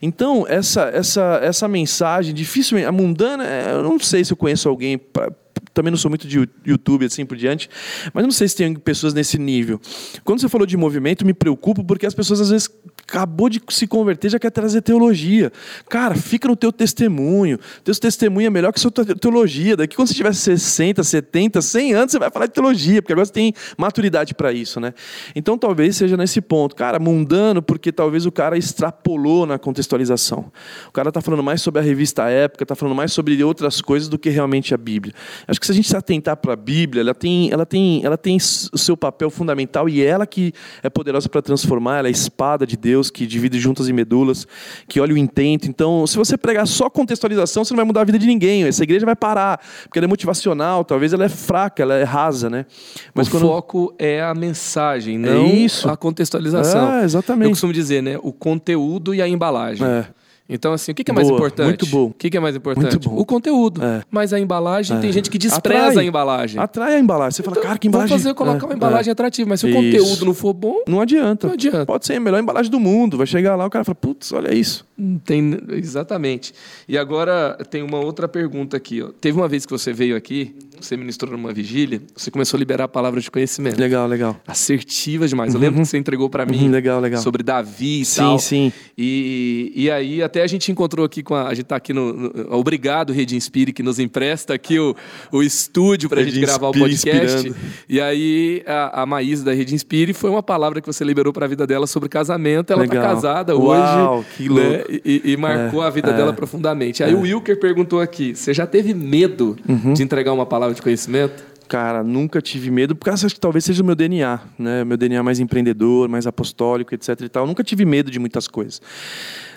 [0.00, 4.68] Então, essa, essa, essa mensagem, dificilmente, a mundana, é, eu não sei se eu conheço
[4.68, 5.30] alguém pra-
[5.72, 7.68] também não sou muito de YouTube assim por diante,
[8.12, 9.80] mas não sei se tem pessoas nesse nível.
[10.24, 12.70] Quando você falou de movimento, me preocupo porque as pessoas às vezes
[13.08, 15.52] acabou de se converter já quer trazer teologia.
[15.88, 17.58] Cara, fica no teu testemunho.
[17.84, 19.76] Teu testemunho é melhor que sua te- teologia.
[19.76, 23.24] Daqui quando você tiver 60, 70, 100 anos, você vai falar de teologia, porque agora
[23.24, 24.92] você tem maturidade para isso, né?
[25.36, 26.74] Então talvez seja nesse ponto.
[26.74, 30.50] Cara, mundano porque talvez o cara extrapolou na contextualização.
[30.88, 34.08] O cara está falando mais sobre a revista Época, está falando mais sobre outras coisas
[34.08, 35.14] do que realmente a Bíblia.
[35.46, 38.18] Acho que se a gente se atentar para a Bíblia, ela tem, ela tem, ela
[38.18, 40.52] tem o seu papel fundamental e ela que
[40.82, 41.98] é poderosa para transformar.
[41.98, 44.46] Ela é a espada de Deus que divide juntas e medulas,
[44.88, 45.68] que olha o intento.
[45.68, 48.64] Então, se você pregar só contextualização, você não vai mudar a vida de ninguém.
[48.64, 50.84] Essa igreja vai parar, porque ela é motivacional.
[50.84, 52.66] Talvez ela é fraca, ela é rasa, né?
[53.14, 55.88] o foco é a mensagem, É não isso.
[55.88, 56.94] a contextualização.
[56.94, 57.44] É, exatamente.
[57.44, 58.18] Eu costumo dizer, né?
[58.22, 59.86] O conteúdo e a embalagem.
[59.86, 60.06] É.
[60.48, 61.66] Então, assim, o que que é mais Boa, importante?
[61.66, 62.04] muito bom.
[62.06, 62.92] O que que é mais importante?
[62.92, 63.16] Muito bom.
[63.16, 63.82] O conteúdo.
[63.82, 64.02] É.
[64.10, 66.04] Mas a embalagem, tem gente que despreza Atrai.
[66.04, 66.60] a embalagem.
[66.60, 67.36] Atrai a embalagem.
[67.36, 68.08] Você fala, cara, que embalagem.
[68.10, 69.12] Vamos fazer, colocar É, uma embalagem é.
[69.12, 69.48] atrativa.
[69.48, 69.76] Mas se o Isso.
[69.76, 71.46] conteúdo não for bom, Não adianta.
[71.48, 71.84] Não adianta.
[71.86, 73.16] Pode ser a melhor embalagem do mundo.
[73.16, 74.86] Vai chegar lá, o cara fala, putz, olha isso.
[74.96, 75.58] não tem.
[75.70, 76.54] Exatamente.
[76.88, 79.02] E agora tem uma outra pergunta aqui.
[79.02, 79.08] Ó.
[79.20, 80.54] Teve uma vez que você veio aqui,
[80.84, 83.78] você ministrou numa vigília, você começou a liberar a palavra de conhecimento.
[83.78, 84.36] Legal, legal.
[84.46, 85.54] Assertiva demais.
[85.54, 87.20] Eu lembro que você entregou para mim Uhum, legal, legal.
[87.22, 88.38] sobre Davi e Sim, tal.
[88.38, 88.72] sim.
[88.96, 91.48] E, e aí até a gente encontrou aqui com a.
[91.48, 92.12] A gente tá aqui no.
[92.12, 94.94] no- obrigado, Rede Inspire, que nos empresta aqui o,
[95.30, 97.48] o estúdio para a gente Rede gravar o Inspire podcast.
[97.48, 97.56] inspirando.
[97.88, 101.44] E aí a, a Maísa da Rede Inspire foi uma palavra que você liberou para
[101.46, 102.72] a vida dela sobre casamento.
[102.72, 103.14] Ela está Legal.
[103.14, 104.26] casada Uau, hoje.
[104.36, 104.54] que né?
[104.78, 104.92] louco.
[105.04, 107.02] E, e marcou É, a vida é, dela profundamente.
[107.04, 109.92] Aí o Wilker perguntou aqui: você já teve medo Uhum.
[109.92, 111.44] de entregar uma palavra de conhecimento?
[111.68, 114.84] Cara, nunca tive medo, porque acho que talvez seja o meu DNA, né?
[114.84, 117.42] Meu DNA mais empreendedor, mais apostólico, etc e tal.
[117.42, 118.80] Eu nunca tive medo de muitas coisas.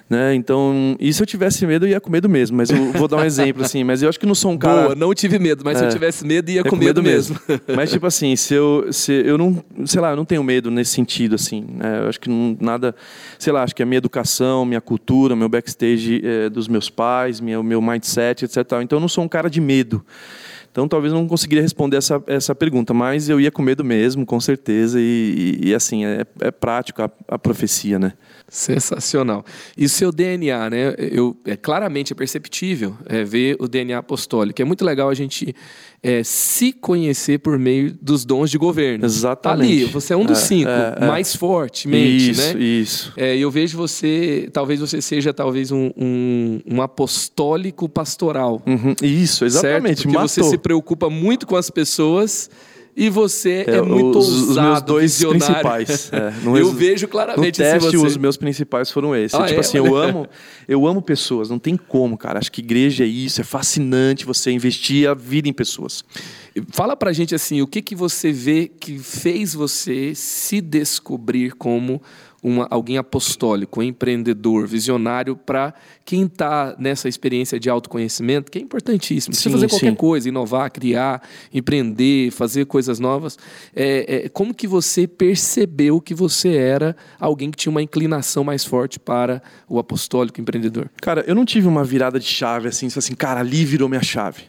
[0.09, 0.33] Né?
[0.33, 2.57] Então, e se eu tivesse medo, eu ia com medo mesmo.
[2.57, 3.83] Mas eu vou dar um exemplo, assim.
[3.83, 4.81] Mas eu acho que não sou um cara.
[4.81, 5.91] Boa, não tive medo, mas é, se eu é.
[5.91, 7.39] tivesse medo, ia, com, com medo, medo mesmo.
[7.47, 7.63] mesmo.
[7.75, 9.63] mas, tipo assim, se eu, se eu não.
[9.85, 11.63] Sei lá, eu não tenho medo nesse sentido, assim.
[11.75, 11.99] Né?
[12.01, 12.95] Eu acho que não, nada.
[13.37, 17.39] Sei lá, acho que a minha educação, minha cultura, meu backstage é, dos meus pais,
[17.39, 18.57] minha, o meu mindset, etc.
[18.81, 20.03] Então, eu não sou um cara de medo.
[20.71, 24.39] Então, talvez não conseguiria responder essa, essa pergunta, mas eu ia com medo mesmo, com
[24.39, 28.13] certeza, e, e, e assim, é, é prático a, a profecia, né?
[28.49, 29.45] Sensacional.
[29.77, 30.95] E o seu DNA, né?
[30.97, 34.61] Eu, é, claramente é perceptível é, ver o DNA apostólico.
[34.61, 35.55] É muito legal a gente
[36.01, 39.05] é, se conhecer por meio dos dons de governo.
[39.05, 39.83] Exatamente.
[39.83, 41.07] Ali, você é um dos é, cinco, é, é.
[41.07, 42.59] mais fortemente, isso, né?
[42.59, 48.61] Isso, é, eu vejo você, talvez você seja talvez um, um, um apostólico pastoral.
[48.65, 49.87] Uhum, isso, exatamente.
[49.87, 50.03] Certo?
[50.03, 50.27] Porque Matou.
[50.27, 52.49] você se preocupa muito com as pessoas
[52.99, 55.45] e você é, é muito os, ousado, os meus dois visionário.
[55.45, 56.11] principais.
[56.11, 58.07] É, eu vejo claramente no teste, você...
[58.07, 59.33] os meus principais foram esses.
[59.39, 59.59] Ah, tipo é?
[59.61, 60.27] assim, eu amo,
[60.67, 62.39] eu amo pessoas, não tem como, cara.
[62.39, 66.03] Acho que igreja é isso, é fascinante você investir a vida em pessoas.
[66.71, 72.01] Fala pra gente assim, o que que você vê que fez você se descobrir como
[72.41, 75.73] uma, alguém apostólico, empreendedor, visionário para
[76.05, 79.35] quem está nessa experiência de autoconhecimento, que é importantíssimo.
[79.35, 79.95] Sim, Você fazer qualquer sim.
[79.95, 81.21] coisa, inovar, criar,
[81.53, 83.37] empreender, fazer coisas novas.
[83.75, 88.65] É, é, como que você percebeu que você era alguém que tinha uma inclinação mais
[88.65, 90.89] forte para o apostólico empreendedor?
[91.01, 94.43] Cara, eu não tive uma virada de chave assim, assim, cara, ali virou minha chave.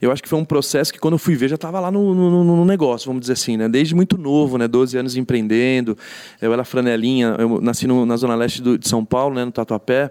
[0.00, 2.14] Eu acho que foi um processo que quando eu fui ver já estava lá no,
[2.14, 3.68] no, no, negócio, vamos dizer assim, né?
[3.68, 4.68] Desde muito novo, né?
[4.68, 5.96] 12 anos empreendendo,
[6.40, 9.52] eu era franelinha, eu nasci no, na zona leste do, de São Paulo, né, no
[9.52, 10.10] Tatuapé,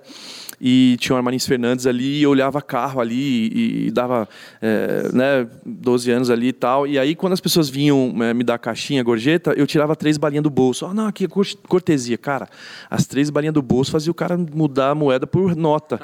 [0.60, 4.28] e tinha o Armarins Fernandes ali, e eu olhava carro ali e, e dava
[4.62, 6.88] é, né, 12 anos ali e tal.
[6.88, 10.44] E aí, quando as pessoas vinham é, me dar caixinha, gorjeta, eu tirava três balinhas
[10.44, 10.86] do bolso.
[10.86, 11.28] Ah, oh, não, aqui é
[11.68, 12.18] cortesia.
[12.18, 12.48] Cara,
[12.90, 16.00] as três balinhas do bolso fazia o cara mudar a moeda por nota.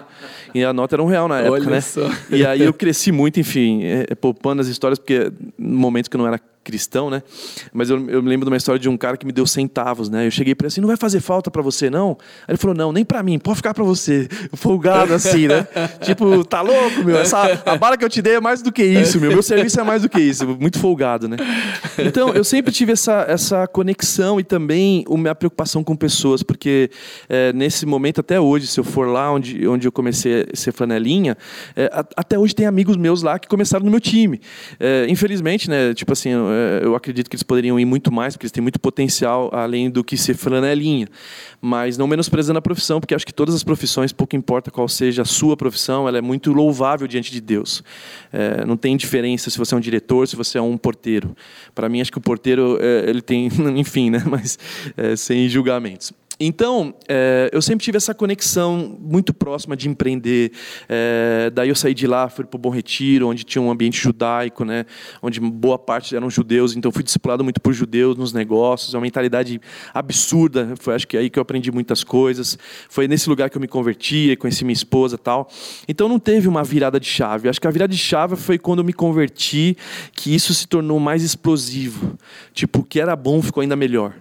[0.53, 1.81] E a nota era um real na época, Olha né?
[1.81, 2.09] Só.
[2.29, 6.19] E aí eu cresci muito, enfim, é, poupando as histórias, porque no momento que eu
[6.19, 7.23] não era cristão, né?
[7.73, 10.09] Mas eu, eu me lembro de uma história de um cara que me deu centavos,
[10.09, 10.27] né?
[10.27, 12.17] Eu cheguei para ele assim, não vai fazer falta para você, não?
[12.47, 14.27] Aí ele falou, não, nem para mim, pode ficar para você.
[14.53, 15.67] Folgado assim, né?
[16.01, 17.17] tipo, tá louco, meu?
[17.17, 19.31] Essa, a bala que eu te dei é mais do que isso, meu.
[19.31, 20.47] Meu serviço é mais do que isso.
[20.59, 21.37] Muito folgado, né?
[21.97, 26.89] Então, eu sempre tive essa, essa conexão e também a minha preocupação com pessoas, porque
[27.27, 30.71] é, nesse momento, até hoje, se eu for lá onde, onde eu comecei a ser
[30.71, 31.37] flanelinha,
[31.75, 34.39] é, até hoje tem amigos meus lá que começaram no meu time.
[34.79, 35.93] É, infelizmente, né?
[35.93, 36.29] Tipo assim,
[36.81, 40.03] eu acredito que eles poderiam ir muito mais, porque eles têm muito potencial além do
[40.03, 41.07] que ser flanelinha.
[41.59, 45.21] Mas não menosprezando a profissão, porque acho que todas as profissões, pouco importa qual seja
[45.21, 47.83] a sua profissão, ela é muito louvável diante de Deus.
[48.31, 51.35] É, não tem diferença se você é um diretor, se você é um porteiro.
[51.73, 54.23] Para mim, acho que o porteiro é, ele tem, enfim, né?
[54.25, 54.57] Mas
[54.97, 56.13] é, sem julgamentos.
[56.43, 60.51] Então, é, eu sempre tive essa conexão muito próxima de empreender.
[60.89, 64.01] É, daí eu saí de lá, fui para o Bom Retiro, onde tinha um ambiente
[64.01, 64.87] judaico, né,
[65.21, 66.75] onde boa parte eram judeus.
[66.75, 69.61] Então, fui discipulado muito por judeus nos negócios, uma mentalidade
[69.93, 70.73] absurda.
[70.79, 72.57] Foi acho que aí que eu aprendi muitas coisas.
[72.89, 75.47] Foi nesse lugar que eu me converti, conheci minha esposa tal.
[75.87, 77.49] Então, não teve uma virada de chave.
[77.49, 79.77] Acho que a virada de chave foi quando eu me converti,
[80.11, 82.17] que isso se tornou mais explosivo.
[82.51, 84.15] Tipo, o que era bom ficou ainda melhor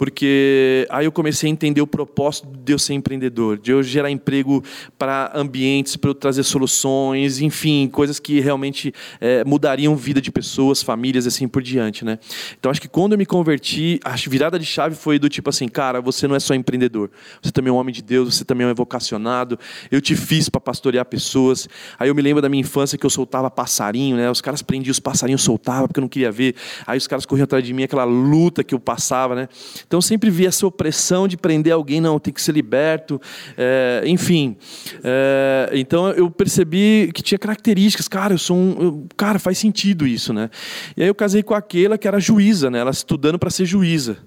[0.00, 4.10] porque aí eu comecei a entender o propósito de eu ser empreendedor, de eu gerar
[4.10, 4.64] emprego
[4.96, 10.82] para ambientes, para eu trazer soluções, enfim, coisas que realmente é, mudariam vida de pessoas,
[10.82, 12.18] famílias, assim por diante, né?
[12.58, 15.68] Então acho que quando eu me converti, a virada de chave foi do tipo assim,
[15.68, 17.10] cara, você não é só empreendedor,
[17.42, 19.58] você também é um homem de Deus, você também é um vocacionado.
[19.90, 21.68] Eu te fiz para pastorear pessoas.
[21.98, 24.30] Aí eu me lembro da minha infância que eu soltava passarinho, né?
[24.30, 26.54] Os caras prendiam os passarinhos, soltava porque eu não queria ver.
[26.86, 29.46] Aí os caras corriam atrás de mim, aquela luta que eu passava, né?
[29.90, 33.20] Então sempre vi essa opressão de prender alguém, não, tem que ser liberto,
[33.58, 34.56] é, enfim.
[35.02, 38.76] É, então eu percebi que tinha características, cara, eu sou um.
[38.80, 40.48] Eu, cara, faz sentido isso, né?
[40.96, 42.78] E aí eu casei com aquela que era juíza, né?
[42.78, 44.18] Ela estudando para ser juíza.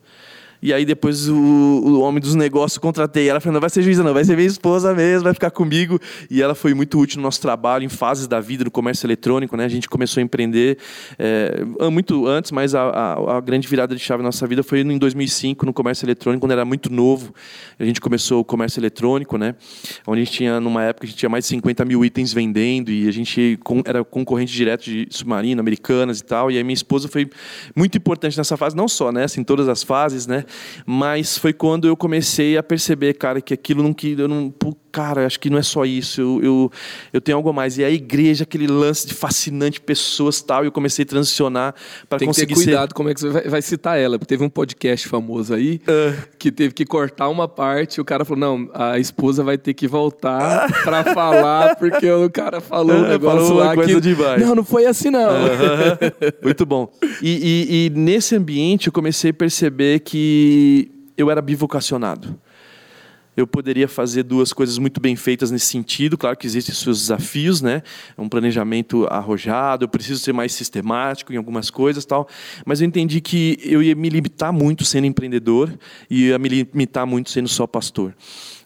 [0.64, 4.02] E aí depois o, o homem dos negócios contratei ela, falou, não vai ser juíza
[4.02, 6.00] não, vai ser minha esposa mesmo, vai ficar comigo.
[6.32, 9.58] E ela foi muito útil no nosso trabalho, em fases da vida, no comércio eletrônico,
[9.58, 9.66] né?
[9.66, 10.78] A gente começou a empreender
[11.20, 14.80] é, muito antes, mas a, a, a, grande virada de chave na nossa vida foi
[14.80, 17.34] em 2005, no comércio eletrônico, quando era muito novo.
[17.78, 19.56] A gente começou o comércio eletrônico, né?
[20.08, 22.90] Onde a gente tinha, numa época, a gente tinha mais de 50 mil itens vendendo
[22.90, 26.50] e a gente era concorrente direto de Submarino, Americanas e tal.
[26.50, 27.30] E aí minha esposa foi
[27.76, 29.26] muito importante nessa fase, não só, né?
[29.26, 30.46] Assim, em todas as fases, né?
[30.86, 34.50] Mas foi quando eu comecei a perceber, cara, que aquilo não que eu não
[34.94, 36.72] cara, acho que não é só isso, eu, eu,
[37.12, 37.80] eu tenho algo a mais.
[37.80, 41.74] E a igreja, aquele lance de fascinante pessoas tal, e eu comecei a transicionar
[42.08, 42.94] para conseguir que ter cuidado ser...
[42.94, 44.20] como é que você vai, vai, citar ela.
[44.20, 46.28] Teve um podcast famoso aí uh.
[46.38, 49.74] que teve que cortar uma parte, e o cara falou, não, a esposa vai ter
[49.74, 50.84] que voltar uh.
[50.84, 54.02] para falar, porque o cara falou uh, um negócio falou lá coisa que...
[54.02, 54.46] Demais.
[54.46, 55.32] Não, não foi assim não.
[56.44, 56.88] Muito bom.
[57.20, 57.32] E,
[57.72, 62.40] e, e nesse ambiente eu comecei a perceber que eu era bivocacionado.
[63.36, 66.18] Eu poderia fazer duas coisas muito bem feitas nesse sentido.
[66.18, 67.82] Claro que existem seus desafios, né?
[68.18, 69.86] Um planejamento arrojado.
[69.86, 72.28] Eu preciso ser mais sistemático em algumas coisas, tal.
[72.66, 75.74] Mas eu entendi que eu ia me limitar muito sendo empreendedor
[76.10, 78.14] e ia me limitar muito sendo só pastor.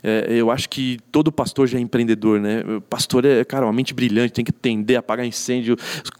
[0.03, 2.63] É, eu acho que todo pastor já é empreendedor, né?
[2.89, 5.75] Pastor é, cara, uma mente brilhante, tem que tender, apagar incêndio,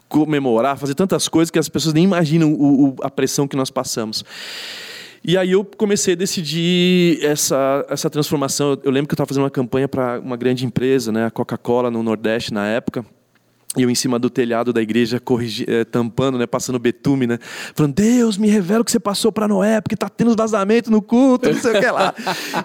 [0.08, 3.70] comemorar, fazer tantas coisas que as pessoas nem imaginam o, o, a pressão que nós
[3.70, 4.24] passamos.
[5.28, 8.80] E aí eu comecei a decidir essa, essa transformação.
[8.82, 11.90] Eu lembro que eu estava fazendo uma campanha para uma grande empresa, né, a Coca-Cola
[11.90, 13.04] no Nordeste na época
[13.76, 17.38] e eu em cima do telhado da igreja, corrigi, é, tampando, né, passando betume, né,
[17.74, 21.02] falando, Deus, me revela o que você passou para Noé, porque tá tendo vazamento no
[21.02, 22.14] culto, não sei o que lá.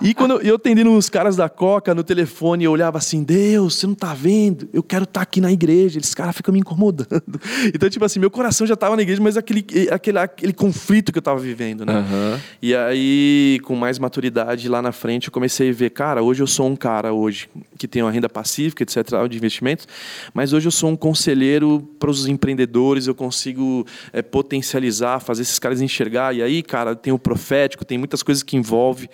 [0.01, 3.85] e quando eu atendendo os caras da Coca no telefone, eu olhava assim, Deus, você
[3.85, 4.69] não tá vendo?
[4.71, 5.99] Eu quero estar tá aqui na igreja.
[5.99, 7.03] Eles, caras, ficam me incomodando.
[7.73, 11.17] Então, tipo assim, meu coração já estava na igreja, mas aquele, aquele, aquele conflito que
[11.17, 11.99] eu estava vivendo, né?
[11.99, 12.39] Uhum.
[12.61, 16.47] E aí, com mais maturidade lá na frente, eu comecei a ver, cara, hoje eu
[16.47, 19.88] sou um cara hoje que tem uma renda pacífica, etc., de investimentos,
[20.34, 25.60] mas hoje eu sou um conselheiro para os empreendedores, eu consigo é, potencializar, fazer esses
[25.60, 26.36] caras enxergar.
[26.36, 29.10] E aí, cara, tem o profético, tem muitas coisas que envolve.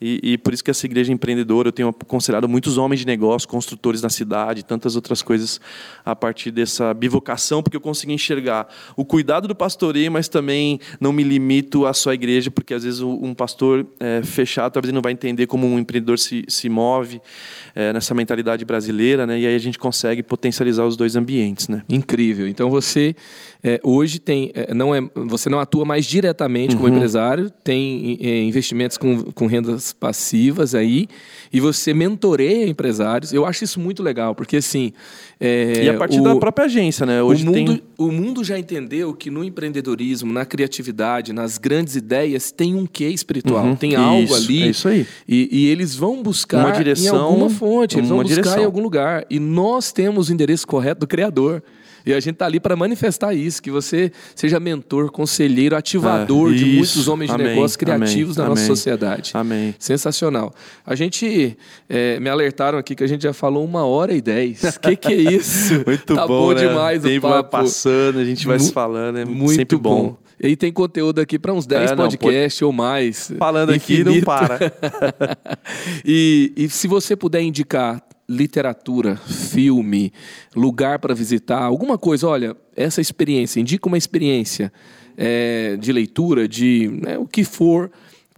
[0.00, 3.46] E, e, por isso que essa igreja empreendedora, eu tenho aconselhado muitos homens de negócio,
[3.46, 5.60] construtores na cidade, tantas outras coisas
[6.04, 8.66] a partir dessa bivocação, porque eu consigo enxergar
[8.96, 13.00] o cuidado do pastoreio, mas também não me limito à sua igreja, porque às vezes
[13.00, 17.20] um pastor é, fechado talvez não vai entender como um empreendedor se, se move
[17.74, 19.38] é, nessa mentalidade brasileira, né?
[19.38, 21.82] E aí a gente consegue potencializar os dois ambientes, né?
[21.88, 22.48] Incrível.
[22.48, 23.14] Então você
[23.62, 26.82] é, hoje tem, é, não é, você não atua mais diretamente uhum.
[26.82, 31.06] como empresário, tem é, investimentos com, com rendas passivas aí,
[31.52, 33.32] e você mentoreia empresários.
[33.32, 34.92] Eu acho isso muito legal, porque assim.
[35.42, 37.22] É, e a partir o, da própria agência, né?
[37.22, 37.82] Hoje o mundo, tem...
[37.96, 43.08] o mundo já entendeu que no empreendedorismo, na criatividade, nas grandes ideias, tem um quê
[43.08, 43.74] espiritual, uhum.
[43.74, 44.62] tem algo isso, ali.
[44.62, 45.06] É isso aí.
[45.26, 48.60] E, e, eles vão buscar uma direção, em alguma fonte, eles vão buscar direção.
[48.60, 49.24] em algum lugar.
[49.30, 51.62] E nós temos o endereço correto do Criador.
[52.04, 56.64] E a gente está ali para manifestar isso, que você seja mentor, conselheiro, ativador de
[56.64, 57.46] muitos homens Amém.
[57.46, 58.48] de negócios criativos Amém.
[58.48, 59.32] na nossa sociedade.
[59.34, 59.74] Amém.
[59.78, 60.52] Sensacional.
[60.84, 61.56] A gente
[61.88, 64.62] é, me alertaram aqui que a gente já falou uma hora e dez.
[64.62, 65.74] O que, que é isso?
[65.86, 66.68] muito tá bom, bom né?
[66.68, 67.50] demais o, tempo papo.
[67.50, 70.02] vai passando, a gente vai se falando, é muito sempre bom.
[70.02, 70.16] bom.
[70.42, 73.30] E tem conteúdo aqui para uns 10 é, podcasts ou mais.
[73.38, 74.08] Falando infinito.
[74.08, 74.58] aqui não para.
[76.02, 80.12] e, e se você puder indicar literatura, filme,
[80.54, 84.72] lugar para visitar, alguma coisa, olha, essa experiência, indica uma experiência
[85.16, 87.90] é, de leitura, de né, o que for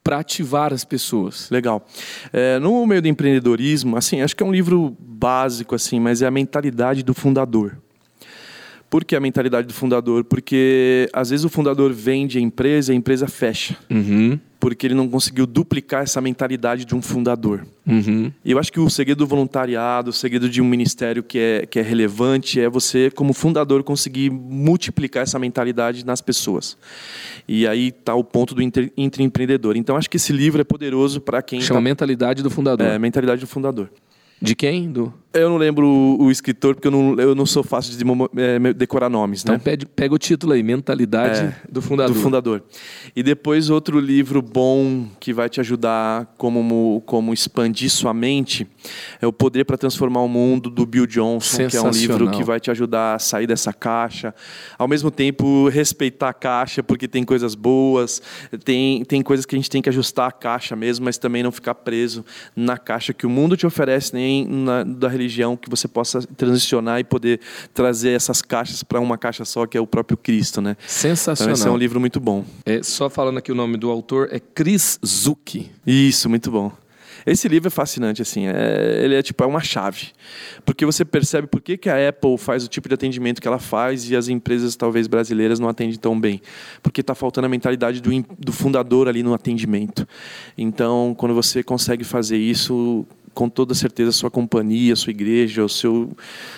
[0.02, 1.50] para ativar as pessoas.
[1.50, 1.86] Legal.
[2.32, 6.26] É, no meio do empreendedorismo, assim, acho que é um livro básico, assim, mas é
[6.26, 7.78] a mentalidade do fundador.
[8.92, 10.22] Por que a mentalidade do fundador?
[10.22, 13.74] Porque às vezes o fundador vende a empresa e a empresa fecha.
[13.88, 17.66] Uhum porque ele não conseguiu duplicar essa mentalidade de um fundador.
[17.84, 18.30] Uhum.
[18.44, 21.66] E eu acho que o segredo do voluntariado, o segredo de um ministério que é,
[21.66, 26.78] que é relevante, é você, como fundador, conseguir multiplicar essa mentalidade nas pessoas.
[27.48, 29.76] E aí está o ponto do intraempreendedor.
[29.76, 31.60] Então, acho que esse livro é poderoso para quem.
[31.60, 31.84] Chama tá...
[31.84, 32.86] Mentalidade do Fundador.
[32.86, 33.90] É, Mentalidade do Fundador.
[34.40, 34.92] De quem?
[34.92, 35.12] Do...
[35.34, 38.04] Eu não lembro o, o escritor, porque eu não, eu não sou fácil de
[38.40, 39.42] é, decorar nomes.
[39.42, 39.60] Então né?
[39.62, 42.14] pede, pega o título aí, Mentalidade é, do Fundador.
[42.14, 42.62] Do Fundador.
[43.16, 48.66] E depois outro livro bom que vai te ajudar como, como expandir sua mente
[49.20, 52.44] é O Poder para Transformar o Mundo, do Bill Johnson, que é um livro que
[52.44, 54.34] vai te ajudar a sair dessa caixa.
[54.78, 58.20] Ao mesmo tempo, respeitar a caixa, porque tem coisas boas,
[58.64, 61.50] tem, tem coisas que a gente tem que ajustar a caixa mesmo, mas também não
[61.50, 65.70] ficar preso na caixa que o mundo te oferece, nem na, da religião religião que
[65.70, 67.40] você possa transicionar e poder
[67.72, 70.76] trazer essas caixas para uma caixa só, que é o próprio Cristo, né?
[70.86, 71.52] Sensacional.
[71.52, 72.44] Então, esse é um livro muito bom.
[72.66, 75.70] É, só falando aqui o nome do autor, é Chris Zucchi.
[75.86, 76.72] Isso, muito bom.
[77.24, 80.08] Esse livro é fascinante, assim, é, ele é tipo é uma chave,
[80.64, 83.58] porque você percebe por que, que a Apple faz o tipo de atendimento que ela
[83.58, 86.42] faz e as empresas talvez brasileiras não atendem tão bem,
[86.82, 90.06] porque está faltando a mentalidade do, do fundador ali no atendimento.
[90.58, 95.64] Então, quando você consegue fazer isso, com toda certeza a sua companhia, a sua igreja,
[95.64, 96.10] o seu,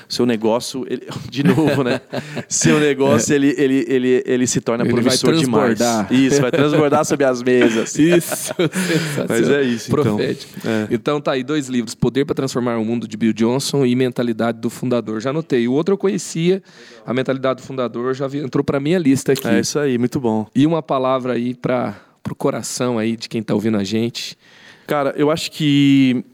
[0.08, 2.00] seu negócio, ele, de novo, né?
[2.48, 3.36] seu negócio é.
[3.36, 5.78] ele, ele, ele, ele se torna ele promissor demais.
[6.10, 7.96] Isso, vai transbordar sobre as mesas.
[7.98, 8.54] Isso,
[9.28, 10.16] Mas é isso, então.
[10.16, 10.52] Profético.
[10.58, 10.70] então.
[10.70, 10.88] É.
[10.90, 14.58] Então tá aí dois livros, Poder para transformar o mundo de Bill Johnson e Mentalidade
[14.60, 15.20] do Fundador.
[15.20, 15.66] Já anotei.
[15.68, 16.62] O outro eu conhecia,
[17.06, 19.46] a Mentalidade do Fundador já entrou para minha lista aqui.
[19.46, 20.46] É isso aí, muito bom.
[20.54, 21.94] E uma palavra aí para
[22.30, 24.36] o coração aí de quem está ouvindo a gente.
[24.86, 26.24] Cara, eu acho que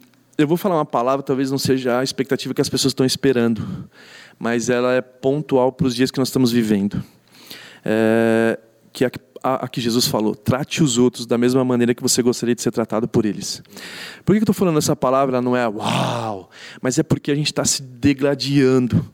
[0.40, 3.88] eu vou falar uma palavra, talvez não seja a expectativa que as pessoas estão esperando,
[4.38, 7.02] mas ela é pontual para os dias que nós estamos vivendo.
[7.84, 8.58] É,
[8.92, 9.10] que a,
[9.42, 12.62] a, a, que Jesus falou: trate os outros da mesma maneira que você gostaria de
[12.62, 13.62] ser tratado por eles.
[14.24, 15.36] Por que eu estou falando essa palavra?
[15.36, 16.50] Ela não é uau,
[16.80, 19.04] mas é porque a gente está se degladiando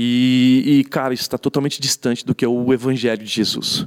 [0.00, 3.84] e, e cara, isso está totalmente distante do que é o Evangelho de Jesus.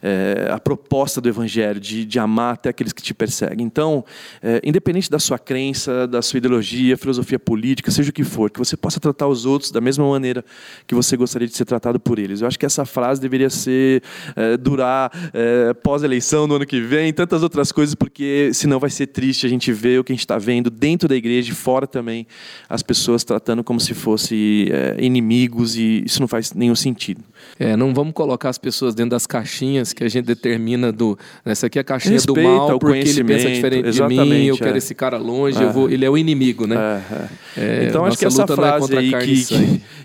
[0.00, 3.66] É, a proposta do Evangelho de, de, amar até aqueles que te perseguem.
[3.66, 4.04] Então,
[4.40, 8.58] é, independente da sua crença, da sua ideologia, filosofia política, seja o que for, que
[8.60, 10.44] você possa tratar os outros da mesma maneira
[10.86, 12.40] que você gostaria de ser tratado por eles.
[12.40, 14.04] Eu acho que essa frase deveria ser
[14.36, 19.08] é, durar é, pós-eleição no ano que vem, tantas outras coisas, porque senão vai ser
[19.08, 21.84] triste a gente ver o que a gente está vendo dentro da igreja e fora
[21.84, 22.28] também
[22.68, 27.24] as pessoas tratando como se fosse é, inimigo amigos e isso não faz nenhum sentido.
[27.58, 31.18] É, não vamos colocar as pessoas dentro das caixinhas que a gente determina do.
[31.44, 34.56] Essa aqui é a caixinha Respeita do mal, porque ele pensa diferente de mim, eu
[34.56, 34.78] quero é.
[34.78, 35.66] esse cara longe, é.
[35.72, 37.02] vou, ele é o inimigo, né?
[37.56, 37.86] É, é.
[37.88, 39.44] então acho que essa é frase aí que,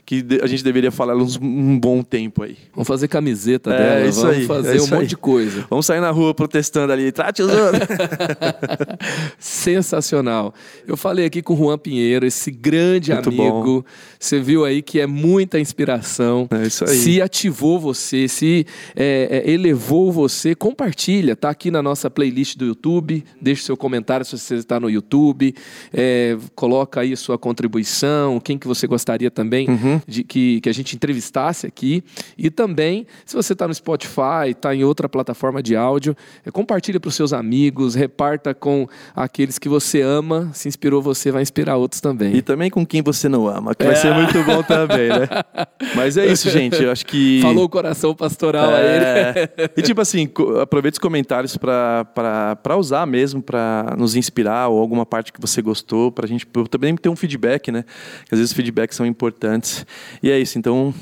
[0.05, 2.57] que, que, a gente deveria falar uns, um bom tempo aí.
[2.73, 5.07] Vamos fazer camiseta dela, vamos aí, fazer um monte aí.
[5.07, 5.65] de coisa.
[5.69, 7.51] Vamos sair na rua protestando ali, trate os.
[9.38, 10.53] Sensacional.
[10.88, 13.81] Eu falei aqui com o Juan Pinheiro, esse grande Muito amigo.
[13.81, 13.84] Bom.
[14.19, 16.47] Você viu aí que é muita inspiração.
[16.51, 16.95] É isso aí.
[16.95, 21.36] Se ativou você, se é, é, elevou você, compartilha.
[21.36, 23.24] Tá aqui na nossa playlist do YouTube.
[23.41, 25.56] Deixe seu comentário se você está no YouTube.
[25.94, 30.02] É, coloca aí a sua contribuição, quem que você gostaria também uhum.
[30.08, 32.04] de que, que a gente entrevistasse aqui.
[32.38, 37.00] E também, se você está no Spotify, está em outra plataforma de áudio, é, compartilha
[37.00, 40.52] para os seus amigos, reparta com aqueles que você ama.
[40.54, 42.36] Se inspirou você, vai inspirar outros também.
[42.36, 45.28] E também com quem você não ama, que vai ser muito bom também, né?
[45.95, 46.82] Mas é isso, gente.
[46.82, 47.12] Eu acho que.
[47.41, 48.76] Falou o coração pastoral é...
[48.76, 49.72] a ele.
[49.77, 50.30] e tipo assim,
[50.61, 56.11] aproveite os comentários para usar mesmo, para nos inspirar, ou alguma parte que você gostou,
[56.11, 57.84] para a gente também ter um feedback, né?
[58.31, 59.85] Às vezes os feedbacks são importantes.
[60.22, 60.94] E é isso, então.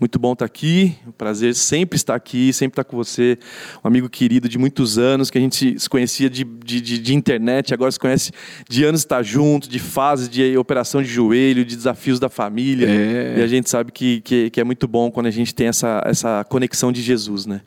[0.00, 3.38] Muito bom estar aqui, um prazer sempre estar aqui, sempre estar com você,
[3.84, 7.14] um amigo querido de muitos anos, que a gente se conhecia de, de, de, de
[7.14, 8.32] internet, agora se conhece
[8.66, 12.88] de anos estar junto, de fases de operação de joelho, de desafios da família.
[12.88, 13.40] É.
[13.40, 16.02] E a gente sabe que, que, que, é muito bom quando a gente tem essa,
[16.06, 17.60] essa conexão de Jesus, né?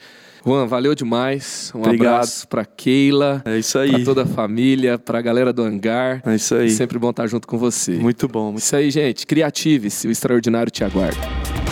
[0.43, 1.71] Juan, valeu demais.
[1.75, 2.15] Um Obrigado.
[2.15, 3.91] abraço para Keila, é isso aí.
[3.91, 6.23] para toda a família, para a galera do hangar.
[6.25, 6.71] É isso aí.
[6.71, 7.91] Sempre bom estar junto com você.
[7.91, 8.45] Muito bom.
[8.45, 9.27] Muito isso aí, gente.
[9.27, 11.62] Criative-se, o extraordinário te aguarda.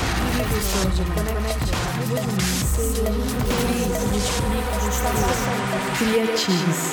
[6.51, 6.90] Criativos.